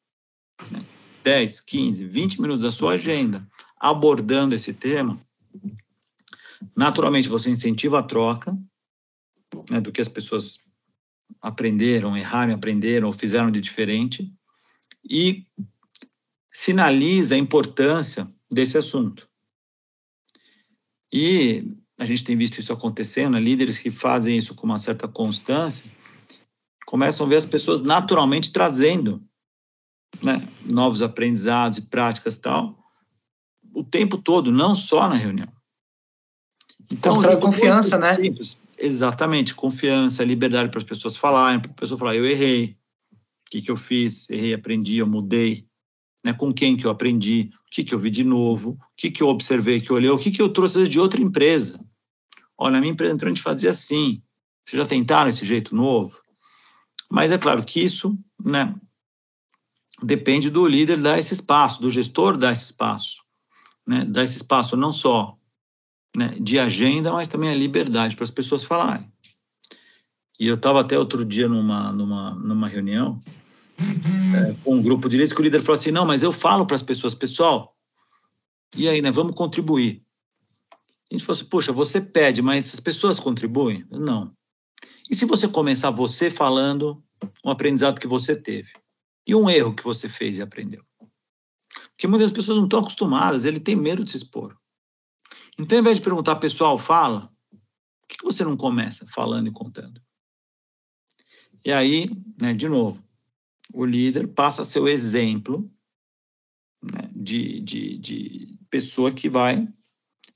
né, 0.71 0.85
10, 1.29 1.61
15, 1.61 2.07
20 2.07 2.41
minutos 2.41 2.63
da 2.63 2.71
sua 2.71 2.95
agenda 2.95 3.47
abordando 3.79 4.55
esse 4.55 4.73
tema, 4.73 5.21
naturalmente 6.75 7.29
você 7.29 7.51
incentiva 7.51 7.99
a 7.99 8.03
troca 8.03 8.57
né, 9.71 9.79
do 9.79 9.93
que 9.93 10.01
as 10.01 10.09
pessoas 10.09 10.59
aprenderam, 11.43 12.17
erraram, 12.17 12.55
aprenderam 12.55 13.09
ou 13.09 13.13
fizeram 13.13 13.51
de 13.51 13.61
diferente 13.61 14.33
e 15.05 15.45
sinaliza 16.51 17.35
a 17.35 17.39
importância 17.39 18.27
desse 18.51 18.79
assunto. 18.79 19.29
E 21.13 21.77
a 21.99 22.07
gente 22.07 22.25
tem 22.25 22.39
visto 22.39 22.59
isso 22.59 22.73
acontecendo, 22.73 23.39
líderes 23.39 23.77
que 23.77 23.91
fazem 23.91 24.39
isso 24.39 24.55
com 24.55 24.65
uma 24.65 24.79
certa 24.79 25.07
constância 25.07 25.85
começam 26.87 27.27
a 27.27 27.29
ver 27.29 27.37
as 27.37 27.45
pessoas 27.45 27.83
naturalmente 27.83 28.51
trazendo 28.51 29.23
né, 30.23 30.49
novos 30.65 31.03
aprendizados 31.03 31.79
e 31.79 31.83
práticas 31.83 32.37
tal, 32.37 32.79
o 33.73 33.85
tempo 33.85 34.19
todo, 34.19 34.51
não 34.51 34.75
só 34.75 35.09
na 35.09 35.15
reunião. 35.15 35.49
Então, 36.91 37.13
Constrói 37.13 37.37
confiança, 37.37 37.99
né? 37.99 38.15
Simples. 38.15 38.57
Exatamente, 38.79 39.55
confiança, 39.55 40.25
liberdade 40.25 40.71
para 40.71 40.79
as 40.79 40.85
pessoas 40.85 41.17
falarem, 41.17 41.61
para 41.61 41.71
a 41.71 41.75
pessoa 41.75 41.99
falar, 41.99 42.17
eu 42.17 42.25
errei, 42.25 42.77
o 43.13 43.51
que, 43.51 43.63
que 43.63 43.71
eu 43.71 43.77
fiz? 43.77 44.29
Errei, 44.31 44.55
aprendi, 44.55 44.99
eu 44.99 45.07
mudei, 45.07 45.67
né? 46.25 46.33
com 46.33 46.53
quem 46.53 46.77
que 46.77 46.87
eu 46.87 46.91
aprendi, 46.91 47.51
o 47.67 47.71
que, 47.71 47.83
que 47.83 47.95
eu 47.95 47.99
vi 47.99 48.11
de 48.11 48.25
novo, 48.25 48.71
o 48.71 48.79
que, 48.97 49.11
que 49.11 49.23
eu 49.23 49.29
observei, 49.29 49.81
que 49.81 49.91
eu 49.91 49.97
olhei, 49.97 50.11
o 50.11 50.19
que, 50.19 50.31
que 50.31 50.41
eu 50.41 50.49
trouxe 50.49 50.89
de 50.89 51.01
outra 51.01 51.21
empresa. 51.21 51.81
Olha, 52.57 52.79
a 52.79 52.81
minha 52.81 52.93
empresa 52.93 53.15
entrou, 53.15 53.31
a 53.31 53.35
gente 53.35 53.43
fazia 53.43 53.71
assim. 53.71 54.23
Vocês 54.65 54.83
já 54.83 54.87
tentaram 54.87 55.31
esse 55.31 55.45
jeito 55.45 55.75
novo? 55.75 56.21
Mas 57.11 57.33
é 57.33 57.39
claro 57.39 57.65
que 57.65 57.81
isso 57.81 58.19
né, 58.45 58.75
depende 60.03 60.51
do 60.51 60.67
líder 60.67 60.99
dar 60.99 61.19
esse 61.19 61.35
espaço, 61.35 61.81
do 61.81 61.91
gestor 61.91 62.37
dar 62.37 62.53
esse 62.53 62.65
espaço 62.65 63.29
né, 63.89 64.05
dar 64.05 64.23
esse 64.23 64.37
espaço 64.37 64.77
não 64.77 64.93
só 64.93 65.35
né, 66.15 66.37
de 66.39 66.59
agenda, 66.59 67.11
mas 67.11 67.27
também 67.27 67.49
a 67.49 67.55
liberdade 67.55 68.15
para 68.15 68.25
as 68.25 68.31
pessoas 68.31 68.63
falarem. 68.63 69.11
E 70.39 70.47
eu 70.47 70.57
estava 70.57 70.83
até 70.83 70.99
outro 70.99 71.25
dia 71.25 71.49
numa, 71.49 71.91
numa, 71.91 72.35
numa 72.35 72.69
reunião 72.69 73.19
é, 73.79 74.55
com 74.63 74.77
um 74.77 74.83
grupo 74.83 75.09
de 75.09 75.17
líderes 75.17 75.33
que 75.33 75.41
o 75.41 75.43
líder 75.43 75.63
falou 75.63 75.79
assim, 75.79 75.91
não, 75.91 76.05
mas 76.05 76.23
eu 76.23 76.33
falo 76.33 76.67
para 76.67 76.77
as 76.77 76.83
pessoas, 76.83 77.15
pessoal, 77.15 77.75
e 78.77 78.87
aí, 78.87 79.01
né, 79.01 79.11
vamos 79.11 79.35
contribuir. 79.35 80.05
A 81.11 81.15
gente 81.15 81.25
falou 81.25 81.41
assim, 81.41 81.49
poxa, 81.49 81.73
você 81.73 82.03
pede, 82.03 82.43
mas 82.43 82.75
as 82.75 82.81
pessoas 82.81 83.19
contribuem? 83.19 83.87
Não. 83.91 84.31
E 85.11 85.17
se 85.17 85.25
você 85.25 85.49
começar 85.49 85.91
você 85.91 86.31
falando 86.31 87.03
um 87.43 87.51
aprendizado 87.51 87.99
que 87.99 88.07
você 88.07 88.37
teve? 88.37 88.71
E 89.29 89.35
um 89.35 89.51
erro 89.51 89.75
que 89.75 89.85
você 89.85 90.09
fez 90.09 90.39
e 90.39 90.43
aprendeu? 90.43 90.83
Porque 91.91 92.07
muitas 92.07 92.33
pessoas 92.33 92.57
não 92.57 92.65
estão 92.65 92.81
acostumadas, 92.81 93.45
ele 93.45 93.61
tem 93.61 93.77
medo 93.77 94.03
de 94.03 94.13
se 94.13 94.17
expor. 94.17 94.57
Então, 95.59 95.77
ao 95.77 95.83
invés 95.83 95.99
de 95.99 96.03
perguntar, 96.03 96.37
pessoal, 96.37 96.79
fala, 96.79 97.31
por 97.51 98.09
que 98.09 98.25
você 98.25 98.43
não 98.43 98.57
começa 98.57 99.07
falando 99.07 99.49
e 99.49 99.53
contando? 99.53 100.01
E 101.63 101.71
aí, 101.71 102.09
né, 102.41 102.55
de 102.55 102.69
novo, 102.71 103.05
o 103.75 103.85
líder 103.85 104.29
passa 104.29 104.63
a 104.63 104.65
ser 104.65 104.81
o 104.81 104.89
exemplo 104.89 105.71
né, 106.83 107.11
de, 107.15 107.61
de, 107.61 107.99
de 107.99 108.59
pessoa 108.71 109.13
que 109.13 109.29
vai 109.29 109.69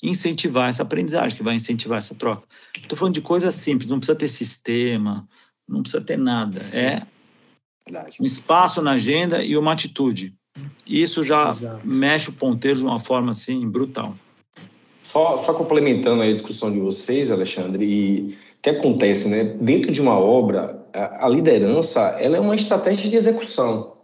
incentivar 0.03 0.69
essa 0.69 0.83
aprendizagem, 0.83 1.35
que 1.35 1.45
vai 1.45 1.55
incentivar 1.55 1.97
essa 1.97 2.15
troca. 2.15 2.47
Estou 2.77 2.99
falando 2.99 3.15
de 3.15 3.23
coisas 3.23 3.55
simples, 3.55 3.89
não 3.89 3.99
precisa 3.99 4.19
ter 4.19 4.29
sistema, 4.29 5.27
não 5.67 5.81
precisa 5.81 6.05
ter 6.05 6.19
nada. 6.19 6.61
É 6.77 7.07
um 8.21 8.25
espaço 8.25 8.81
na 8.81 8.93
agenda 8.93 9.43
e 9.43 9.57
uma 9.57 9.73
atitude. 9.73 10.35
Isso 10.87 11.23
já 11.23 11.49
Exato. 11.49 11.87
mexe 11.87 12.31
o 12.31 12.33
ponteiro 12.33 12.79
de 12.79 12.85
uma 12.85 13.01
forma 13.01 13.33
assim 13.33 13.69
brutal. 13.69 14.15
Só, 15.03 15.37
só 15.37 15.53
complementando 15.55 16.23
a 16.23 16.33
discussão 16.33 16.73
de 16.73 16.79
vocês, 16.79 17.31
Alexandre, 17.31 17.85
e 17.85 18.21
o 18.31 18.63
que 18.63 18.71
acontece, 18.71 19.29
né? 19.29 19.45
Dentro 19.61 19.91
de 19.91 20.01
uma 20.01 20.19
obra, 20.19 20.87
a, 20.93 21.27
a 21.27 21.29
liderança 21.29 22.01
ela 22.21 22.37
é 22.37 22.41
uma 22.41 22.55
estratégia 22.55 23.11
de 23.11 23.17
execução. 23.17 23.97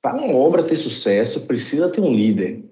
Para 0.00 0.16
uma 0.16 0.34
obra 0.34 0.62
ter 0.62 0.76
sucesso, 0.76 1.42
precisa 1.42 1.88
ter 1.88 2.00
um 2.00 2.14
líder. 2.14 2.69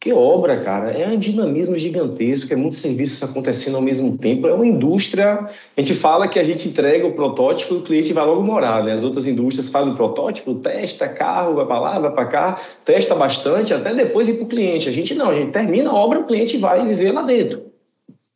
Que 0.00 0.12
obra, 0.12 0.60
cara, 0.60 0.92
é 0.92 1.08
um 1.08 1.18
dinamismo 1.18 1.76
gigantesco, 1.76 2.52
é 2.52 2.56
muitos 2.56 2.78
serviços 2.78 3.20
acontecendo 3.28 3.74
ao 3.74 3.82
mesmo 3.82 4.16
tempo, 4.16 4.46
é 4.46 4.54
uma 4.54 4.66
indústria, 4.66 5.50
a 5.76 5.80
gente 5.80 5.92
fala 5.92 6.28
que 6.28 6.38
a 6.38 6.44
gente 6.44 6.68
entrega 6.68 7.04
o 7.04 7.14
protótipo 7.14 7.74
e 7.74 7.78
o 7.78 7.82
cliente 7.82 8.12
vai 8.12 8.24
logo 8.24 8.40
morar, 8.42 8.84
né? 8.84 8.92
As 8.92 9.02
outras 9.02 9.26
indústrias 9.26 9.68
fazem 9.68 9.92
o 9.92 9.96
protótipo, 9.96 10.54
testa 10.54 11.08
carro, 11.08 11.56
vai 11.56 11.66
para 11.66 11.80
lá, 11.80 11.98
vai 11.98 12.12
para 12.12 12.26
cá, 12.26 12.60
testa 12.84 13.16
bastante, 13.16 13.74
até 13.74 13.92
depois 13.92 14.28
ir 14.28 14.34
para 14.34 14.44
o 14.44 14.48
cliente. 14.48 14.88
A 14.88 14.92
gente 14.92 15.16
não, 15.16 15.30
a 15.30 15.34
gente 15.34 15.50
termina 15.50 15.90
a 15.90 15.94
obra, 15.94 16.20
o 16.20 16.26
cliente 16.26 16.56
vai 16.58 16.86
viver 16.86 17.10
lá 17.10 17.22
dentro. 17.22 17.64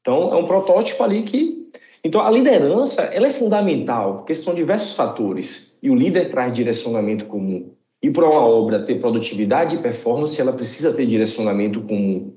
Então, 0.01 0.35
é 0.35 0.37
um 0.37 0.47
protótipo 0.47 1.01
ali 1.05 1.23
que... 1.23 1.71
Então, 2.03 2.21
a 2.21 2.31
liderança, 2.31 3.03
ela 3.03 3.29
é 3.29 3.31
fundamental, 3.31 4.17
porque 4.17 4.35
são 4.35 4.53
diversos 4.53 4.97
fatores. 4.97 5.79
E 5.81 5.89
o 5.89 5.95
líder 5.95 6.29
traz 6.29 6.53
direcionamento 6.53 7.27
comum. 7.27 7.71
E 8.03 8.11
para 8.11 8.29
uma 8.29 8.41
obra 8.41 8.81
ter 8.81 8.97
produtividade 8.97 9.77
e 9.77 9.79
performance, 9.79 10.41
ela 10.41 10.53
precisa 10.53 10.93
ter 10.93 11.07
direcionamento 11.07 11.81
comum. 11.83 12.33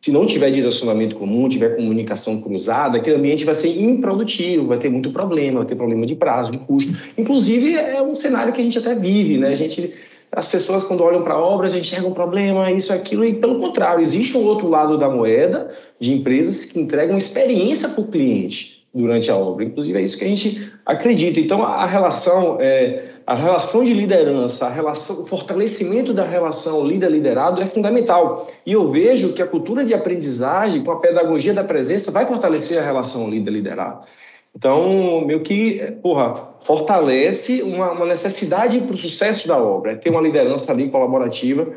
Se 0.00 0.12
não 0.12 0.26
tiver 0.26 0.50
direcionamento 0.50 1.16
comum, 1.16 1.48
tiver 1.48 1.74
comunicação 1.74 2.40
cruzada, 2.40 2.98
aquele 2.98 3.16
ambiente 3.16 3.44
vai 3.44 3.54
ser 3.54 3.80
improdutivo, 3.80 4.66
vai 4.66 4.78
ter 4.78 4.90
muito 4.90 5.10
problema, 5.10 5.60
vai 5.60 5.66
ter 5.66 5.74
problema 5.74 6.04
de 6.04 6.14
prazo, 6.14 6.52
de 6.52 6.58
custo. 6.58 6.92
Inclusive, 7.16 7.74
é 7.74 8.00
um 8.02 8.14
cenário 8.14 8.52
que 8.52 8.60
a 8.60 8.64
gente 8.64 8.78
até 8.78 8.94
vive, 8.94 9.38
né? 9.38 9.48
A 9.48 9.54
gente 9.54 9.94
as 10.30 10.48
pessoas, 10.48 10.84
quando 10.84 11.02
olham 11.02 11.22
para 11.22 11.38
obras, 11.38 11.74
enxergam 11.74 12.10
um 12.10 12.14
problema, 12.14 12.70
isso, 12.70 12.92
aquilo, 12.92 13.24
e 13.24 13.34
pelo 13.34 13.58
contrário, 13.58 14.02
existe 14.02 14.36
um 14.36 14.44
outro 14.44 14.68
lado 14.68 14.98
da 14.98 15.08
moeda 15.08 15.70
de 15.98 16.12
empresas 16.12 16.64
que 16.64 16.78
entregam 16.78 17.16
experiência 17.16 17.88
para 17.88 18.02
o 18.02 18.08
cliente 18.08 18.86
durante 18.92 19.30
a 19.30 19.36
obra. 19.36 19.64
Inclusive, 19.64 19.98
é 19.98 20.02
isso 20.02 20.18
que 20.18 20.24
a 20.24 20.28
gente 20.28 20.72
acredita. 20.84 21.40
Então, 21.40 21.62
a 21.62 21.86
relação, 21.86 22.58
é, 22.60 23.05
a 23.26 23.34
relação 23.34 23.82
de 23.82 23.92
liderança, 23.92 24.66
a 24.66 24.70
relação, 24.70 25.22
o 25.24 25.26
fortalecimento 25.26 26.14
da 26.14 26.24
relação 26.24 26.86
líder-liderado 26.86 27.60
é 27.60 27.66
fundamental. 27.66 28.46
E 28.64 28.72
eu 28.72 28.86
vejo 28.86 29.32
que 29.32 29.42
a 29.42 29.46
cultura 29.46 29.84
de 29.84 29.92
aprendizagem, 29.92 30.84
com 30.84 30.92
a 30.92 31.00
pedagogia 31.00 31.52
da 31.52 31.64
presença, 31.64 32.12
vai 32.12 32.24
fortalecer 32.24 32.78
a 32.78 32.82
relação 32.82 33.28
líder-liderado. 33.28 34.06
Então, 34.54 35.24
meio 35.26 35.40
que, 35.40 35.96
porra, 36.00 36.50
fortalece 36.60 37.62
uma, 37.62 37.90
uma 37.90 38.06
necessidade 38.06 38.80
para 38.80 38.94
o 38.94 38.96
sucesso 38.96 39.48
da 39.48 39.58
obra, 39.58 39.92
é 39.92 39.96
ter 39.96 40.10
uma 40.10 40.20
liderança 40.20 40.70
ali 40.70 40.88
colaborativa, 40.88 41.68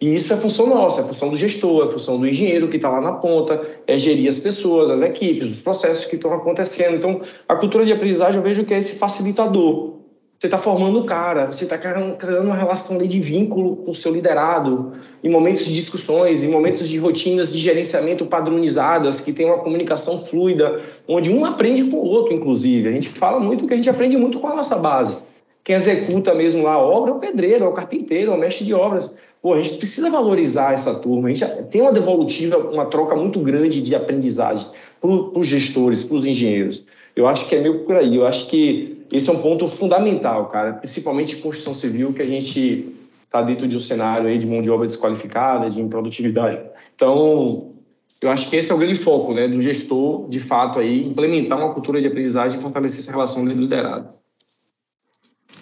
e 0.00 0.14
isso 0.14 0.32
é 0.32 0.36
função 0.36 0.66
nossa, 0.66 1.00
é 1.00 1.04
função 1.04 1.30
do 1.30 1.36
gestor, 1.36 1.88
é 1.88 1.92
função 1.92 2.18
do 2.18 2.26
engenheiro 2.26 2.68
que 2.68 2.76
está 2.76 2.90
lá 2.90 3.00
na 3.00 3.12
ponta, 3.12 3.62
é 3.86 3.96
gerir 3.96 4.28
as 4.28 4.38
pessoas, 4.40 4.90
as 4.90 5.00
equipes, 5.00 5.52
os 5.52 5.62
processos 5.62 6.04
que 6.04 6.16
estão 6.16 6.32
acontecendo. 6.34 6.96
Então, 6.96 7.20
a 7.48 7.54
cultura 7.54 7.84
de 7.84 7.92
aprendizagem 7.92 8.38
eu 8.38 8.42
vejo 8.42 8.64
que 8.64 8.74
é 8.74 8.78
esse 8.78 8.96
facilitador 8.96 9.95
você 10.38 10.48
está 10.48 10.58
formando 10.58 11.00
o 11.00 11.04
cara, 11.04 11.46
você 11.46 11.64
está 11.64 11.78
criando 11.78 12.44
uma 12.44 12.54
relação 12.54 12.98
de 12.98 13.20
vínculo 13.20 13.76
com 13.76 13.90
o 13.90 13.94
seu 13.94 14.12
liderado, 14.12 14.92
em 15.24 15.30
momentos 15.30 15.64
de 15.64 15.74
discussões, 15.74 16.44
em 16.44 16.48
momentos 16.48 16.88
de 16.88 16.98
rotinas 16.98 17.50
de 17.50 17.58
gerenciamento 17.58 18.26
padronizadas, 18.26 19.20
que 19.20 19.32
tem 19.32 19.46
uma 19.46 19.58
comunicação 19.58 20.24
fluida, 20.24 20.78
onde 21.08 21.32
um 21.32 21.46
aprende 21.46 21.84
com 21.84 21.96
o 21.96 22.04
outro, 22.04 22.34
inclusive. 22.34 22.88
A 22.88 22.92
gente 22.92 23.08
fala 23.08 23.40
muito 23.40 23.66
que 23.66 23.72
a 23.72 23.76
gente 23.76 23.88
aprende 23.88 24.18
muito 24.18 24.38
com 24.38 24.46
a 24.48 24.54
nossa 24.54 24.76
base. 24.76 25.22
Quem 25.64 25.74
executa 25.74 26.34
mesmo 26.34 26.62
lá 26.64 26.74
a 26.74 26.78
obra 26.78 27.12
é 27.12 27.14
o 27.14 27.18
pedreiro, 27.18 27.64
é 27.64 27.68
o 27.68 27.72
carpinteiro, 27.72 28.30
é 28.30 28.34
o 28.34 28.38
mestre 28.38 28.64
de 28.66 28.74
obras. 28.74 29.12
Pô, 29.40 29.54
a 29.54 29.62
gente 29.62 29.78
precisa 29.78 30.10
valorizar 30.10 30.74
essa 30.74 30.94
turma. 30.96 31.28
A 31.28 31.34
gente 31.34 31.46
tem 31.70 31.80
uma 31.80 31.92
devolutiva, 31.92 32.58
uma 32.58 32.86
troca 32.86 33.16
muito 33.16 33.40
grande 33.40 33.80
de 33.80 33.94
aprendizagem 33.94 34.66
para 35.00 35.10
os 35.10 35.46
gestores, 35.46 36.04
para 36.04 36.16
os 36.16 36.26
engenheiros. 36.26 36.84
Eu 37.16 37.26
acho 37.26 37.48
que 37.48 37.56
é 37.56 37.60
meio 37.60 37.80
por 37.80 37.96
aí. 37.96 38.14
Eu 38.14 38.26
acho 38.26 38.48
que 38.48 38.95
esse 39.12 39.30
é 39.30 39.32
um 39.32 39.40
ponto 39.40 39.66
fundamental, 39.68 40.48
cara, 40.48 40.74
principalmente 40.74 41.36
em 41.36 41.40
construção 41.40 41.74
civil, 41.74 42.12
que 42.12 42.22
a 42.22 42.26
gente 42.26 42.92
está 43.24 43.42
dentro 43.42 43.68
de 43.68 43.76
um 43.76 43.80
cenário 43.80 44.28
aí 44.28 44.38
de 44.38 44.46
mão 44.46 44.62
de 44.62 44.70
obra 44.70 44.86
desqualificada, 44.86 45.68
de 45.68 45.80
improdutividade. 45.80 46.60
Então, 46.94 47.74
eu 48.20 48.30
acho 48.30 48.48
que 48.48 48.56
esse 48.56 48.72
é 48.72 48.74
o 48.74 48.78
grande 48.78 48.94
foco, 48.94 49.34
né, 49.34 49.46
do 49.46 49.60
gestor, 49.60 50.28
de 50.28 50.40
fato, 50.40 50.78
aí, 50.78 51.04
implementar 51.06 51.58
uma 51.58 51.72
cultura 51.72 52.00
de 52.00 52.06
aprendizagem 52.06 52.58
e 52.58 52.62
fortalecer 52.62 53.00
essa 53.00 53.10
relação 53.10 53.44
do 53.44 53.52
liderado. 53.52 54.08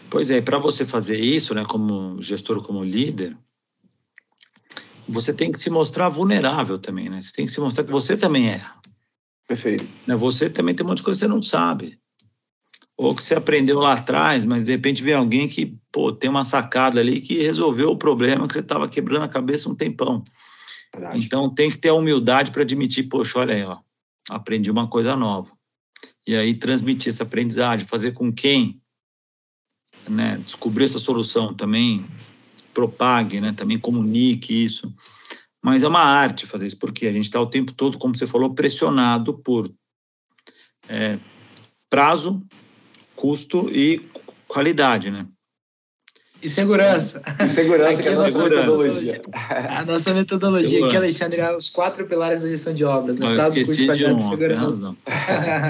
Pois 0.09 0.31
é, 0.31 0.41
para 0.41 0.59
você 0.59 0.87
fazer 0.87 1.19
isso, 1.19 1.55
né, 1.55 1.65
como 1.69 2.23
gestor, 2.23 2.63
como 2.63 2.85
líder, 2.85 3.37
você 5.09 5.35
tem 5.35 5.51
que 5.51 5.59
se 5.59 5.69
mostrar 5.69 6.09
vulnerável 6.09 6.79
também, 6.79 7.11
né? 7.11 7.21
Você 7.21 7.33
tem 7.33 7.45
que 7.45 7.53
se 7.53 7.61
mostrar 7.61 7.85
que 7.85 7.93
você 7.93 8.17
também 8.17 8.49
erra. 8.49 8.77
Perfeito. 9.47 9.87
Né? 10.07 10.17
Você 10.17 10.49
também 10.49 10.75
tem 10.75 10.87
um 10.87 10.89
monte 10.89 10.99
de 10.99 11.03
coisa 11.03 11.21
que 11.21 11.27
você 11.27 11.35
não 11.35 11.43
sabe 11.43 11.99
ou 12.97 13.15
que 13.15 13.25
você 13.25 13.35
aprendeu 13.35 13.81
lá 13.81 13.95
atrás, 13.95 14.45
mas 14.45 14.65
de 14.65 14.73
repente 14.73 15.03
vem 15.03 15.15
alguém 15.15 15.49
que 15.49 15.77
pô, 15.91 16.13
tem 16.13 16.31
uma 16.31 16.45
sacada 16.45 17.01
ali 17.01 17.21
que 17.21 17.43
resolveu 17.43 17.91
o 17.91 17.97
problema 17.97 18.47
que 18.47 18.55
você 18.55 18.61
estava 18.61 18.89
quebrando 18.89 19.25
a 19.25 19.29
cabeça 19.29 19.69
um 19.69 19.75
tempão. 19.75 20.23
Verdade. 20.95 21.25
Então 21.25 21.53
tem 21.53 21.71
que 21.71 21.79
ter 21.79 21.89
a 21.89 21.95
humildade 21.95 22.53
para 22.53 22.63
admitir, 22.63 23.09
poxa, 23.09 23.41
olha 23.41 23.55
aí, 23.55 23.65
ó, 23.65 23.79
aprendi 24.31 24.71
uma 24.71 24.89
coisa 24.89 25.17
nova. 25.17 25.51
E 26.27 26.37
aí 26.37 26.55
transmitir 26.55 27.09
essa 27.09 27.25
aprendizagem, 27.25 27.87
fazer 27.87 28.13
com 28.13 28.33
quem 28.33 28.81
né, 30.09 30.39
descobriu 30.45 30.87
essa 30.87 30.99
solução 30.99 31.53
também 31.53 32.07
propague, 32.73 33.41
né, 33.41 33.53
também 33.53 33.79
comunique 33.79 34.65
isso. 34.65 34.93
Mas 35.63 35.83
é 35.83 35.89
uma 35.89 36.03
arte 36.03 36.47
fazer 36.47 36.67
isso, 36.67 36.79
porque 36.79 37.07
a 37.07 37.13
gente 37.13 37.25
está 37.25 37.41
o 37.41 37.47
tempo 37.47 37.73
todo, 37.73 37.99
como 37.99 38.17
você 38.17 38.27
falou, 38.27 38.55
pressionado 38.55 39.35
por 39.35 39.73
é, 40.89 41.19
prazo, 41.89 42.43
custo 43.17 43.69
e 43.71 44.09
qualidade, 44.47 45.11
né? 45.11 45.27
E 46.45 46.49
segurança. 46.49 47.23
E 47.43 47.49
segurança, 47.49 48.03
que 48.03 48.09
é 48.09 48.13
a 48.13 48.17
nossa 48.17 48.43
metodologia. 48.43 49.23
A 49.71 49.85
nossa 49.87 50.13
metodologia 50.13 50.85
aqui, 50.85 50.95
Alexandre, 50.95 51.41
é 51.41 51.57
os 51.57 51.71
quatro 51.71 52.07
pilares 52.07 52.41
da 52.41 52.49
gestão 52.51 52.75
de 52.75 52.85
obras. 52.85 53.17
Né? 53.17 53.25
Não, 53.25 53.33
eu 53.33 53.49
esqueci 53.49 53.91
de 53.91 54.05
um, 54.05 54.21
segurança. 54.21 54.95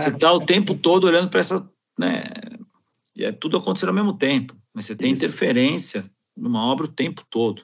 Você 0.01 0.09
está 0.09 0.33
o 0.33 0.45
tempo 0.45 0.75
todo 0.75 1.05
olhando 1.07 1.29
para 1.29 1.41
essa... 1.41 1.65
Né? 1.97 2.25
E 3.15 3.25
é 3.25 3.31
tudo 3.31 3.57
acontecendo 3.57 3.91
ao 3.91 3.95
mesmo 3.95 4.15
tempo. 4.15 4.57
Mas 4.75 4.87
você 4.87 4.97
tem 4.97 5.13
Isso. 5.13 5.25
interferência 5.25 6.11
numa 6.37 6.67
obra 6.67 6.87
o 6.87 6.93
tempo 6.93 7.23
todo. 7.31 7.63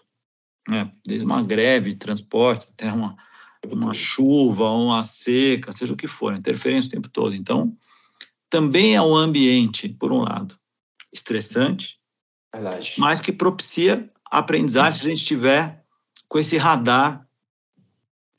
Né? 0.69 0.89
Desde 1.05 1.27
uma 1.27 1.43
greve 1.43 1.91
de 1.91 1.97
transporte 1.97 2.69
até 2.73 2.93
uma, 2.93 3.17
uma 3.67 3.93
chuva, 3.93 4.71
uma 4.71 5.03
seca, 5.03 5.73
seja 5.73 5.93
o 5.93 5.97
que 5.97 6.07
for. 6.07 6.33
Interferência 6.33 6.87
o 6.87 6.93
tempo 6.93 7.09
todo. 7.09 7.35
Então 7.35 7.77
também 8.51 8.97
é 8.97 9.01
um 9.01 9.15
ambiente, 9.15 9.89
por 9.89 10.13
um 10.13 10.21
lado, 10.21 10.59
estressante, 11.13 11.99
Verdade. 12.53 12.95
mas 12.99 13.21
que 13.21 13.33
propicia 13.33 14.11
a 14.29 14.39
aprendizagem 14.39 15.01
se 15.01 15.07
a 15.07 15.15
gente 15.15 15.25
tiver 15.25 15.85
com 16.29 16.39
esse 16.39 16.57
radar, 16.57 17.27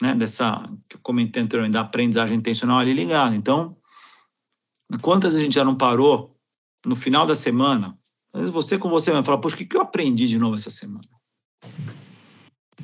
né, 0.01 0.13
dessa, 0.13 0.69
que 0.89 0.97
eu 0.97 1.01
comentei 1.01 1.41
anteriormente, 1.41 1.73
da 1.73 1.81
aprendizagem 1.81 2.35
intencional 2.35 2.79
ali 2.79 2.93
ligado. 2.93 3.35
Então, 3.35 3.77
quantas 5.01 5.35
a 5.35 5.39
gente 5.39 5.55
já 5.55 5.63
não 5.63 5.75
parou 5.75 6.37
no 6.85 6.95
final 6.95 7.25
da 7.25 7.35
semana, 7.35 7.97
às 8.33 8.41
vezes 8.41 8.53
você 8.53 8.77
com 8.77 8.89
você 8.89 9.11
vai 9.11 9.23
falar, 9.23 9.37
poxa, 9.37 9.55
o 9.55 9.57
que, 9.59 9.75
eu 9.75 9.81
aprendi 9.81 10.27
de 10.27 10.37
novo 10.37 10.55
essa 10.55 10.69
semana? 10.69 11.07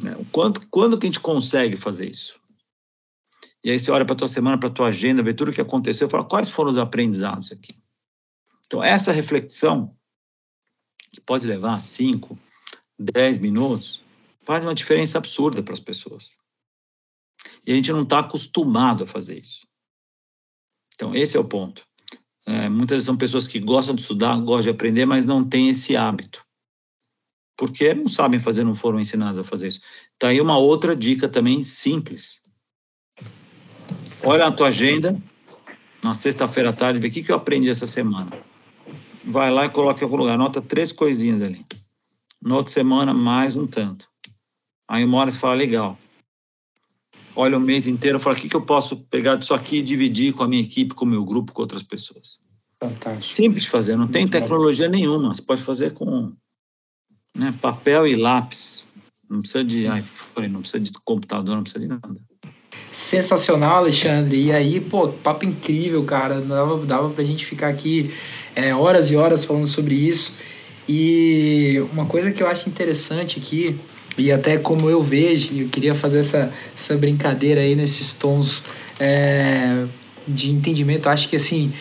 Né, 0.01 0.15
quando, 0.31 0.65
quando 0.69 0.97
que 0.97 1.07
a 1.07 1.09
gente 1.09 1.19
consegue 1.19 1.75
fazer 1.75 2.09
isso? 2.09 2.39
E 3.63 3.71
aí 3.71 3.79
você 3.79 3.91
olha 3.91 4.05
para 4.05 4.13
a 4.13 4.17
tua 4.17 4.27
semana, 4.27 4.57
para 4.57 4.69
a 4.69 4.71
tua 4.71 4.87
agenda, 4.87 5.23
vê 5.23 5.33
tudo 5.33 5.51
o 5.51 5.53
que 5.53 5.61
aconteceu, 5.61 6.09
fala 6.09 6.23
quais 6.23 6.49
foram 6.49 6.71
os 6.71 6.77
aprendizados 6.77 7.51
aqui. 7.51 7.73
Então, 8.65 8.83
essa 8.83 9.11
reflexão, 9.11 9.95
que 11.11 11.21
pode 11.21 11.47
levar 11.47 11.79
5, 11.79 12.37
10 12.99 13.39
minutos, 13.39 14.03
faz 14.43 14.63
uma 14.63 14.75
diferença 14.75 15.17
absurda 15.17 15.63
para 15.63 15.73
as 15.73 15.79
pessoas. 15.79 16.37
E 17.65 17.71
a 17.71 17.75
gente 17.75 17.91
não 17.91 18.03
está 18.03 18.19
acostumado 18.19 19.03
a 19.03 19.07
fazer 19.07 19.39
isso. 19.39 19.67
Então, 20.95 21.15
esse 21.15 21.37
é 21.37 21.39
o 21.39 21.47
ponto. 21.47 21.85
É, 22.45 22.69
muitas 22.69 23.03
são 23.03 23.17
pessoas 23.17 23.47
que 23.47 23.59
gostam 23.59 23.95
de 23.95 24.01
estudar, 24.01 24.35
gostam 24.37 24.63
de 24.63 24.69
aprender, 24.69 25.05
mas 25.05 25.25
não 25.25 25.47
têm 25.47 25.69
esse 25.69 25.95
hábito. 25.95 26.45
Porque 27.57 27.93
não 27.93 28.07
sabem 28.07 28.39
fazer, 28.39 28.63
não 28.63 28.75
foram 28.75 28.99
ensinados 28.99 29.39
a 29.39 29.43
fazer 29.43 29.67
isso. 29.67 29.81
Está 30.13 30.29
aí 30.29 30.39
uma 30.39 30.57
outra 30.57 30.95
dica 30.95 31.27
também 31.27 31.63
simples 31.63 32.41
olha 34.27 34.49
na 34.49 34.51
tua 34.51 34.67
agenda, 34.67 35.19
na 36.03 36.13
sexta-feira 36.13 36.71
à 36.71 36.73
tarde, 36.73 36.99
vê 36.99 37.07
o 37.07 37.11
que, 37.11 37.23
que 37.23 37.31
eu 37.31 37.35
aprendi 37.35 37.69
essa 37.69 37.87
semana. 37.87 38.31
Vai 39.23 39.49
lá 39.49 39.65
e 39.65 39.69
coloca 39.69 40.01
em 40.01 40.03
algum 40.03 40.17
lugar, 40.17 40.33
anota 40.33 40.61
três 40.61 40.91
coisinhas 40.91 41.41
ali. 41.41 41.65
Na 42.41 42.55
outra 42.55 42.73
semana, 42.73 43.13
mais 43.13 43.55
um 43.55 43.65
tanto. 43.65 44.07
Aí 44.87 45.03
uma 45.03 45.17
hora 45.17 45.31
você 45.31 45.37
fala, 45.37 45.55
legal. 45.55 45.97
Olha 47.35 47.57
o 47.57 47.61
mês 47.61 47.87
inteiro, 47.87 48.19
fala, 48.19 48.35
o 48.35 48.39
que, 48.39 48.49
que 48.49 48.55
eu 48.55 48.61
posso 48.61 48.97
pegar 48.97 49.35
disso 49.35 49.53
aqui 49.53 49.77
e 49.77 49.81
dividir 49.81 50.33
com 50.33 50.43
a 50.43 50.47
minha 50.47 50.61
equipe, 50.61 50.93
com 50.93 51.05
o 51.05 51.07
meu 51.07 51.23
grupo, 51.23 51.53
com 51.53 51.61
outras 51.61 51.83
pessoas. 51.83 52.39
Fantástico. 52.79 53.35
Simples 53.35 53.63
de 53.63 53.69
fazer, 53.69 53.95
não 53.95 54.07
tem 54.07 54.27
tecnologia 54.27 54.89
nenhuma. 54.89 55.33
Você 55.33 55.41
pode 55.41 55.63
fazer 55.63 55.93
com 55.93 56.33
né, 57.33 57.53
papel 57.61 58.05
e 58.07 58.15
lápis. 58.15 58.85
Não 59.29 59.41
precisa 59.41 59.63
de 59.63 59.85
iPhone, 59.85 60.47
não 60.47 60.61
precisa 60.61 60.79
de 60.79 60.91
computador, 61.03 61.55
não 61.55 61.63
precisa 61.63 61.81
de 61.81 61.87
nada. 61.87 62.21
Sensacional, 62.91 63.77
Alexandre. 63.77 64.41
E 64.41 64.51
aí, 64.51 64.79
pô, 64.79 65.09
papo 65.09 65.45
incrível, 65.45 66.03
cara. 66.03 66.41
Dava, 66.41 66.85
dava 66.85 67.09
pra 67.09 67.23
gente 67.23 67.45
ficar 67.45 67.67
aqui 67.67 68.11
é, 68.55 68.73
horas 68.73 69.11
e 69.11 69.15
horas 69.15 69.43
falando 69.43 69.67
sobre 69.67 69.95
isso. 69.95 70.35
E 70.89 71.83
uma 71.91 72.05
coisa 72.05 72.31
que 72.31 72.41
eu 72.41 72.47
acho 72.47 72.69
interessante 72.69 73.39
aqui, 73.39 73.77
e 74.17 74.31
até 74.31 74.57
como 74.57 74.89
eu 74.89 75.03
vejo, 75.03 75.49
eu 75.55 75.67
queria 75.67 75.93
fazer 75.93 76.19
essa, 76.19 76.51
essa 76.75 76.95
brincadeira 76.95 77.61
aí 77.61 77.75
nesses 77.75 78.13
tons 78.13 78.63
é, 78.99 79.83
de 80.27 80.49
entendimento. 80.49 81.07
Acho 81.07 81.29
que 81.29 81.35
assim, 81.35 81.71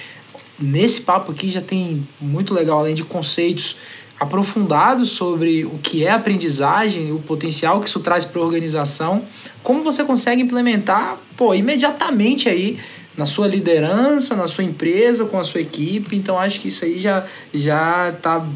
nesse 0.59 1.01
papo 1.01 1.33
aqui 1.33 1.51
já 1.51 1.61
tem 1.61 2.07
muito 2.21 2.53
legal, 2.53 2.81
além 2.81 2.95
de 2.95 3.05
conceitos 3.05 3.77
aprofundado 4.19 5.05
sobre 5.05 5.65
o 5.65 5.79
que 5.83 6.05
é 6.05 6.11
aprendizagem, 6.11 7.13
o 7.13 7.19
potencial 7.19 7.81
que 7.81 7.89
isso 7.89 8.01
traz 8.01 8.25
para 8.25 8.41
a 8.41 8.45
organização, 8.45 9.25
como 9.63 9.83
você 9.83 10.05
consegue 10.05 10.43
implementar, 10.43 11.19
pô, 11.37 11.55
imediatamente 11.55 12.49
aí 12.49 12.79
na 13.17 13.25
sua 13.25 13.47
liderança, 13.47 14.35
na 14.35 14.47
sua 14.47 14.65
empresa, 14.65 15.25
com 15.25 15.39
a 15.39 15.45
sua 15.45 15.61
equipe. 15.61 16.17
Então 16.17 16.39
acho 16.39 16.61
que 16.61 16.69
isso 16.69 16.85
aí 16.85 16.99
já 16.99 17.25
já 17.53 18.13
tá 18.21 18.47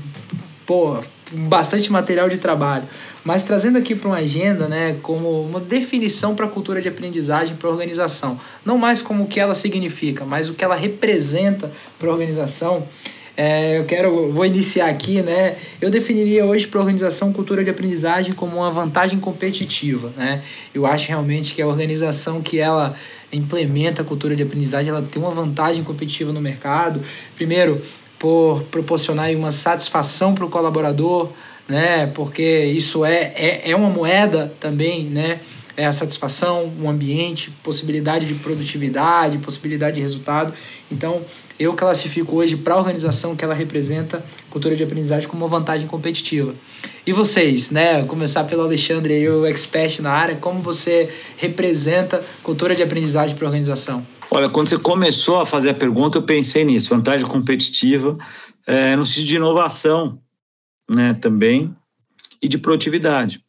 pô, 0.66 0.98
bastante 1.32 1.90
material 1.90 2.28
de 2.28 2.38
trabalho. 2.38 2.84
Mas 3.24 3.42
trazendo 3.42 3.76
aqui 3.76 3.94
para 3.94 4.08
uma 4.08 4.18
agenda, 4.18 4.66
né, 4.66 4.96
como 5.02 5.42
uma 5.42 5.60
definição 5.60 6.34
para 6.34 6.46
a 6.46 6.48
cultura 6.48 6.80
de 6.80 6.88
aprendizagem 6.88 7.54
para 7.54 7.68
a 7.68 7.72
organização, 7.72 8.40
não 8.64 8.78
mais 8.78 9.02
como 9.02 9.24
o 9.24 9.26
que 9.26 9.38
ela 9.38 9.54
significa, 9.54 10.24
mas 10.24 10.48
o 10.48 10.54
que 10.54 10.64
ela 10.64 10.76
representa 10.76 11.70
para 11.98 12.08
a 12.08 12.12
organização. 12.12 12.86
É, 13.42 13.78
eu 13.78 13.86
quero, 13.86 14.30
vou 14.30 14.44
iniciar 14.44 14.90
aqui, 14.90 15.22
né? 15.22 15.56
Eu 15.80 15.88
definiria 15.88 16.44
hoje 16.44 16.66
para 16.66 16.78
a 16.78 16.82
organização 16.82 17.32
cultura 17.32 17.64
de 17.64 17.70
aprendizagem 17.70 18.34
como 18.34 18.56
uma 18.56 18.70
vantagem 18.70 19.18
competitiva, 19.18 20.12
né? 20.14 20.42
Eu 20.74 20.84
acho 20.84 21.08
realmente 21.08 21.54
que 21.54 21.62
a 21.62 21.66
organização 21.66 22.42
que 22.42 22.58
ela 22.58 22.94
implementa 23.32 24.02
a 24.02 24.04
cultura 24.04 24.36
de 24.36 24.42
aprendizagem, 24.42 24.90
ela 24.90 25.00
tem 25.00 25.22
uma 25.22 25.30
vantagem 25.30 25.82
competitiva 25.82 26.34
no 26.34 26.40
mercado. 26.40 27.00
Primeiro, 27.34 27.80
por 28.18 28.62
proporcionar 28.64 29.34
uma 29.34 29.50
satisfação 29.50 30.34
para 30.34 30.44
o 30.44 30.50
colaborador, 30.50 31.30
né? 31.66 32.08
Porque 32.08 32.66
isso 32.66 33.06
é, 33.06 33.32
é, 33.34 33.70
é 33.70 33.74
uma 33.74 33.88
moeda 33.88 34.52
também, 34.60 35.04
né? 35.04 35.40
É 35.78 35.86
a 35.86 35.92
satisfação, 35.92 36.70
o 36.78 36.90
ambiente, 36.90 37.50
possibilidade 37.62 38.26
de 38.26 38.34
produtividade, 38.34 39.38
possibilidade 39.38 39.94
de 39.94 40.02
resultado. 40.02 40.52
Então, 40.92 41.22
eu 41.60 41.74
classifico 41.74 42.36
hoje 42.36 42.56
para 42.56 42.72
a 42.72 42.78
organização 42.78 43.36
que 43.36 43.44
ela 43.44 43.52
representa 43.52 44.24
cultura 44.48 44.74
de 44.74 44.82
aprendizagem 44.82 45.28
como 45.28 45.44
uma 45.44 45.58
vantagem 45.58 45.86
competitiva. 45.86 46.54
E 47.06 47.12
vocês, 47.12 47.70
né? 47.70 48.02
Começar 48.06 48.44
pelo 48.44 48.62
Alexandre 48.62 49.12
aí, 49.12 49.28
o 49.28 49.44
expert 49.44 50.00
na 50.00 50.10
área, 50.10 50.36
como 50.36 50.60
você 50.60 51.14
representa 51.36 52.24
cultura 52.42 52.74
de 52.74 52.82
aprendizagem 52.82 53.36
para 53.36 53.44
a 53.44 53.48
organização? 53.48 54.06
Olha, 54.30 54.48
quando 54.48 54.68
você 54.68 54.78
começou 54.78 55.38
a 55.38 55.44
fazer 55.44 55.68
a 55.68 55.74
pergunta, 55.74 56.16
eu 56.16 56.22
pensei 56.22 56.64
nisso, 56.64 56.88
vantagem 56.88 57.26
competitiva, 57.26 58.16
é, 58.66 58.96
no 58.96 59.04
sentido 59.04 59.26
de 59.26 59.36
inovação, 59.36 60.18
né, 60.88 61.12
também, 61.12 61.76
e 62.40 62.48
de 62.48 62.56
produtividade. 62.56 63.44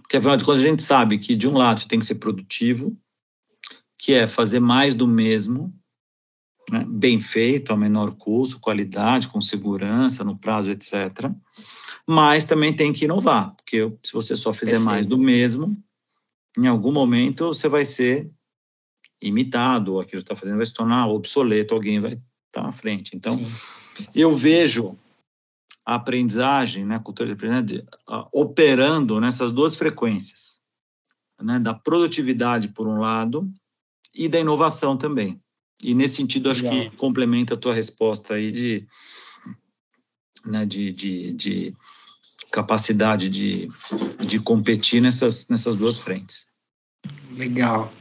Porque, 0.00 0.16
afinal 0.16 0.38
de 0.38 0.44
contas, 0.44 0.62
a 0.62 0.66
gente 0.66 0.82
sabe 0.82 1.18
que, 1.18 1.34
de 1.34 1.46
um 1.46 1.52
lado, 1.52 1.80
você 1.80 1.88
tem 1.88 1.98
que 1.98 2.06
ser 2.06 2.14
produtivo, 2.14 2.96
que 3.98 4.14
é 4.14 4.26
fazer 4.26 4.60
mais 4.60 4.94
do 4.94 5.06
mesmo, 5.06 5.72
né, 6.70 6.84
bem 6.88 7.18
feito, 7.18 7.70
ao 7.70 7.78
menor 7.78 8.14
custo, 8.14 8.60
qualidade, 8.60 9.28
com 9.28 9.40
segurança, 9.40 10.24
no 10.24 10.36
prazo, 10.36 10.70
etc. 10.70 11.30
Mas 12.06 12.44
também 12.44 12.74
tem 12.74 12.92
que 12.92 13.04
inovar, 13.04 13.54
porque 13.56 13.92
se 14.02 14.12
você 14.12 14.36
só 14.36 14.52
fizer 14.52 14.72
Perfeito. 14.72 14.84
mais 14.84 15.06
do 15.06 15.18
mesmo, 15.18 15.76
em 16.56 16.66
algum 16.66 16.92
momento 16.92 17.48
você 17.48 17.68
vai 17.68 17.84
ser 17.84 18.30
imitado, 19.20 20.00
aquilo 20.00 20.20
que 20.20 20.24
está 20.24 20.36
fazendo 20.36 20.56
vai 20.56 20.66
se 20.66 20.74
tornar 20.74 21.06
obsoleto, 21.08 21.74
alguém 21.74 22.00
vai 22.00 22.12
estar 22.12 22.22
tá 22.50 22.62
na 22.62 22.72
frente. 22.72 23.16
Então, 23.16 23.38
Sim. 23.38 24.06
eu 24.14 24.34
vejo 24.34 24.98
a 25.84 25.94
aprendizagem, 25.94 26.84
né, 26.84 26.96
a 26.96 27.00
cultura 27.00 27.28
de 27.28 27.34
aprendizagem, 27.34 27.86
operando 28.32 29.20
nessas 29.20 29.50
duas 29.50 29.76
frequências, 29.76 30.60
né, 31.40 31.58
da 31.58 31.74
produtividade 31.74 32.68
por 32.68 32.86
um 32.86 32.98
lado 32.98 33.50
e 34.14 34.28
da 34.28 34.38
inovação 34.38 34.96
também. 34.96 35.40
E 35.82 35.94
nesse 35.94 36.16
sentido, 36.16 36.50
acho 36.50 36.62
Legal. 36.62 36.90
que 36.90 36.96
complementa 36.96 37.54
a 37.54 37.56
tua 37.56 37.74
resposta 37.74 38.34
aí 38.34 38.52
de, 38.52 38.86
né, 40.46 40.64
de, 40.64 40.92
de, 40.92 41.32
de 41.32 41.76
capacidade 42.52 43.28
de, 43.28 43.68
de 44.26 44.38
competir 44.38 45.00
nessas, 45.00 45.48
nessas 45.48 45.74
duas 45.74 45.96
frentes. 45.96 46.46
Legal. 47.36 47.92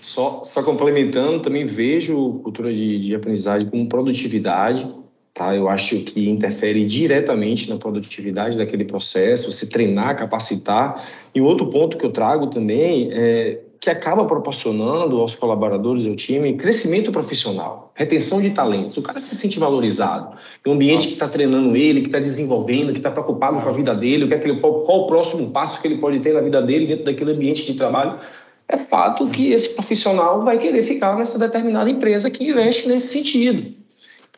Só, 0.00 0.42
só 0.42 0.62
complementando, 0.62 1.42
também 1.42 1.66
vejo 1.66 2.40
cultura 2.42 2.72
de, 2.72 2.98
de 2.98 3.14
aprendizagem 3.14 3.68
como 3.68 3.86
produtividade, 3.88 4.88
tá? 5.34 5.54
Eu 5.54 5.68
acho 5.68 6.02
que 6.04 6.28
interfere 6.30 6.86
diretamente 6.86 7.68
na 7.68 7.76
produtividade 7.76 8.56
daquele 8.56 8.84
processo, 8.84 9.52
você 9.52 9.68
treinar, 9.68 10.16
capacitar. 10.16 11.04
E 11.34 11.40
outro 11.40 11.68
ponto 11.68 11.98
que 11.98 12.06
eu 12.06 12.12
trago 12.12 12.46
também 12.46 13.10
é 13.12 13.62
que 13.88 13.90
acaba 13.90 14.26
proporcionando 14.26 15.18
aos 15.18 15.34
colaboradores 15.34 16.04
e 16.04 16.08
ao 16.10 16.14
time 16.14 16.54
crescimento 16.58 17.10
profissional, 17.10 17.90
retenção 17.94 18.38
de 18.38 18.50
talentos. 18.50 18.98
O 18.98 19.02
cara 19.02 19.18
se 19.18 19.34
sente 19.34 19.58
valorizado. 19.58 20.36
Um 20.66 20.72
ambiente 20.72 21.06
que 21.06 21.14
está 21.14 21.26
treinando 21.26 21.74
ele, 21.74 22.02
que 22.02 22.08
está 22.08 22.18
desenvolvendo, 22.18 22.92
que 22.92 22.98
está 22.98 23.10
preocupado 23.10 23.58
com 23.62 23.68
a 23.68 23.72
vida 23.72 23.94
dele, 23.94 24.24
o 24.24 24.28
que 24.28 24.34
é 24.34 24.56
qual, 24.56 24.82
qual 24.82 25.00
o 25.00 25.06
próximo 25.06 25.50
passo 25.50 25.80
que 25.80 25.88
ele 25.88 25.96
pode 25.96 26.20
ter 26.20 26.34
na 26.34 26.42
vida 26.42 26.60
dele 26.60 26.86
dentro 26.86 27.04
daquele 27.04 27.32
ambiente 27.32 27.64
de 27.64 27.74
trabalho. 27.78 28.18
É 28.68 28.76
fato 28.76 29.26
que 29.30 29.52
esse 29.52 29.70
profissional 29.70 30.44
vai 30.44 30.58
querer 30.58 30.82
ficar 30.82 31.16
nessa 31.16 31.38
determinada 31.38 31.88
empresa 31.88 32.30
que 32.30 32.44
investe 32.44 32.86
nesse 32.86 33.06
sentido. 33.06 33.72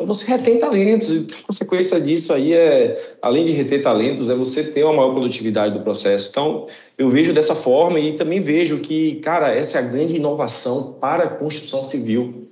Então 0.00 0.06
você 0.06 0.26
retém 0.26 0.58
talentos, 0.58 1.10
e 1.10 1.26
a 1.42 1.46
consequência 1.46 2.00
disso 2.00 2.32
aí 2.32 2.54
é, 2.54 3.16
além 3.20 3.44
de 3.44 3.52
reter 3.52 3.82
talentos, 3.82 4.30
é 4.30 4.34
você 4.34 4.64
ter 4.64 4.82
uma 4.82 4.94
maior 4.94 5.12
produtividade 5.12 5.74
do 5.74 5.84
processo. 5.84 6.30
Então, 6.30 6.66
eu 6.96 7.10
vejo 7.10 7.34
dessa 7.34 7.54
forma 7.54 8.00
e 8.00 8.16
também 8.16 8.40
vejo 8.40 8.78
que, 8.78 9.16
cara, 9.16 9.54
essa 9.54 9.76
é 9.76 9.82
a 9.82 9.84
grande 9.84 10.16
inovação 10.16 10.94
para 10.98 11.24
a 11.24 11.28
construção 11.28 11.84
civil. 11.84 12.48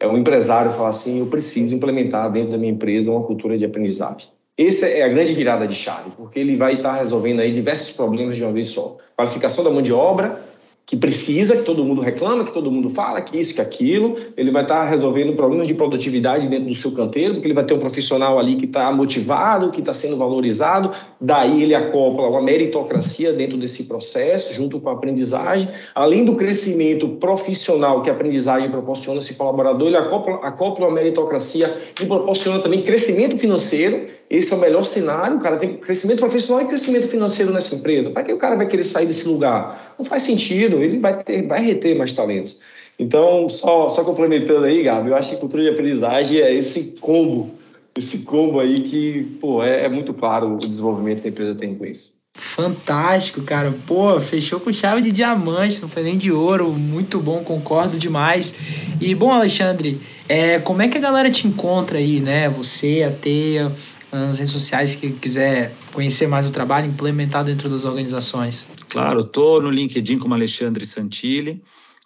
É 0.00 0.08
um 0.08 0.18
empresário 0.18 0.72
falar 0.72 0.88
assim, 0.88 1.20
eu 1.20 1.26
preciso 1.26 1.76
implementar 1.76 2.32
dentro 2.32 2.50
da 2.50 2.58
minha 2.58 2.72
empresa 2.72 3.12
uma 3.12 3.22
cultura 3.22 3.56
de 3.56 3.64
aprendizagem. 3.64 4.28
Essa 4.58 4.88
é 4.88 5.04
a 5.04 5.08
grande 5.08 5.32
virada 5.34 5.68
de 5.68 5.76
chave, 5.76 6.10
porque 6.16 6.40
ele 6.40 6.56
vai 6.56 6.74
estar 6.74 6.96
resolvendo 6.96 7.38
aí 7.38 7.52
diversos 7.52 7.92
problemas 7.92 8.36
de 8.36 8.42
uma 8.42 8.52
vez 8.52 8.66
só. 8.66 8.96
Qualificação 9.16 9.62
da 9.62 9.70
mão 9.70 9.82
de 9.82 9.92
obra, 9.92 10.42
que 10.88 10.96
precisa, 10.96 11.54
que 11.54 11.64
todo 11.64 11.84
mundo 11.84 12.00
reclama, 12.00 12.44
que 12.44 12.52
todo 12.52 12.70
mundo 12.70 12.88
fala, 12.88 13.20
que 13.20 13.38
isso, 13.38 13.54
que 13.54 13.60
aquilo. 13.60 14.16
Ele 14.34 14.50
vai 14.50 14.62
estar 14.62 14.88
resolvendo 14.88 15.36
problemas 15.36 15.68
de 15.68 15.74
produtividade 15.74 16.48
dentro 16.48 16.66
do 16.66 16.74
seu 16.74 16.92
canteiro, 16.92 17.34
porque 17.34 17.46
ele 17.46 17.52
vai 17.52 17.64
ter 17.64 17.74
um 17.74 17.78
profissional 17.78 18.38
ali 18.38 18.56
que 18.56 18.64
está 18.64 18.90
motivado, 18.90 19.70
que 19.70 19.80
está 19.80 19.92
sendo 19.92 20.16
valorizado. 20.16 20.90
Daí 21.20 21.62
ele 21.62 21.74
acopla 21.74 22.26
uma 22.26 22.40
meritocracia 22.40 23.34
dentro 23.34 23.58
desse 23.58 23.84
processo, 23.84 24.54
junto 24.54 24.80
com 24.80 24.88
a 24.88 24.94
aprendizagem. 24.94 25.68
Além 25.94 26.24
do 26.24 26.36
crescimento 26.36 27.06
profissional 27.20 28.00
que 28.00 28.08
a 28.08 28.14
aprendizagem 28.14 28.70
proporciona 28.70 29.20
a 29.20 29.22
esse 29.22 29.34
colaborador, 29.34 29.88
ele 29.88 29.96
acopla, 29.98 30.36
acopla 30.36 30.86
uma 30.86 30.94
meritocracia 30.94 31.82
e 32.00 32.06
proporciona 32.06 32.60
também 32.60 32.80
crescimento 32.80 33.36
financeiro 33.36 34.06
esse 34.30 34.52
é 34.52 34.56
o 34.56 34.60
melhor 34.60 34.84
cenário, 34.84 35.38
cara 35.38 35.56
tem 35.56 35.76
crescimento 35.78 36.18
profissional 36.18 36.64
e 36.64 36.68
crescimento 36.68 37.08
financeiro 37.08 37.52
nessa 37.52 37.74
empresa. 37.74 38.10
Para 38.10 38.24
que 38.24 38.32
o 38.32 38.38
cara 38.38 38.56
vai 38.56 38.66
querer 38.66 38.82
sair 38.82 39.06
desse 39.06 39.26
lugar? 39.26 39.94
Não 39.98 40.04
faz 40.04 40.22
sentido, 40.22 40.82
ele 40.82 40.98
vai, 40.98 41.22
ter, 41.22 41.46
vai 41.46 41.64
reter 41.64 41.96
mais 41.96 42.12
talentos. 42.12 42.58
Então, 42.98 43.48
só, 43.48 43.88
só 43.88 44.04
complementando 44.04 44.64
aí, 44.64 44.82
Gabi, 44.82 45.10
eu 45.10 45.16
acho 45.16 45.30
que 45.30 45.36
cultura 45.36 45.62
de 45.62 45.70
aprendizagem 45.70 46.40
é 46.40 46.52
esse 46.52 46.96
combo, 47.00 47.50
esse 47.96 48.18
combo 48.18 48.60
aí 48.60 48.80
que, 48.80 49.38
pô, 49.40 49.62
é, 49.62 49.84
é 49.84 49.88
muito 49.88 50.12
claro 50.12 50.54
o 50.54 50.56
desenvolvimento 50.56 51.22
que 51.22 51.28
a 51.28 51.30
empresa 51.30 51.54
tem 51.54 51.74
com 51.74 51.86
isso. 51.86 52.18
Fantástico, 52.34 53.42
cara. 53.42 53.74
Pô, 53.86 54.18
fechou 54.20 54.60
com 54.60 54.72
chave 54.72 55.02
de 55.02 55.10
diamante, 55.10 55.82
não 55.82 55.88
foi 55.88 56.04
nem 56.04 56.16
de 56.16 56.30
ouro. 56.30 56.70
Muito 56.72 57.18
bom, 57.18 57.42
concordo 57.42 57.98
demais. 57.98 58.54
E, 59.00 59.12
bom, 59.14 59.32
Alexandre, 59.32 60.00
é, 60.28 60.58
como 60.60 60.82
é 60.82 60.88
que 60.88 60.98
a 60.98 61.00
galera 61.00 61.30
te 61.30 61.48
encontra 61.48 61.98
aí, 61.98 62.20
né? 62.20 62.48
Você, 62.48 63.02
a 63.02 63.10
Teia, 63.10 63.72
nas 64.10 64.38
redes 64.38 64.52
sociais 64.52 64.94
que 64.94 65.10
quiser 65.12 65.74
conhecer 65.92 66.26
mais 66.26 66.46
o 66.46 66.50
trabalho 66.50 66.86
implementar 66.86 67.44
dentro 67.44 67.68
das 67.68 67.84
organizações? 67.84 68.66
Claro, 68.88 69.20
estou 69.20 69.60
no 69.60 69.70
LinkedIn 69.70 70.18
como 70.18 70.34
Alexandre 70.34 70.86
Santilli 70.86 71.62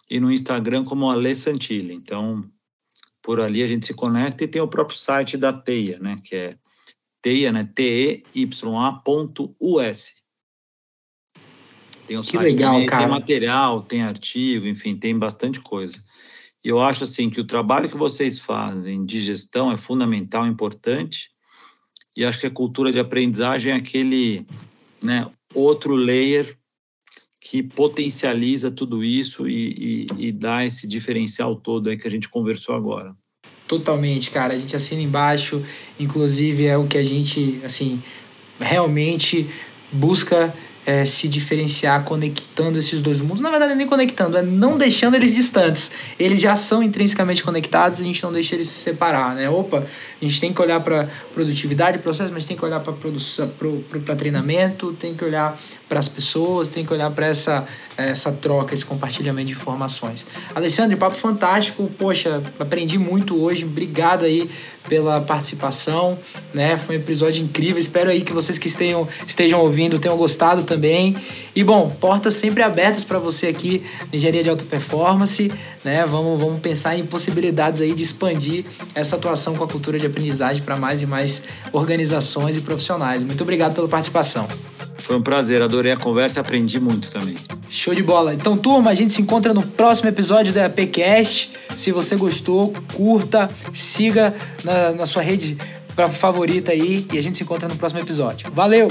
e 0.09 0.19
no 0.19 0.31
Instagram 0.31 0.83
como 0.83 1.09
Ale 1.09 1.35
Santilli. 1.35 1.93
Então, 1.93 2.43
por 3.21 3.39
ali 3.39 3.63
a 3.63 3.67
gente 3.67 3.85
se 3.85 3.93
conecta 3.93 4.43
e 4.43 4.47
tem 4.47 4.61
o 4.61 4.67
próprio 4.67 4.97
site 4.97 5.37
da 5.37 5.53
Teia, 5.53 5.97
né, 5.99 6.17
que 6.23 6.35
é 6.35 6.57
teia, 7.21 7.51
né, 7.53 7.69
T-E-Y-A.us. 7.73 8.23
Tem 12.05 12.17
o 12.17 12.21
que 12.21 12.31
site 12.31 12.43
legal, 12.43 12.73
também, 12.73 12.85
cara. 12.85 13.03
tem 13.03 13.11
material, 13.11 13.81
tem 13.81 14.03
artigo, 14.03 14.67
enfim, 14.67 14.97
tem 14.97 15.17
bastante 15.17 15.61
coisa. 15.61 16.03
E 16.61 16.67
eu 16.67 16.81
acho 16.81 17.05
assim 17.05 17.29
que 17.29 17.39
o 17.39 17.47
trabalho 17.47 17.89
que 17.89 17.97
vocês 17.97 18.37
fazem 18.37 19.05
de 19.05 19.21
gestão 19.21 19.71
é 19.71 19.77
fundamental, 19.77 20.45
importante, 20.45 21.32
e 22.15 22.23
acho 22.23 22.39
que 22.39 22.47
a 22.47 22.51
cultura 22.51 22.91
de 22.91 22.99
aprendizagem 22.99 23.73
é 23.73 23.75
aquele 23.75 24.45
né, 25.01 25.29
outro 25.53 25.95
layer 25.95 26.57
que 27.39 27.61
potencializa 27.61 28.71
tudo 28.71 29.03
isso 29.03 29.47
e, 29.47 30.05
e, 30.17 30.27
e 30.27 30.31
dá 30.31 30.65
esse 30.65 30.87
diferencial 30.87 31.55
todo 31.55 31.89
aí 31.89 31.97
que 31.97 32.07
a 32.07 32.11
gente 32.11 32.29
conversou 32.29 32.75
agora. 32.75 33.13
Totalmente, 33.67 34.29
cara. 34.29 34.53
A 34.53 34.57
gente 34.57 34.75
assina 34.75 35.01
embaixo, 35.01 35.63
inclusive 35.99 36.65
é 36.65 36.77
o 36.77 36.87
que 36.87 36.97
a 36.97 37.03
gente, 37.03 37.59
assim, 37.63 38.01
realmente 38.59 39.49
busca 39.91 40.53
é, 40.85 41.05
se 41.05 41.27
diferenciar 41.27 42.03
conectando 42.03 42.77
esses 42.77 42.99
dois 42.99 43.19
mundos. 43.19 43.41
Na 43.41 43.49
verdade, 43.49 43.75
nem 43.75 43.87
conectando, 43.87 44.37
é 44.37 44.41
não 44.41 44.77
deixando 44.77 45.15
eles 45.15 45.33
distantes. 45.33 45.91
Eles 46.19 46.39
já 46.39 46.55
são 46.55 46.83
intrinsecamente 46.83 47.43
conectados, 47.43 48.01
a 48.01 48.03
gente 48.03 48.21
não 48.23 48.31
deixa 48.31 48.55
eles 48.55 48.69
se 48.69 48.79
separar, 48.79 49.35
né? 49.35 49.49
Opa, 49.49 49.79
a 50.21 50.25
gente 50.25 50.39
tem 50.39 50.53
que 50.53 50.61
olhar 50.61 50.79
para 50.81 51.07
produtividade, 51.33 51.99
processo, 51.99 52.33
mas 52.33 52.45
tem 52.45 52.57
que 52.57 52.65
olhar 52.65 52.79
para 52.79 52.93
produção, 52.93 53.49
para 54.05 54.15
treinamento, 54.15 54.93
tem 54.93 55.13
que 55.13 55.23
olhar 55.23 55.57
para 55.87 55.99
as 55.99 56.09
pessoas, 56.09 56.67
tem 56.67 56.85
que 56.85 56.93
olhar 56.93 57.11
para 57.11 57.27
essa 57.27 57.65
essa 57.95 58.31
troca, 58.31 58.73
esse 58.73 58.85
compartilhamento 58.85 59.47
de 59.47 59.53
informações. 59.53 60.25
Alexandre, 60.53 60.95
papo 60.95 61.15
fantástico, 61.15 61.89
poxa, 61.97 62.41
aprendi 62.59 62.97
muito 62.97 63.39
hoje. 63.39 63.65
Obrigado 63.65 64.25
aí 64.25 64.49
pela 64.87 65.21
participação, 65.21 66.17
né? 66.53 66.77
Foi 66.77 66.97
um 66.97 66.99
episódio 66.99 67.43
incrível. 67.43 67.79
Espero 67.79 68.09
aí 68.09 68.21
que 68.21 68.33
vocês 68.33 68.57
que 68.57 68.67
estejam, 68.67 69.07
estejam 69.25 69.59
ouvindo 69.59 69.99
tenham 69.99 70.17
gostado 70.17 70.63
também. 70.63 71.15
E 71.55 71.63
bom, 71.63 71.87
portas 71.89 72.35
sempre 72.35 72.63
abertas 72.63 73.03
para 73.03 73.19
você 73.19 73.47
aqui 73.47 73.83
na 74.11 74.17
Engenharia 74.17 74.43
de 74.43 74.49
Alta 74.49 74.63
Performance, 74.63 75.51
né? 75.83 76.05
Vamos, 76.05 76.41
vamos 76.41 76.59
pensar 76.59 76.97
em 76.97 77.05
possibilidades 77.05 77.81
aí 77.81 77.93
de 77.93 78.03
expandir 78.03 78.65
essa 78.93 79.15
atuação 79.15 79.55
com 79.55 79.63
a 79.63 79.67
cultura 79.67 79.99
de 79.99 80.05
aprendizagem 80.05 80.63
para 80.63 80.75
mais 80.75 81.01
e 81.01 81.05
mais 81.05 81.43
organizações 81.71 82.57
e 82.57 82.61
profissionais. 82.61 83.23
Muito 83.23 83.41
obrigado 83.41 83.73
pela 83.73 83.87
participação. 83.87 84.47
Foi 85.03 85.17
um 85.17 85.21
prazer, 85.21 85.61
adorei 85.61 85.91
a 85.91 85.97
conversa 85.97 86.39
e 86.39 86.41
aprendi 86.41 86.79
muito 86.79 87.11
também. 87.11 87.35
Show 87.69 87.93
de 87.93 88.01
bola. 88.01 88.33
Então, 88.33 88.57
turma, 88.57 88.89
a 88.89 88.93
gente 88.93 89.11
se 89.11 89.21
encontra 89.21 89.53
no 89.53 89.61
próximo 89.61 90.07
episódio 90.07 90.53
da 90.53 90.65
APCast. 90.65 91.51
Se 91.75 91.91
você 91.91 92.15
gostou, 92.15 92.73
curta, 92.93 93.49
siga 93.73 94.33
na, 94.63 94.93
na 94.93 95.05
sua 95.05 95.21
rede 95.21 95.57
favorita 96.13 96.71
aí 96.71 97.05
e 97.11 97.17
a 97.17 97.21
gente 97.21 97.35
se 97.35 97.43
encontra 97.43 97.67
no 97.67 97.75
próximo 97.75 97.99
episódio. 97.99 98.49
Valeu! 98.53 98.87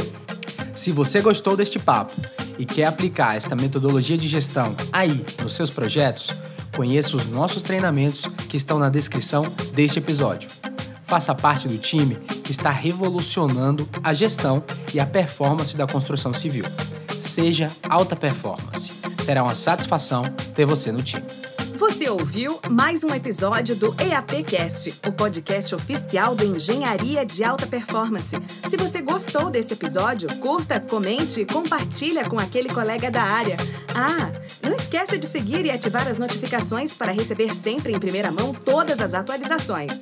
Se 0.74 0.90
você 0.92 1.22
gostou 1.22 1.56
deste 1.56 1.78
papo 1.78 2.12
e 2.58 2.66
quer 2.66 2.84
aplicar 2.84 3.34
esta 3.34 3.56
metodologia 3.56 4.18
de 4.18 4.28
gestão 4.28 4.76
aí 4.92 5.24
nos 5.42 5.54
seus 5.54 5.70
projetos, 5.70 6.30
conheça 6.76 7.16
os 7.16 7.26
nossos 7.26 7.62
treinamentos 7.62 8.26
que 8.50 8.58
estão 8.58 8.78
na 8.78 8.90
descrição 8.90 9.50
deste 9.72 9.98
episódio. 9.98 10.48
Faça 11.12 11.34
parte 11.34 11.68
do 11.68 11.76
time 11.76 12.14
que 12.42 12.52
está 12.52 12.70
revolucionando 12.70 13.86
a 14.02 14.14
gestão 14.14 14.64
e 14.94 14.98
a 14.98 15.04
performance 15.04 15.76
da 15.76 15.86
construção 15.86 16.32
civil. 16.32 16.64
Seja 17.20 17.66
alta 17.86 18.16
performance. 18.16 18.90
Será 19.22 19.42
uma 19.42 19.54
satisfação 19.54 20.22
ter 20.54 20.64
você 20.64 20.90
no 20.90 21.02
time. 21.02 21.26
Você 21.76 22.08
ouviu 22.08 22.58
mais 22.70 23.04
um 23.04 23.14
episódio 23.14 23.76
do 23.76 23.94
EAPcast, 24.00 25.00
o 25.06 25.12
podcast 25.12 25.74
oficial 25.74 26.34
da 26.34 26.46
Engenharia 26.46 27.26
de 27.26 27.44
Alta 27.44 27.66
Performance. 27.66 28.34
Se 28.66 28.78
você 28.78 29.02
gostou 29.02 29.50
desse 29.50 29.74
episódio, 29.74 30.34
curta, 30.38 30.80
comente 30.80 31.40
e 31.40 31.44
compartilha 31.44 32.26
com 32.26 32.38
aquele 32.38 32.70
colega 32.70 33.10
da 33.10 33.22
área. 33.22 33.58
Ah, 33.94 34.32
não 34.66 34.74
esqueça 34.74 35.18
de 35.18 35.26
seguir 35.26 35.66
e 35.66 35.70
ativar 35.70 36.08
as 36.08 36.16
notificações 36.16 36.94
para 36.94 37.12
receber 37.12 37.54
sempre 37.54 37.92
em 37.92 37.98
primeira 37.98 38.32
mão 38.32 38.54
todas 38.54 38.98
as 38.98 39.12
atualizações. 39.12 40.00